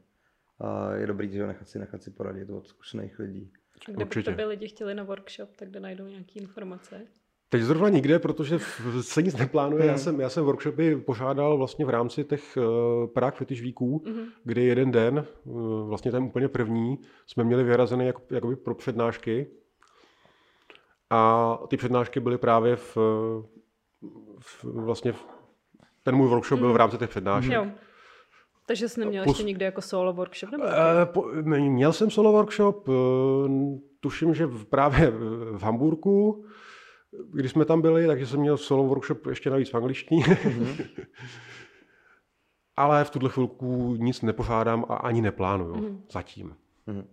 A 0.60 0.92
je 0.94 1.06
dobrý, 1.06 1.30
že 1.30 1.40
ho 1.42 1.48
nechat 1.48 1.68
si, 1.68 1.78
nechat 1.78 2.02
si 2.02 2.10
poradit 2.10 2.50
od 2.50 2.66
zkušených 2.68 3.18
lidí. 3.18 3.52
Kde 3.86 3.96
by 3.96 4.04
Určitě. 4.04 4.30
to 4.30 4.36
by 4.36 4.44
lidi 4.44 4.68
chtěli 4.68 4.94
na 4.94 5.02
workshop, 5.02 5.56
tak 5.56 5.68
kde 5.68 5.80
najdou 5.80 6.06
nějaké 6.06 6.32
informace? 6.40 7.00
Teď 7.48 7.62
zrovna 7.62 7.88
nikde, 7.88 8.18
protože 8.18 8.58
se 9.00 9.22
nic 9.22 9.36
neplánuje. 9.36 9.84
Já 9.86 9.92
Hmm. 9.92 9.98
jsem, 9.98 10.20
já 10.20 10.28
jsem 10.28 10.44
workshopy 10.44 10.96
pořádal 10.96 11.56
vlastně 11.58 11.84
v 11.84 11.90
rámci 11.90 12.24
těch 12.24 12.56
uh, 12.56 13.06
Prague 13.06 13.38
Fetish 13.38 13.62
Weeků, 13.62 14.02
Mhm. 14.06 14.24
kdy 14.44 14.64
jeden 14.64 14.90
den, 14.90 15.26
uh, 15.44 15.88
vlastně 15.88 16.10
ten 16.10 16.22
úplně 16.22 16.48
první, 16.48 16.98
jsme 17.26 17.44
měli 17.44 17.64
vyhrazený 17.64 18.06
jako, 18.06 18.22
jakoby 18.30 18.56
pro 18.56 18.74
přednášky. 18.74 19.46
A 21.10 21.58
ty 21.68 21.76
přednášky 21.76 22.20
byly 22.20 22.38
právě 22.38 22.76
v, 22.76 22.96
v 24.40 24.64
vlastně 24.64 25.12
v, 25.12 25.24
ten 26.02 26.14
můj 26.16 26.28
workshop 26.28 26.60
byl 26.60 26.72
v 26.72 26.76
rámci 26.76 26.98
těch 26.98 27.10
přednášek. 27.10 27.52
Jo. 27.52 27.66
Takže 28.66 28.88
jsi 28.88 29.00
neměl 29.00 29.24
Plus- 29.24 29.34
ještě 29.36 29.46
nikdy 29.46 29.64
jako 29.64 29.82
solo 29.82 30.12
workshop? 30.12 30.50
Nebo 30.50 30.64
Eh, 30.64 31.06
po, 31.06 31.24
měl 31.58 31.92
jsem 31.92 32.10
solo 32.10 32.32
workshop, 32.32 32.88
eh, 32.88 32.92
tuším, 34.00 34.34
že 34.34 34.46
v, 34.46 34.64
právě 34.64 35.10
v 35.52 35.62
Hamburgu, 35.62 36.44
když 37.32 37.50
jsme 37.50 37.64
tam 37.64 37.82
byli, 37.82 38.06
takže 38.06 38.26
jsem 38.26 38.40
měl 38.40 38.56
solo 38.56 38.84
workshop 38.84 39.26
ještě 39.26 39.50
navíc 39.50 39.70
v 39.70 39.74
angličtině. 39.76 40.24
Ale 42.76 43.04
v 43.04 43.10
tuhle 43.10 43.30
chvilku 43.30 43.96
nic 43.98 44.22
nepořádám 44.22 44.84
a 44.88 44.94
ani 44.96 45.22
neplánuju 45.22 45.76
Mhm. 45.76 46.02
zatím. 46.12 46.56
Mhm. 46.86 47.06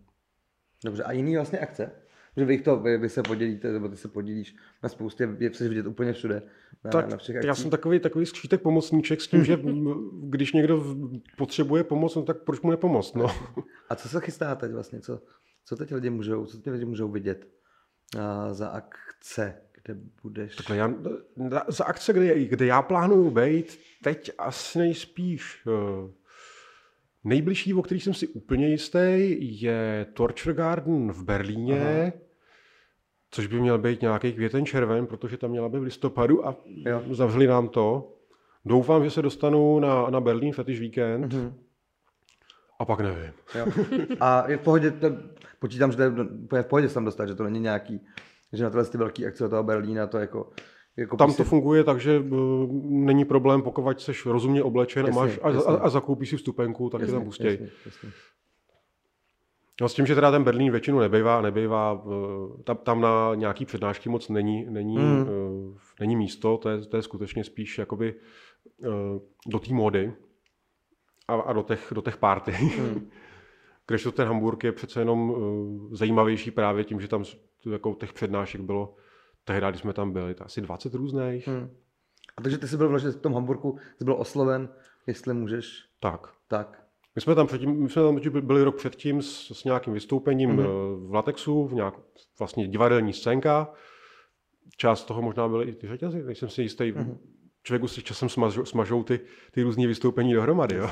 Dobře, 0.85 1.03
a 1.03 1.11
jiný 1.11 1.35
vlastně 1.35 1.59
akce? 1.59 1.91
Že 2.37 2.45
vy, 2.45 2.61
to, 2.61 2.79
vy, 2.79 2.97
vy 2.97 3.09
se 3.09 3.23
podělíte, 3.23 3.71
nebo 3.71 3.89
ty 3.89 3.97
se 3.97 4.07
podílíš 4.07 4.55
na 4.83 4.89
spoustě, 4.89 5.29
je 5.39 5.49
chceš 5.49 5.67
vidět 5.69 5.87
úplně 5.87 6.13
všude, 6.13 6.41
na, 6.83 6.91
Tak 6.91 7.09
na 7.09 7.17
všech 7.17 7.35
já 7.43 7.55
jsem 7.55 7.69
takový, 7.71 7.99
takový 7.99 8.25
skřítek 8.25 8.61
pomocníček 8.61 9.21
s 9.21 9.27
tím, 9.27 9.43
že 9.45 9.59
když 10.23 10.53
někdo 10.53 10.85
potřebuje 11.37 11.83
pomoc, 11.83 12.15
no 12.15 12.21
tak 12.23 12.37
proč 12.43 12.61
mu 12.61 12.71
nepomoct? 12.71 13.15
No. 13.15 13.27
A 13.89 13.95
co 13.95 14.09
se 14.09 14.21
chystá 14.21 14.55
teď 14.55 14.71
vlastně? 14.71 15.01
Co, 15.01 15.21
co 15.65 15.75
teď 15.75 15.91
lidi 15.93 16.09
můžou, 16.09 16.45
co 16.45 16.57
teď 16.57 16.73
lidi 16.73 16.85
můžou 16.85 17.07
vidět 17.11 17.47
a, 18.19 18.53
za 18.53 18.67
akce, 18.67 19.61
kde 19.85 19.99
budeš? 20.23 20.55
Takhle 20.55 20.77
já, 20.77 20.93
za 21.67 21.83
akce, 21.85 22.13
kde, 22.13 22.45
kde 22.45 22.65
já 22.65 22.81
plánuju 22.81 23.29
být, 23.31 23.79
teď 24.03 24.31
asi 24.37 24.79
nejspíš 24.79 25.65
uh, 25.65 26.09
nejbližší, 27.23 27.73
o 27.73 27.81
který 27.81 27.99
jsem 27.99 28.13
si 28.13 28.27
úplně 28.27 28.67
jistý, 28.69 28.99
je 29.61 30.05
Torture 30.13 30.53
Garden 30.55 31.11
v 31.11 31.23
Berlíně, 31.23 31.81
Aha. 31.81 32.11
což 33.31 33.47
by 33.47 33.59
měl 33.61 33.77
být 33.77 34.01
nějaký 34.01 34.33
květen 34.33 34.65
červen, 34.65 35.07
protože 35.07 35.37
tam 35.37 35.51
měla 35.51 35.69
být 35.69 35.79
v 35.79 35.83
listopadu 35.83 36.47
a 36.47 36.55
Jo. 36.65 37.03
zavřeli 37.11 37.47
nám 37.47 37.69
to. 37.69 38.09
Doufám, 38.65 39.03
že 39.03 39.09
se 39.11 39.21
dostanu 39.21 39.79
na, 39.79 40.09
na 40.09 40.21
Berlín 40.21 40.53
Fetish 40.53 40.79
Weekend 40.79 41.33
Mhm. 41.33 41.53
a 42.79 42.85
pak 42.85 42.99
nevím. 42.99 43.31
Jo. 43.55 43.65
A 44.19 44.49
je 44.51 44.57
v 44.57 44.61
pohodě, 44.61 44.93
počítám, 45.59 45.91
že 45.91 45.97
to 46.49 46.55
je 46.55 46.63
v 46.63 46.67
pohodě 46.67 46.87
se 46.87 46.93
tam 46.93 47.05
dostat, 47.05 47.25
že 47.25 47.35
to 47.35 47.43
není 47.43 47.59
nějaký, 47.59 48.01
že 48.53 48.63
na 48.63 48.69
tyhle 48.69 48.85
ty 48.85 48.97
velké 48.97 49.25
akce 49.27 49.49
toho 49.49 49.63
Berlína 49.63 50.07
to 50.07 50.17
jako, 50.17 50.49
jako 50.97 51.17
Tam 51.17 51.27
prostě- 51.27 51.43
to 51.43 51.49
funguje 51.49 51.83
tak, 51.83 51.99
že 51.99 52.19
uh, 52.19 52.71
není 52.83 53.25
problém, 53.25 53.61
pokud 53.61 54.01
jsi 54.01 54.11
rozumně 54.25 54.63
oblečen 54.63 55.05
Jasně, 55.05 55.21
a, 55.21 55.23
máš, 55.25 55.39
a, 55.43 55.49
jasně. 55.49 55.73
a, 55.73 55.75
a 55.77 55.89
zakoupíš 55.89 56.29
si 56.29 56.37
vstupenku, 56.37 56.89
tak 56.89 57.05
tě 57.05 57.11
tam 57.11 57.23
pustěj. 57.23 57.51
jasně, 57.51 57.69
jasně. 57.85 58.09
No 59.81 59.89
s 59.89 59.93
tím, 59.93 60.05
že 60.05 60.15
teda 60.15 60.31
ten 60.31 60.43
Berlín 60.43 60.71
většinu 60.71 60.99
nebejvá, 60.99 61.41
nebejvá, 61.41 62.03
eh, 62.05 62.63
tam, 62.63 62.77
tam 62.77 63.01
na 63.01 63.35
nějaký 63.35 63.65
přednášky 63.65 64.09
moc 64.09 64.29
není, 64.29 64.65
není, 64.69 64.97
Mm. 64.97 65.17
mm. 65.19 65.77
není 65.99 66.15
místo, 66.15 66.57
to 66.57 66.69
je, 66.69 66.81
to 66.81 66.95
je 66.97 67.01
skutečně 67.03 67.43
spíš 67.43 67.77
jakoby 67.77 68.15
eh, 68.83 68.87
do 69.47 69.59
té 69.59 69.73
módy 69.73 70.13
a, 71.27 71.33
a 71.35 71.53
do 71.53 71.63
těch, 71.63 71.91
do 71.95 72.01
těch 72.01 72.17
party. 72.17 72.51
Mm. 72.79 73.09
Když 73.87 74.03
to 74.03 74.11
ten 74.11 74.27
Hamburg 74.27 74.63
je 74.63 74.71
přece 74.71 75.01
jenom 75.01 75.35
eh, 75.37 75.95
zajímavější 75.95 76.51
právě 76.51 76.83
tím, 76.83 77.01
že 77.01 77.07
tam 77.07 77.23
jako 77.71 77.93
těch 77.93 78.13
přednášek 78.13 78.61
bylo 78.61 78.95
tehdy, 79.45 79.67
když 79.69 79.81
jsme 79.81 79.93
tam 79.93 80.11
byli, 80.13 80.33
to 80.35 80.45
asi 80.45 80.61
20 80.61 80.93
různých. 80.93 81.47
Hmm. 81.47 81.69
A 82.37 82.41
takže 82.41 82.57
ty 82.57 82.67
jsi 82.67 82.77
byl 82.77 82.89
vlastně 82.89 83.11
v 83.11 83.21
tom 83.21 83.33
Hamburgu, 83.33 83.77
jsi 83.97 84.05
byl 84.05 84.15
osloven, 84.19 84.69
jestli 85.07 85.33
můžeš, 85.33 85.85
Tak. 85.99 86.27
tak. 86.47 86.83
My 87.15 87.21
jsme 87.21 87.35
tam 87.35 87.47
předtím, 87.47 87.83
my 87.83 87.89
jsme 87.89 88.01
tam 88.01 88.19
byli 88.41 88.63
rok 88.63 88.75
předtím 88.75 89.21
s, 89.21 89.51
s 89.51 89.63
nějakým 89.63 89.93
vystoupením 89.93 90.49
Mhm. 90.49 90.59
mm-hmm. 90.59 91.07
v 91.09 91.13
Latexu, 91.13 91.67
v 91.67 91.73
nějak 91.73 91.93
vlastně 92.39 92.67
divadelní 92.67 93.13
scénka. 93.13 93.73
Část 94.77 95.03
toho 95.05 95.21
možná 95.21 95.47
byly 95.47 95.65
i 95.65 95.75
ty 95.75 95.87
řetězy, 95.87 96.23
nejsem 96.23 96.49
si 96.49 96.61
jistý. 96.61 96.91
Mhm. 96.91 97.03
Mm-hmm. 97.03 97.17
Člověku 97.63 97.87
si 97.87 98.03
časem 98.03 98.29
smažou, 98.29 98.65
smažou 98.65 99.03
ty, 99.03 99.19
ty 99.51 99.63
různé 99.63 99.87
vystoupení 99.87 100.33
dohromady. 100.33 100.75
Jo? 100.75 100.89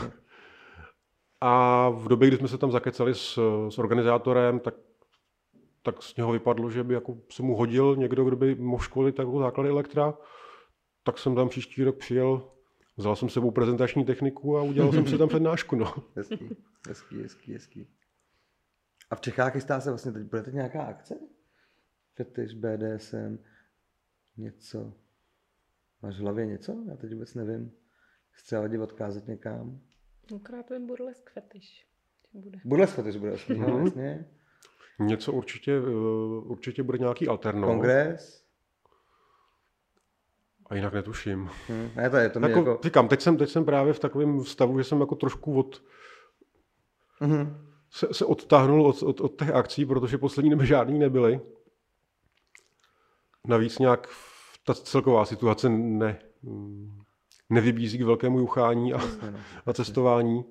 A 1.41 1.89
v 1.89 2.07
době, 2.07 2.27
kdy 2.27 2.37
jsme 2.37 2.47
se 2.47 2.57
tam 2.57 2.71
zakecali 2.71 3.15
s, 3.15 3.39
s 3.69 3.77
organizátorem, 3.77 4.59
tak, 4.59 4.75
tak 5.83 6.03
z 6.03 6.15
něho 6.15 6.31
vypadlo, 6.31 6.69
že 6.69 6.83
by 6.83 6.93
jako 6.93 7.17
se 7.29 7.43
mu 7.43 7.55
hodil 7.55 7.95
někdo, 7.95 8.25
kdo 8.25 8.35
by 8.35 8.55
mohl 8.55 8.83
školit 8.83 9.15
takovou 9.15 9.39
základy 9.39 9.69
elektra. 9.69 10.13
Tak 11.03 11.17
jsem 11.17 11.35
tam 11.35 11.49
příští 11.49 11.83
rok 11.83 11.97
přijel, 11.97 12.51
vzal 12.97 13.15
jsem 13.15 13.29
sebou 13.29 13.51
prezentační 13.51 14.05
techniku 14.05 14.57
a 14.57 14.61
udělal 14.63 14.91
jsem 14.91 15.07
si 15.07 15.17
tam 15.17 15.29
přednášku. 15.29 15.75
No. 15.75 15.93
Hezký, 16.15 16.57
hezký, 16.87 17.21
hezký, 17.21 17.53
hezký. 17.53 17.87
A 19.09 19.15
v 19.15 19.21
Čechách 19.21 19.53
chystá 19.53 19.81
se 19.81 19.89
vlastně 19.89 20.11
teď, 20.11 20.23
bude 20.23 20.43
teď 20.43 20.53
nějaká 20.53 20.83
akce? 20.83 21.19
Fetiš, 22.15 22.53
BDSM, 22.53 23.37
něco. 24.37 24.93
Máš 26.01 26.17
v 26.17 26.21
hlavě 26.21 26.45
něco? 26.45 26.83
Já 26.89 26.95
teď 26.95 27.13
vůbec 27.13 27.33
nevím. 27.33 27.71
Chci 28.31 28.57
lidi 28.57 28.77
odkázat 28.77 29.27
někam. 29.27 29.81
Akorát 30.35 30.65
ten 30.65 30.87
burlesk 30.87 31.29
fetiš. 31.29 31.87
Bude. 32.33 32.59
Burlesk 32.65 32.95
fetiš 32.95 33.15
bude 33.17 33.33
aspoň, 33.33 33.57
Mhm. 33.59 33.71
mm 33.79 33.85
jasně. 33.85 34.25
Něco 34.99 35.33
určitě, 35.33 35.71
eh, 35.77 35.81
určitě 36.45 36.83
bude 36.83 36.97
nějaký 36.97 37.27
alterno. 37.27 37.67
Kongres. 37.67 38.41
A 40.65 40.75
jinak 40.75 40.93
netuším. 40.93 41.49
Hm. 41.69 41.89
Ne, 41.95 42.09
to 42.09 42.17
je 42.17 42.29
to 42.29 42.39
mě 42.39 42.49
Jako, 42.49 42.59
jako... 42.69 42.79
Říkám, 42.83 43.07
teď 43.07 43.21
jsem, 43.21 43.37
teď 43.37 43.49
jsem 43.49 43.65
právě 43.65 43.93
v 43.93 43.99
takovém 43.99 44.43
stavu, 44.45 44.77
že 44.77 44.83
jsem 44.83 44.99
jako 44.99 45.15
trošku 45.15 45.59
od, 45.59 45.83
Mhm. 47.21 47.67
se, 47.89 48.13
se 48.13 48.25
odtáhnul 48.25 48.87
od, 48.87 49.03
od, 49.03 49.21
od 49.21 49.39
těch 49.39 49.49
akcí, 49.49 49.85
protože 49.85 50.17
poslední 50.17 50.49
době 50.51 50.65
žádný 50.65 50.99
nebyly. 50.99 51.39
Navíc 53.47 53.79
nějak 53.79 54.07
ta 54.65 54.73
celková 54.73 55.25
situace 55.25 55.69
ne, 55.69 56.19
nevybízí 57.51 57.97
k 57.97 58.01
velkému 58.01 58.39
juchání 58.39 58.93
a, 58.93 58.97
no. 58.97 59.39
a 59.65 59.73
cestování. 59.73 60.45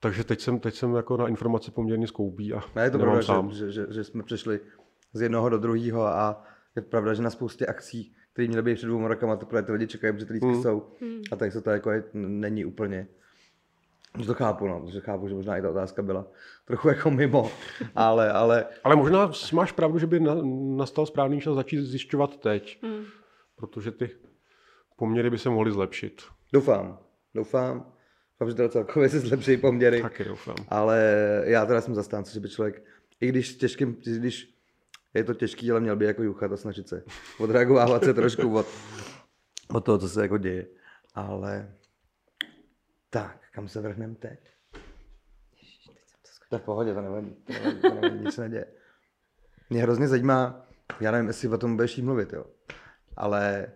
Takže 0.00 0.24
teď 0.24 0.40
jsem, 0.40 0.58
teď 0.60 0.74
jsem 0.74 0.94
jako 0.94 1.16
na 1.16 1.28
informace 1.28 1.70
poměrně 1.70 2.06
skoupý 2.06 2.52
a 2.52 2.60
Ne, 2.76 2.82
je 2.84 2.90
to 2.90 2.98
pravda, 2.98 3.22
sám. 3.22 3.50
že, 3.50 3.56
že, 3.66 3.72
že, 3.72 3.86
že, 3.90 4.04
jsme 4.04 4.22
přešli 4.22 4.60
z 5.12 5.20
jednoho 5.22 5.48
do 5.48 5.58
druhého 5.58 6.02
a 6.06 6.44
je 6.76 6.82
pravda, 6.82 7.14
že 7.14 7.22
na 7.22 7.30
spoustě 7.30 7.66
akcí, 7.66 8.14
které 8.32 8.48
měly 8.48 8.62
být 8.62 8.74
před 8.74 8.86
dvěma 8.86 9.08
rokama, 9.08 9.36
to 9.36 9.62
ty 9.62 9.72
lidi 9.72 9.86
čekají, 9.86 10.12
protože 10.12 10.26
ty 10.26 10.32
lístky 10.32 10.48
Hmm. 10.52 10.62
jsou. 10.62 10.82
Hmm. 11.00 11.22
A 11.32 11.36
tak 11.36 11.52
se 11.52 11.60
to 11.60 11.70
jako 11.70 11.90
je, 11.90 12.04
není 12.14 12.64
úplně. 12.64 13.06
Že 14.18 14.26
to 14.26 14.34
chápu, 14.34 14.68
no, 14.68 14.84
že 14.92 15.00
chápu, 15.00 15.28
že 15.28 15.34
možná 15.34 15.56
i 15.58 15.62
ta 15.62 15.70
otázka 15.70 16.02
byla 16.02 16.26
trochu 16.64 16.88
jako 16.94 17.10
mimo, 17.10 17.50
ale, 17.94 18.32
ale 18.32 18.66
Ale 18.84 18.96
možná 18.96 19.30
máš 19.52 19.72
pravdu, 19.72 19.98
že 19.98 20.06
by 20.06 20.20
na, 20.20 20.34
nastal 20.76 21.06
správný 21.06 21.40
čas 21.40 21.54
začít 21.54 21.80
zjišťovat 21.80 22.36
teď, 22.36 22.78
Hmm. 22.82 23.04
protože 23.56 23.90
ty 23.90 24.10
poměry 24.96 25.30
by 25.30 25.38
se 25.38 25.50
mohly 25.50 25.72
zlepšit. 25.72 26.22
doufám, 26.52 26.98
doufám, 27.34 27.92
doufám, 28.32 28.48
že 28.48 28.54
teda 28.54 28.68
celkově 28.68 29.08
se 29.08 29.20
zlepší 29.20 29.56
poměry, 29.56 30.02
Taky 30.02 30.24
doufám. 30.24 30.56
ale 30.68 31.02
já 31.44 31.66
teda 31.66 31.80
jsem 31.80 31.94
zastánce, 31.94 32.32
že 32.34 32.40
by 32.40 32.48
člověk, 32.48 32.82
i 33.20 33.28
když 33.28 33.48
s 33.48 33.56
těžkým, 33.56 33.96
i 34.06 34.16
když 34.18 34.54
je 35.14 35.24
to 35.24 35.34
těžký, 35.34 35.70
ale 35.70 35.80
měl 35.80 35.96
by 35.96 36.04
jako 36.04 36.22
juchat 36.22 36.52
a 36.52 36.56
snažit 36.56 36.88
se 36.88 37.04
odreagovávat 37.38 38.04
se 38.04 38.14
trošku 38.14 38.56
od, 38.58 38.66
od 39.68 39.84
toho, 39.84 39.98
co 39.98 40.08
se 40.08 40.22
jako 40.22 40.38
děje. 40.38 40.66
Ale 41.14 41.74
tak, 43.10 43.40
kam 43.52 43.68
se 43.68 43.80
vrhneme 43.80 44.14
teď? 44.14 44.38
Ježiš, 45.62 45.84
teď 45.84 46.04
jsem 46.24 46.46
to 46.48 46.56
je 46.56 46.60
v 46.60 46.62
pohodě, 46.62 46.94
to 46.94 47.00
nevadí, 47.00 47.30
to 47.46 47.52
nevadí, 47.52 47.80
to 47.80 47.94
nevadí 47.94 48.18
nic 48.24 48.34
se 48.34 48.40
neděje. 48.40 48.66
Mě 49.70 49.82
hrozně 49.82 50.08
zajímá, 50.08 50.66
já 51.00 51.10
nevím, 51.10 51.26
jestli 51.26 51.48
o 51.48 51.58
tom 51.58 51.76
budeš 51.76 51.98
jí 51.98 52.04
mluvit, 52.04 52.32
jo. 52.32 52.44
Ale 53.16 53.66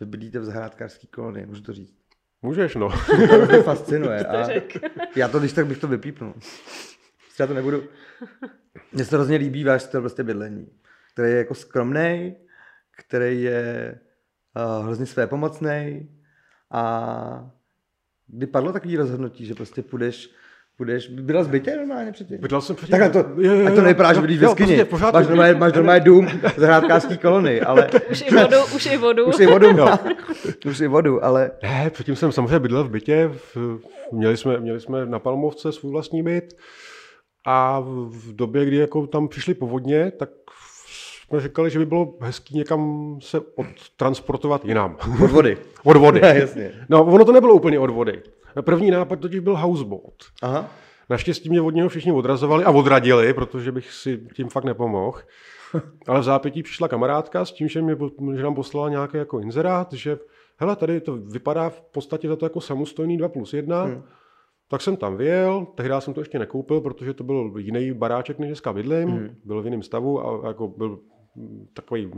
vy 0.00 0.06
bydlíte 0.06 0.38
v 0.38 0.44
zahrádkářské 0.44 1.06
kolonii, 1.06 1.46
můžu 1.46 1.62
to 1.62 1.72
říct. 1.72 2.00
Můžeš, 2.42 2.74
no. 2.74 2.88
Mě 3.16 3.28
to 3.28 3.34
hrozně 3.34 3.62
fascinuje. 3.62 4.26
A 4.26 4.48
já 5.16 5.28
to, 5.28 5.38
když 5.38 5.52
tak 5.52 5.66
bych 5.66 5.78
to 5.78 5.88
vypípnul. 5.88 6.34
Já 7.40 7.46
to 7.46 7.54
nebudu. 7.54 7.82
Mně 8.92 9.04
se 9.04 9.10
to 9.10 9.16
hrozně 9.16 9.36
líbí 9.36 9.64
váš 9.64 9.82
styl 9.82 10.00
prostě 10.00 10.22
bydlení, 10.22 10.68
který 11.12 11.30
je 11.30 11.38
jako 11.38 11.54
skromný, 11.54 12.36
který 12.96 13.42
je 13.42 14.00
uh, 14.78 14.84
hrozně 14.84 15.06
svépomocný 15.06 16.10
a 16.70 17.50
kdy 18.26 18.46
padlo 18.46 18.72
takový 18.72 18.96
rozhodnutí, 18.96 19.46
že 19.46 19.54
prostě 19.54 19.82
půjdeš, 19.82 20.30
půjdeš, 20.80 21.08
byla 21.08 21.44
zbytě 21.44 21.76
normálně 21.76 22.12
předtím? 22.12 22.38
Bydlel 22.40 22.60
jsem 22.60 22.76
předtím. 22.76 22.98
Takhle 22.98 23.22
to, 23.22 23.28
Jo, 23.40 23.54
jo, 23.54 23.66
ať 23.66 23.72
to 23.72 23.78
jo, 23.78 23.82
nevypadá, 23.82 24.12
že 24.12 24.16
jo, 24.18 24.20
bydlíš 24.20 24.40
jo, 24.40 24.48
ve 24.48 24.54
skyni. 24.54 24.84
prostě. 24.84 25.06
Máš 25.12 25.26
normálně, 25.28 25.54
máš 25.54 25.72
normálně 25.72 26.00
dům 26.00 26.28
zahrádkářský 26.56 27.18
kolony, 27.18 27.60
ale 27.60 27.90
Už 28.10 28.22
i 28.26 28.34
vodu, 28.34 28.56
už 28.76 28.86
i 28.86 28.96
vodu. 28.96 29.24
už 29.26 29.38
i 29.40 29.46
vodu 29.46 29.72
má. 29.72 29.98
Už 30.66 30.80
i 30.80 30.86
vodu, 30.86 31.24
ale 31.24 31.50
Ne, 31.62 31.90
předtím 31.90 32.16
jsem 32.16 32.32
samozřejmě 32.32 32.58
bydlel 32.58 32.84
v 32.84 32.90
bytě. 32.90 33.30
V, 33.54 33.78
měli, 34.12 34.36
jsme, 34.36 34.60
měli 34.60 34.80
jsme 34.80 35.06
na 35.06 35.18
Palmovce 35.18 35.72
svůj 35.72 35.92
vlastní 35.92 36.22
byt 36.22 36.56
a 37.46 37.80
v 38.08 38.36
době, 38.36 38.64
kdy 38.64 38.76
jako 38.76 39.06
tam 39.06 39.28
přišly 39.28 39.54
povodně, 39.54 40.10
tak 40.18 40.30
jsme 41.28 41.40
říkali, 41.40 41.70
že 41.70 41.78
by 41.78 41.86
bylo 41.86 42.14
hezký 42.20 42.56
někam 42.58 43.16
se 43.22 43.40
odtransportovat 43.56 44.64
jinam. 44.64 44.96
od 45.24 45.30
vody. 45.30 45.58
od 45.84 45.96
vody. 45.96 46.20
Jasně. 46.34 46.72
No, 46.88 47.04
ono 47.04 47.24
to 47.24 47.32
nebylo 47.32 47.54
úplně 47.54 47.78
od 47.78 47.90
vody. 47.90 48.22
První 48.60 48.90
nápad 48.90 49.20
totiž 49.20 49.40
byl 49.40 49.56
houseboat. 49.56 50.14
Aha. 50.42 50.68
Naštěstí 51.10 51.50
mě 51.50 51.60
od 51.60 51.74
něho 51.74 51.88
všichni 51.88 52.12
odrazovali 52.12 52.64
a 52.64 52.70
odradili, 52.70 53.34
protože 53.34 53.72
bych 53.72 53.92
si 53.92 54.20
tím 54.34 54.48
fakt 54.48 54.64
nepomohl. 54.64 55.18
Ale 56.06 56.20
v 56.20 56.22
zápětí 56.22 56.62
přišla 56.62 56.88
kamarádka 56.88 57.44
s 57.44 57.52
tím, 57.52 57.68
že, 57.68 57.82
mě, 57.82 57.96
že 58.34 58.42
nám 58.42 58.54
poslala 58.54 58.88
nějaký 58.88 59.16
jako 59.16 59.40
inzerát, 59.40 59.92
že 59.92 60.18
hele, 60.56 60.76
tady 60.76 61.00
to 61.00 61.16
vypadá 61.16 61.70
v 61.70 61.80
podstatě 61.80 62.28
za 62.28 62.36
to 62.36 62.46
jako 62.46 62.60
samostojný 62.60 63.16
2 63.16 63.28
plus 63.28 63.52
1. 63.52 63.82
Hmm. 63.82 64.02
Tak 64.68 64.80
jsem 64.80 64.96
tam 64.96 65.16
vyjel, 65.16 65.66
tehdy 65.74 65.94
jsem 65.98 66.14
to 66.14 66.20
ještě 66.20 66.38
nekoupil, 66.38 66.80
protože 66.80 67.14
to 67.14 67.24
byl 67.24 67.52
jiný 67.58 67.92
baráček, 67.92 68.38
než 68.38 68.48
dneska 68.48 68.72
bydlím, 68.72 69.08
hmm. 69.08 69.36
byl 69.44 69.62
v 69.62 69.64
jiném 69.64 69.82
stavu 69.82 70.26
a 70.26 70.48
jako 70.48 70.68
byl 70.68 70.98
takový 71.74 72.10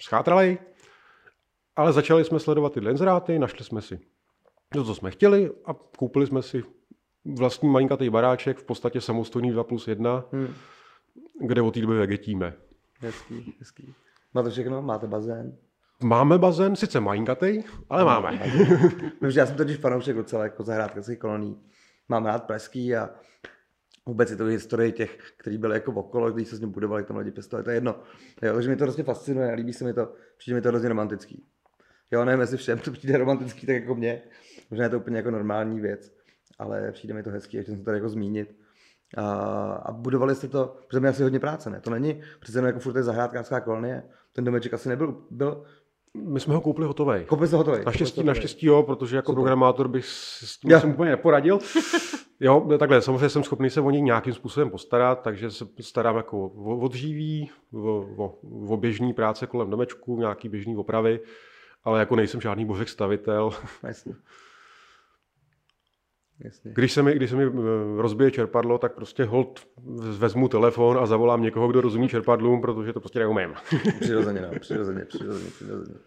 schátralej. 0.00 0.58
Ale 1.76 1.92
začali 1.92 2.24
jsme 2.24 2.38
sledovat 2.38 2.72
tyhle 2.72 2.90
inzeráty, 2.90 3.38
našli 3.38 3.64
jsme 3.64 3.82
si 3.82 4.00
to, 4.72 4.84
co 4.84 4.94
jsme 4.94 5.10
chtěli 5.10 5.50
a 5.64 5.74
koupili 5.74 6.26
jsme 6.26 6.42
si 6.42 6.62
vlastní 7.36 7.68
malinkatý 7.68 8.10
baráček, 8.10 8.58
v 8.58 8.64
podstatě 8.64 9.00
samostojný 9.00 9.50
2 9.50 9.64
plus 9.64 9.88
1, 9.88 10.24
Hmm. 10.32 10.48
kde 11.40 11.62
od 11.62 11.74
té 11.74 11.80
doby 11.80 11.98
vegetíme. 11.98 12.54
Hezký, 13.00 13.54
hezký. 13.58 13.94
Máte 14.34 14.50
všechno? 14.50 14.82
Máte 14.82 15.06
bazén? 15.06 15.56
Máme 16.02 16.38
bazén, 16.38 16.76
sice 16.76 17.00
malinkatý, 17.00 17.62
ale 17.90 18.04
máme. 18.04 18.30
Vím, 19.22 19.30
že 19.30 19.40
já 19.40 19.46
jsem 19.46 19.56
totiž 19.56 19.76
fanoušek 19.76 20.16
docela 20.16 20.42
jako 20.42 20.62
zahrádkařských 20.62 21.18
kolonií. 21.18 21.60
Mám 22.08 22.26
rád 22.26 22.44
pražský 22.44 22.96
a 22.96 23.10
vůbec 24.06 24.30
je 24.30 24.36
to 24.36 24.44
historie 24.44 24.92
těch, 24.92 25.18
kteří 25.36 25.58
byli 25.58 25.74
jako 25.74 25.92
okolo, 25.92 26.30
kteří 26.30 26.44
se 26.46 26.56
s 26.56 26.60
ním 26.60 26.70
budovali, 26.70 27.04
tam 27.04 27.16
lidi 27.16 27.30
pěstovali, 27.30 27.64
to 27.64 27.70
je 27.70 27.76
jedno. 27.76 27.96
Jo, 28.42 28.54
takže 28.54 28.68
mě 28.68 28.76
to 28.76 28.84
hrozně 28.84 29.04
fascinuje 29.04 29.52
a 29.52 29.54
líbí 29.54 29.72
se 29.72 29.84
mi 29.84 29.94
to, 29.94 30.12
přijde 30.38 30.54
mi 30.54 30.62
to 30.62 30.68
hrozně 30.68 30.88
romantický. 30.88 31.44
Jo, 32.12 32.24
nevím, 32.24 32.40
jestli 32.40 32.56
všem 32.56 32.78
to 32.78 32.90
přijde 32.92 33.18
romantický, 33.18 33.66
tak 33.66 33.76
jako 33.76 33.94
mě. 33.94 34.20
Možná 34.70 34.84
je 34.84 34.90
to 34.90 34.96
úplně 34.98 35.16
jako 35.16 35.30
normální 35.30 35.80
věc, 35.80 36.12
ale 36.58 36.92
přijde 36.92 37.14
mi 37.14 37.22
to 37.22 37.30
hezký, 37.30 37.56
jak 37.56 37.66
jsem 37.66 37.78
to 37.78 37.84
tady 37.84 37.96
jako 37.96 38.08
zmínit. 38.08 38.56
A, 39.16 39.24
a 39.72 39.92
budovali 39.92 40.34
jste 40.34 40.48
to, 40.48 40.76
protože 40.86 41.00
mě 41.00 41.08
asi 41.08 41.22
hodně 41.22 41.40
práce, 41.40 41.70
ne? 41.70 41.80
To 41.80 41.90
není 41.90 42.20
přece 42.40 42.58
jenom 42.58 42.66
jako 42.66 42.80
furt 42.80 42.96
je 42.96 43.02
zahrádkářská 43.02 43.60
kolonie. 43.60 44.02
Ten 44.32 44.44
domeček 44.44 44.74
asi 44.74 44.88
nebyl, 44.88 45.16
byl, 45.30 45.64
My 46.14 46.40
jsme 46.40 46.54
ho 46.54 46.60
koupili 46.60 46.86
hotový. 46.86 47.24
koupili 47.24 47.48
jste 47.48 47.56
hotový. 47.56 47.84
Naštěstí, 47.84 48.24
naštěstí 48.24 48.66
jo, 48.66 48.82
protože 48.82 49.16
jako 49.16 49.32
Super. 49.32 49.42
programátor 49.42 49.88
bych 49.88 50.06
si 50.06 50.46
s 50.46 50.58
tím 50.58 50.80
jsem 50.80 50.90
úplně 50.90 51.10
neporadil. 51.10 51.58
Jo, 52.44 52.68
takhle, 52.78 53.02
samozřejmě 53.02 53.28
jsem 53.28 53.42
schopný 53.44 53.70
se 53.70 53.80
o 53.80 53.90
něj 53.90 54.02
nějakým 54.02 54.34
způsobem 54.34 54.70
postarat, 54.70 55.22
takže 55.22 55.50
se 55.50 55.66
starám 55.80 56.16
jako 56.16 56.46
o 56.46 56.78
odživí, 56.78 57.50
o, 57.74 58.06
o, 58.16 58.38
o 58.68 58.76
běžný 58.76 59.12
práce 59.12 59.46
kolem 59.46 59.70
domečku, 59.70 60.18
nějaký 60.18 60.48
běžný 60.48 60.76
opravy, 60.76 61.20
ale 61.84 62.00
jako 62.00 62.16
nejsem 62.16 62.40
žádný 62.40 62.64
božek 62.64 62.88
stavitel. 62.88 63.50
Jasně. 63.86 64.14
Jasně. 66.44 66.72
Když 66.74 66.92
se 66.92 67.02
mi, 67.02 67.14
když 67.14 67.30
se 67.30 67.36
mi 67.36 67.44
eh, 67.44 68.02
rozbije 68.02 68.30
čerpadlo, 68.30 68.78
tak 68.78 68.94
prostě 68.94 69.24
hold 69.24 69.60
vezmu 70.18 70.48
telefon 70.48 70.98
a 70.98 71.06
zavolám 71.06 71.42
někoho, 71.42 71.68
kdo 71.68 71.80
rozumí 71.80 72.08
čerpadlům, 72.08 72.60
protože 72.60 72.92
to 72.92 73.00
prostě 73.00 73.18
neumím. 73.18 73.54
Přirozeně, 74.00 74.40
no, 74.40 74.58
přirozeně, 74.60 75.04
přirozeně, 75.04 75.50
přirozeně. 75.50 75.98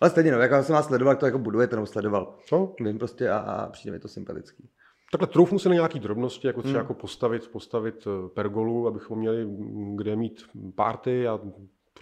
Ale 0.00 0.10
stejně, 0.10 0.32
no, 0.32 0.38
jako 0.38 0.62
jsem 0.62 0.74
vás 0.74 0.86
sledoval, 0.86 1.16
to 1.16 1.26
jako 1.26 1.38
budujete, 1.38 1.76
nebo 1.76 1.86
sledoval. 1.86 2.34
Co? 2.46 2.74
Vím 2.80 2.98
prostě 2.98 3.30
a, 3.30 3.38
a 3.38 3.68
přijde 3.70 3.92
mi 3.92 3.98
to 3.98 4.08
sympatický. 4.08 4.68
Takhle 5.12 5.26
troufnu 5.26 5.58
se 5.58 5.68
na 5.68 5.74
nějaký 5.74 6.00
drobnosti, 6.00 6.46
jako 6.46 6.62
třeba 6.62 6.72
Hmm. 6.72 6.84
jako 6.84 6.94
postavit, 6.94 7.48
postavit 7.48 8.06
eh, 8.06 8.28
pergolu, 8.28 8.86
abychom 8.86 9.18
měli 9.18 9.46
kde 9.94 10.16
mít 10.16 10.42
party 10.74 11.28
a 11.28 11.40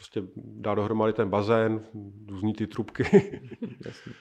prostě 0.01 0.23
dát 0.37 0.75
dohromady 0.75 1.13
ten 1.13 1.31
bazén, 1.31 1.81
různý 2.29 2.55
ty 2.55 2.67
trubky. 2.67 3.03
Jasně. 3.87 4.13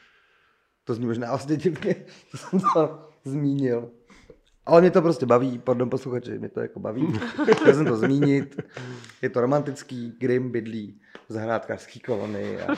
To 0.84 0.94
zní 0.94 1.06
možná 1.06 1.30
vlastně 1.30 1.60
že 1.60 1.72
jsem 2.36 2.60
to 2.74 3.10
zmínil. 3.24 3.92
Ale 4.70 4.82
mě 4.82 4.92
to 4.92 5.02
prostě 5.02 5.26
baví, 5.26 5.60
pardon 5.60 5.90
posluchači, 5.90 6.40
mě 6.40 6.50
to 6.50 6.60
jako 6.60 6.80
baví. 6.80 7.08
Chtěl 7.62 7.74
jsem 7.74 7.86
to 7.86 7.98
zmínit. 7.98 8.62
Je 9.22 9.30
to 9.30 9.42
romantický, 9.42 10.14
Grim 10.20 10.52
bydlí 10.52 11.00
v 11.30 11.34
zahrádkářský 11.34 12.00
kolonii 12.00 12.60
a 12.62 12.76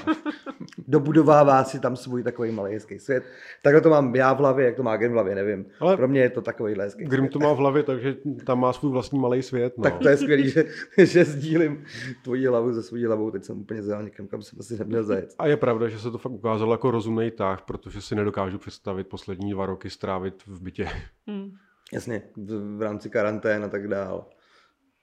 dobudovává 0.88 1.64
si 1.64 1.80
tam 1.80 1.96
svůj 1.96 2.24
takový 2.24 2.52
malý 2.52 2.74
hezký 2.74 3.00
svět. 3.00 3.24
Takhle 3.64 3.82
to 3.82 3.90
mám 3.90 4.16
já 4.16 4.34
v 4.34 4.38
hlavě, 4.38 4.66
jak 4.66 4.76
to 4.76 4.84
má 4.84 4.98
Grim 4.98 5.12
v 5.12 5.14
hlavě, 5.14 5.36
nevím. 5.36 5.66
Ale- 5.80 5.90
Ale 5.92 5.98
Pro 5.98 6.08
mě 6.08 6.22
je 6.22 6.30
to 6.30 6.42
takový 6.42 6.76
hezký 6.80 7.04
Grim 7.04 7.20
svět. 7.26 7.32
to 7.32 7.40
má 7.40 7.54
v 7.54 7.58
hlavě, 7.58 7.84
takže 7.84 8.16
tam 8.46 8.60
má 8.60 8.74
svůj 8.74 8.92
vlastní 8.92 9.20
malý 9.20 9.42
svět. 9.44 9.74
No. 9.78 9.84
Tak 9.84 9.98
to 10.00 10.10
je 10.10 10.18
skvělý, 10.18 10.50
že, 10.50 10.66
že 10.98 11.26
sdílím 11.26 11.84
tvoji 12.24 12.48
hlavu 12.48 12.74
se 12.74 12.84
svojí 12.84 13.06
hlavou. 13.06 13.32
Teď 13.32 13.44
jsem 13.44 13.60
úplně 13.60 13.84
zajel 13.84 14.04
někam, 14.04 14.28
kam 14.28 14.42
jsem 14.42 14.60
asi 14.60 14.78
neměl 14.80 15.04
zajet. 15.04 15.36
A 15.40 15.48
je 15.48 15.58
pravda, 15.58 15.88
že 15.88 16.00
se 16.00 16.12
to 16.12 16.18
fakt 16.18 16.32
ukázalo 16.32 16.74
jako 16.74 16.92
rozumný 16.92 17.32
tah, 17.32 17.62
protože 17.62 18.02
si 18.02 18.16
nedokážu 18.16 18.58
představit 18.58 19.08
poslední 19.08 19.52
dva 19.52 19.66
roky 19.66 19.90
strávit 19.90 20.44
v 20.48 20.62
bytě. 20.62 20.88
Hmm. 21.28 21.52
Jasně, 21.94 22.22
v, 22.36 22.78
v 22.78 22.82
rámci 22.82 23.10
karantén 23.10 23.64
a 23.64 23.68
tak 23.68 23.88
dál. 23.88 24.26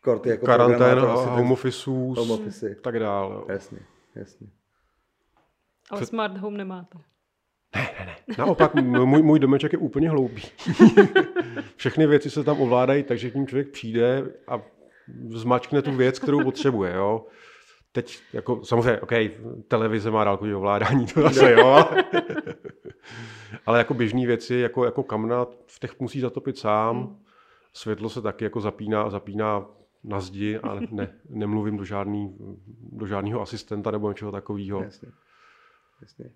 Korty 0.00 0.28
jako 0.28 0.46
Karantén, 0.46 0.76
programátor 0.78 1.10
asi 1.18 1.28
home 1.28 1.52
officeů, 1.52 2.14
home 2.14 2.30
office. 2.30 2.74
tak 2.82 2.98
dál. 2.98 3.32
jo. 3.32 3.46
Jasně, 3.54 3.78
jasně. 4.14 4.46
Ale 5.90 6.00
Před- 6.00 6.08
smart 6.08 6.36
home 6.38 6.56
nemáte. 6.56 6.98
Naopak, 8.38 8.74
m- 8.76 9.04
můj, 9.04 9.22
můj 9.22 9.38
domeček 9.38 9.72
je 9.72 9.78
úplně 9.78 10.10
hloupý. 10.10 10.42
Všechny 11.76 12.06
věci 12.06 12.30
se 12.30 12.44
tam 12.44 12.60
ovládají, 12.60 13.02
takže 13.02 13.30
k 13.30 13.34
ním 13.34 13.46
člověk 13.46 13.68
přijde 13.70 14.24
a 14.48 14.60
zmačkne 15.30 15.82
tu 15.82 15.92
věc, 15.92 16.18
kterou 16.18 16.42
potřebuje. 16.44 16.94
Jo? 16.94 17.26
Teď, 17.92 18.18
jako, 18.32 18.64
samozřejmě, 18.64 19.00
OK, 19.00 19.12
televize 19.68 20.10
má 20.10 20.24
dálkový 20.24 20.54
ovládání, 20.54 21.06
to 21.06 21.22
zase 21.22 21.52
jo, 21.52 21.66
ale, 21.66 22.04
ale 23.66 23.78
jako 23.78 23.94
běžné 23.94 24.26
věci, 24.26 24.54
jako, 24.54 24.84
jako 24.84 25.02
kamna 25.02 25.46
v 25.66 25.78
těch 25.80 26.00
musí 26.00 26.20
zatopit 26.20 26.58
sám, 26.58 27.16
světlo 27.72 28.10
se 28.10 28.22
taky 28.22 28.44
jako 28.44 28.60
zapíná, 28.60 29.10
zapíná 29.10 29.66
na 30.04 30.20
zdi 30.20 30.58
a 30.58 30.80
ne, 30.90 31.14
nemluvím 31.28 31.76
do, 31.76 31.84
žádný, 31.84 32.36
do 32.92 33.06
žádného 33.06 33.40
asistenta 33.40 33.90
nebo 33.90 34.08
něčeho 34.08 34.32
takového. 34.32 34.82
jasně. 34.82 35.08
jasně. 36.02 36.30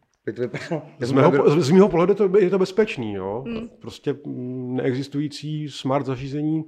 Z 1.01 1.13
mého, 1.13 1.61
z 1.61 1.71
mého 1.71 1.89
pohledu 1.89 2.15
to, 2.15 2.39
je 2.39 2.51
to 2.51 2.59
bezpečný. 2.59 3.13
Jo? 3.15 3.45
Prostě 3.81 4.13
mm, 4.27 4.77
neexistující 4.77 5.69
smart 5.69 6.07
zařízení 6.07 6.65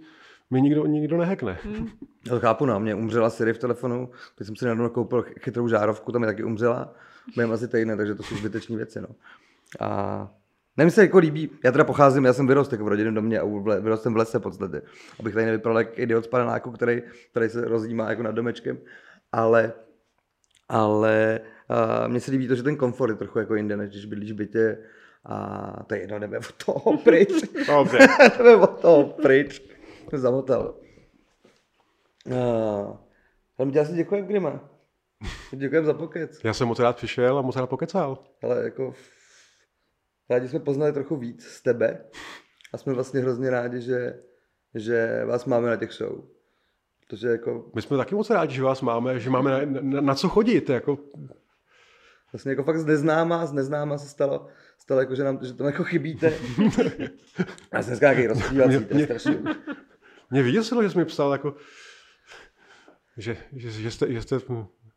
mi 0.50 0.62
nikdo, 0.62 0.86
nikdo 0.86 1.16
nehekne. 1.16 1.58
Já 2.26 2.34
to 2.34 2.40
chápu, 2.40 2.66
no, 2.66 2.80
mě 2.80 2.94
umřela 2.94 3.30
Siri 3.30 3.52
v 3.52 3.58
telefonu, 3.58 4.10
teď 4.34 4.46
jsem 4.46 4.56
si 4.56 4.64
nedávno 4.64 4.90
koupil 4.90 5.24
chytrou 5.40 5.68
žárovku, 5.68 6.12
tam 6.12 6.20
mi 6.20 6.26
taky 6.26 6.44
umřela, 6.44 6.94
během 7.34 7.52
asi 7.52 7.68
týdne, 7.68 7.96
takže 7.96 8.14
to 8.14 8.22
jsou 8.22 8.36
zbytečné 8.36 8.76
věci, 8.76 9.00
no. 9.00 9.08
A 9.80 10.30
nevím, 10.76 10.90
se 10.90 11.02
jako 11.02 11.18
líbí, 11.18 11.50
já 11.64 11.72
teda 11.72 11.84
pocházím, 11.84 12.24
já 12.24 12.32
jsem 12.32 12.46
vyrost 12.46 12.72
jako 12.72 12.84
v 12.84 12.88
rodinném 12.88 13.14
domě 13.14 13.40
a 13.40 13.44
vyrost 13.80 14.02
jsem 14.02 14.14
v 14.14 14.16
lese 14.16 14.38
v 14.38 14.42
podstatě, 14.42 14.82
abych 15.20 15.34
tady 15.34 15.46
nevypadal 15.46 15.78
jak 15.78 15.98
idiot 15.98 16.24
z 16.24 16.28
paneláku, 16.28 16.70
který 16.70 17.02
tady 17.32 17.48
se 17.48 17.64
rozjímá 17.64 18.10
jako 18.10 18.22
nad 18.22 18.34
domečkem, 18.34 18.78
ale, 19.32 19.72
ale 20.68 21.40
uh, 21.70 22.08
mně 22.08 22.20
se 22.20 22.30
líbí 22.30 22.48
to, 22.48 22.54
že 22.54 22.62
ten 22.62 22.76
komfort 22.76 23.10
je 23.10 23.16
trochu 23.16 23.38
jako 23.38 23.54
jinde, 23.54 23.76
než 23.76 23.90
když 23.90 24.04
bydlíš 24.04 24.32
v 24.32 24.34
bytě 24.34 24.78
a 25.26 25.82
to 25.86 25.94
je 25.94 26.00
jedno, 26.00 26.18
jdeme 26.18 26.38
od 26.38 26.64
toho 26.64 26.96
pryč. 27.04 27.28
Dobře. 27.66 27.98
jdeme 28.38 28.56
od 28.56 28.80
toho 28.80 29.04
pryč. 29.04 29.62
Zamotal. 30.12 30.74
Uh, 32.26 32.96
ale 33.58 33.66
my 33.66 33.72
tě 33.72 33.80
asi 33.80 33.92
děkujeme, 33.92 34.26
Grima. 34.26 34.60
Děkujeme 35.52 35.86
za 35.86 35.94
pokec. 35.94 36.44
Já 36.44 36.54
jsem 36.54 36.68
moc 36.68 36.78
rád 36.78 36.96
přišel 36.96 37.38
a 37.38 37.42
moc 37.42 37.56
rád 37.56 37.66
pokecal. 37.66 38.18
Ale 38.42 38.64
jako 38.64 38.94
rádi 40.30 40.48
jsme 40.48 40.58
poznali 40.60 40.92
trochu 40.92 41.16
víc 41.16 41.44
z 41.46 41.62
tebe 41.62 42.04
a 42.72 42.78
jsme 42.78 42.92
vlastně 42.92 43.20
hrozně 43.20 43.50
rádi, 43.50 43.80
že, 43.80 44.20
že 44.74 45.24
vás 45.24 45.44
máme 45.44 45.68
na 45.68 45.76
těch 45.76 45.92
show. 45.92 46.24
Protože 47.08 47.28
jako, 47.28 47.70
My 47.74 47.82
jsme 47.82 47.96
taky 47.96 48.14
moc 48.14 48.30
rádi, 48.30 48.54
že 48.54 48.62
vás 48.62 48.80
máme, 48.80 49.20
že 49.20 49.30
máme 49.30 49.50
na, 49.50 49.80
na, 49.80 50.00
na 50.00 50.14
co 50.14 50.28
chodit. 50.28 50.68
Jako, 50.70 50.98
vlastně 52.32 52.50
jako 52.52 52.62
fakt 52.62 52.78
z 52.78 52.84
neznáma, 52.84 53.46
z 53.46 53.52
neznáma 53.52 53.98
se 53.98 54.08
stalo, 54.08 54.46
stalo 54.78 55.00
jako, 55.00 55.14
že, 55.14 55.24
nám, 55.24 55.38
že 55.42 55.54
tam 55.54 55.66
jako 55.66 55.84
chybíte. 55.84 56.32
A 57.72 57.82
jsem 57.82 57.90
dneska 57.90 58.12
nějaký 58.12 58.26
rozpívací, 58.26 58.76
to 58.84 58.84
je 58.88 58.94
Mě- 58.94 59.04
strašný. 59.04 59.44
mě 60.30 60.42
vyděsilo, 60.42 60.82
že 60.82 60.90
jsi 60.90 60.98
mi 60.98 61.04
psal, 61.04 61.32
jako, 61.32 61.54
že, 63.16 63.36
že, 63.52 63.70
že, 63.70 63.90
jste, 63.90 64.12
že 64.12 64.22
jste 64.22 64.38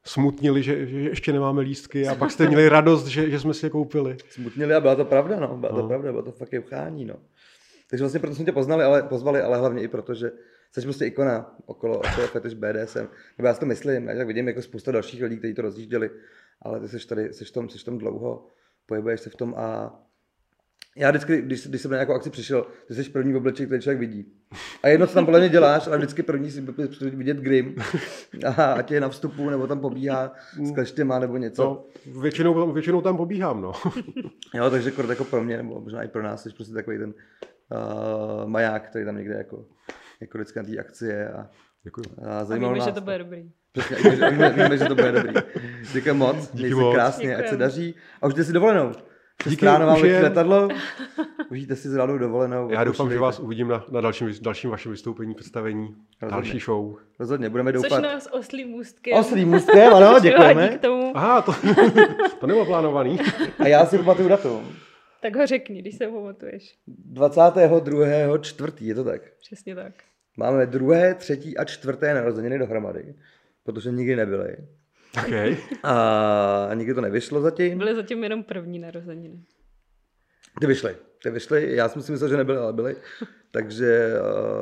smutnili, 0.08 0.64
že, 0.64 0.86
že 0.88 1.00
ještě 1.00 1.34
nemáme 1.34 1.62
lístky 1.62 2.08
a 2.08 2.16
pak 2.16 2.32
jste 2.32 2.48
měli 2.48 2.70
radost, 2.70 3.06
že, 3.08 3.30
že 3.30 3.40
jsme 3.40 3.54
si 3.54 3.66
je 3.66 3.70
koupili. 3.70 4.18
Smutnili 4.30 4.74
a 4.74 4.80
byla 4.80 4.96
to 4.96 5.06
pravda, 5.06 5.40
no. 5.40 5.58
Byla 5.58 5.72
to 5.74 5.82
No. 5.82 5.88
pravda, 5.88 6.12
bylo 6.12 6.24
to 6.24 6.32
fakt 6.32 6.54
uchání, 6.60 7.06
no. 7.06 7.16
Takže 7.90 8.04
vlastně 8.04 8.20
proto 8.20 8.36
jsme 8.36 8.46
tě 8.46 8.52
poznali, 8.52 8.84
ale 8.84 9.04
pozvali, 9.04 9.42
ale 9.42 9.58
hlavně 9.58 9.82
i 9.84 9.88
proto, 9.88 10.14
že 10.14 10.32
jsi 10.72 10.82
prostě 10.82 11.06
ikona 11.06 11.56
okolo, 11.66 11.98
okolo 11.98 12.28
fetish 12.28 12.54
BDSM. 12.54 13.08
Nebo 13.38 13.48
já 13.48 13.54
si 13.54 13.60
to 13.60 13.66
myslím, 13.66 14.08
já 14.08 14.18
tak 14.18 14.28
vidím 14.28 14.48
jako 14.48 14.62
spousta 14.62 14.92
dalších 14.92 15.24
lidí, 15.24 15.38
kteří 15.38 15.54
to 15.54 15.62
rozjížděli, 15.62 16.10
ale 16.62 16.80
ty 16.80 16.88
jsi 16.88 17.08
tady, 17.08 17.34
jsi 17.34 17.46
v 17.46 17.52
tom, 17.52 17.70
jsi 17.70 17.78
v 17.78 17.84
tom 17.84 17.98
dlouho, 17.98 18.48
pohybuješ 18.86 19.22
se 19.22 19.30
v 19.30 19.36
tom 19.36 19.54
a 19.58 20.00
já 20.98 21.10
vždycky, 21.10 21.42
když, 21.42 21.68
když 21.68 21.82
jsem 21.82 21.92
na 21.92 21.98
nějakou 21.98 22.14
akci 22.14 22.30
přišel, 22.30 22.66
ty 22.88 22.96
jsi 22.96 23.10
první 23.10 23.34
v 23.34 23.36
oblečení, 23.38 23.68
který 23.68 23.82
člověk 23.82 24.00
vidí. 24.00 24.26
A 24.84 24.88
jedno, 24.88 25.08
co 25.08 25.14
tam 25.14 25.26
podle 25.26 25.40
mě 25.40 25.50
děláš, 25.50 25.88
ale 25.88 25.98
vždycky 25.98 26.24
první 26.24 26.52
si 26.52 26.62
vidět 27.02 27.38
Grim. 27.38 27.76
A 28.46 28.64
ať 28.74 28.92
je 28.92 29.02
na 29.02 29.10
vstupu, 29.10 29.50
nebo 29.50 29.68
tam 29.68 29.80
pobíhá 29.80 30.34
s 30.64 30.72
kleštěma, 30.72 31.20
nebo 31.20 31.38
něco. 31.38 31.64
No, 31.64 31.84
většinou, 32.22 32.72
většinou 32.72 33.02
tam 33.02 33.18
pobíhám, 33.18 33.62
no. 33.62 33.72
Jo, 34.54 34.70
takže 34.70 34.92
kort 34.92 35.10
jako 35.10 35.24
pro 35.24 35.44
mě, 35.44 35.58
nebo 35.58 35.82
možná 35.82 36.04
i 36.04 36.08
pro 36.08 36.24
nás, 36.24 36.44
jsi 36.44 36.50
prostě 36.50 36.74
takový 36.74 36.98
ten 36.98 37.14
uh, 37.14 38.50
maják, 38.50 38.90
který 38.90 39.06
tam 39.06 39.18
někde 39.18 39.36
jako, 39.36 39.66
jako 40.22 40.38
vždycky 40.38 40.60
na 40.60 40.66
té 40.66 40.78
akci 40.78 41.06
je 41.06 41.30
a, 41.30 41.50
Děkuji. 41.84 42.04
a 42.26 42.40
A 42.40 42.46
zajímalo 42.46 42.74
víme, 42.74 42.80
nás 42.86 42.90
že 42.90 42.96
to 42.96 43.02
bude 43.02 43.18
dobrý. 43.18 43.52
Přesně, 43.72 43.96
víme, 43.98 44.16
že, 44.16 44.30
víme, 44.30 44.50
víme, 44.50 44.78
že 44.78 44.86
to 44.86 44.96
bude 44.96 45.12
dobrý. 45.12 45.34
Díky 45.94 46.12
moc, 46.14 46.38
Díky 46.52 46.58
měj 46.58 46.70
se 46.70 46.76
moc. 46.76 46.94
krásně, 46.96 47.36
ať 47.36 47.38
se 47.38 47.44
Děkujem. 47.44 47.60
daří. 47.60 47.96
A 48.22 48.26
užijte 48.28 48.44
si 48.44 48.54
dovolenou. 48.54 48.92
Díky, 49.50 49.66
už 49.96 50.02
je- 50.04 50.22
letadlo. 50.22 50.68
Užijte 51.52 51.76
si 51.76 51.90
zrádou 51.90 52.18
dovolenou. 52.18 52.70
Já 52.72 52.84
doufám, 52.84 53.12
že 53.12 53.20
vás 53.20 53.40
uvidím 53.40 53.68
na, 53.68 53.86
na 53.92 54.02
dalším, 54.02 54.34
dalším 54.42 54.70
vašem 54.70 54.92
vystoupení, 54.92 55.36
představení, 55.36 55.96
další 56.30 56.60
show. 56.60 56.96
Rozhodně, 57.20 57.50
budeme 57.50 57.74
Což 57.74 57.82
doufat. 57.82 58.04
nás 58.04 58.28
oslý 58.32 58.66
můstkem. 58.66 59.14
Oslý 59.20 59.46
můstkem, 59.46 59.94
ano, 59.94 60.20
děkujeme. 60.22 60.70
k 60.70 60.82
tomu. 60.82 61.12
Aha, 61.18 61.42
to, 61.42 61.52
to 62.40 62.48
nebylo 62.48 62.66
plánovaný. 62.66 63.20
A 63.60 63.68
já 63.68 63.86
si 63.86 63.98
pamatuju 63.98 64.30
datum. 64.30 64.72
Tak 65.22 65.36
ho 65.36 65.46
řekni, 65.48 65.82
když 65.82 65.96
se 65.98 66.08
pamatuješ. 66.08 66.76
22. 66.88 68.38
čtvrtý, 68.38 68.88
je 68.88 68.96
to 68.96 69.04
tak. 69.04 69.22
Přesně 69.42 69.76
tak. 69.76 69.94
Máme 70.38 70.66
druhé, 70.66 71.14
třetí 71.16 71.58
a 71.58 71.64
čtvrté 71.66 72.14
narozeniny 72.14 72.60
dohromady, 72.60 73.16
protože 73.64 73.92
nikdy 73.92 74.16
nebyly. 74.16 74.58
Okay. 75.24 75.58
A 75.84 76.70
nikdy 76.74 76.94
to 76.94 77.02
nevyšlo 77.02 77.42
zatím. 77.42 77.78
Byly 77.78 77.96
zatím 77.96 78.24
jenom 78.24 78.44
první 78.44 78.80
narozeniny. 78.80 79.44
Ty 80.62 80.68
vyšly, 80.68 80.96
ty 81.24 81.30
vyšly, 81.30 81.76
já 81.76 81.90
jsem 81.90 82.02
si 82.02 82.12
myslel, 82.12 82.30
že 82.30 82.38
nebyly, 82.38 82.58
ale 82.58 82.74
byly. 82.74 82.96
Takže 83.52 84.14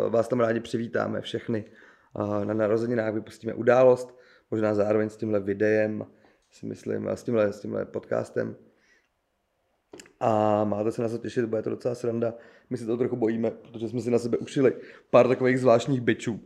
uh, 0.06 0.12
vás 0.12 0.28
tam 0.28 0.40
rádi 0.40 0.60
přivítáme 0.60 1.22
všechny. 1.22 1.66
Uh, 2.14 2.46
na 2.46 2.54
narozeninách 2.54 3.14
vypustíme 3.14 3.54
událost, 3.54 4.18
možná 4.52 4.74
zároveň 4.74 5.10
s 5.10 5.18
tímhle 5.18 5.40
videem, 5.40 6.06
si 6.52 6.66
myslím, 6.66 7.08
a 7.08 7.16
s 7.16 7.24
tímhle, 7.24 7.54
s 7.54 7.60
tímhle 7.60 7.86
podcastem. 7.86 8.56
A 10.20 10.64
máte 10.64 10.92
se 10.92 11.02
na 11.02 11.10
co 11.10 11.18
těšit, 11.18 11.46
bude 11.46 11.62
to 11.62 11.70
docela 11.70 11.96
sranda. 11.96 12.34
My 12.70 12.78
se 12.78 12.86
to 12.86 12.98
trochu 12.98 13.16
bojíme, 13.16 13.52
protože 13.52 13.90
jsme 13.90 14.02
si 14.02 14.12
na 14.12 14.20
sebe 14.20 14.38
ušili 14.38 14.74
pár 15.10 15.28
takových 15.28 15.60
zvláštních 15.60 16.02
bičů. 16.02 16.40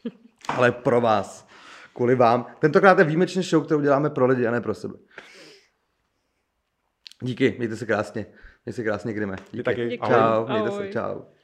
Ale 0.48 0.72
pro 0.72 1.00
vás, 1.00 1.48
kvůli 1.96 2.14
vám. 2.14 2.46
Tentokrát 2.58 2.98
je 2.98 3.04
výjimečně 3.04 3.42
show, 3.42 3.64
kterou 3.64 3.80
děláme 3.80 4.10
pro 4.10 4.26
lidi 4.26 4.46
a 4.46 4.50
ne 4.50 4.60
pro 4.60 4.74
sebe. 4.74 4.94
Díky, 7.22 7.54
mějte 7.58 7.76
se 7.76 7.86
krásně. 7.86 8.26
Mějte 8.64 8.76
se 8.76 8.84
krásně, 8.84 9.12
Grime. 9.12 9.36
Díky. 9.52 9.62
taky. 9.62 9.88
Děkuji. 9.88 10.12
Ahoj. 10.12 10.46
Čau, 10.46 10.52
mějte 10.52 10.70
se, 10.70 10.76
Ahoj. 10.76 10.90
čau. 10.92 11.35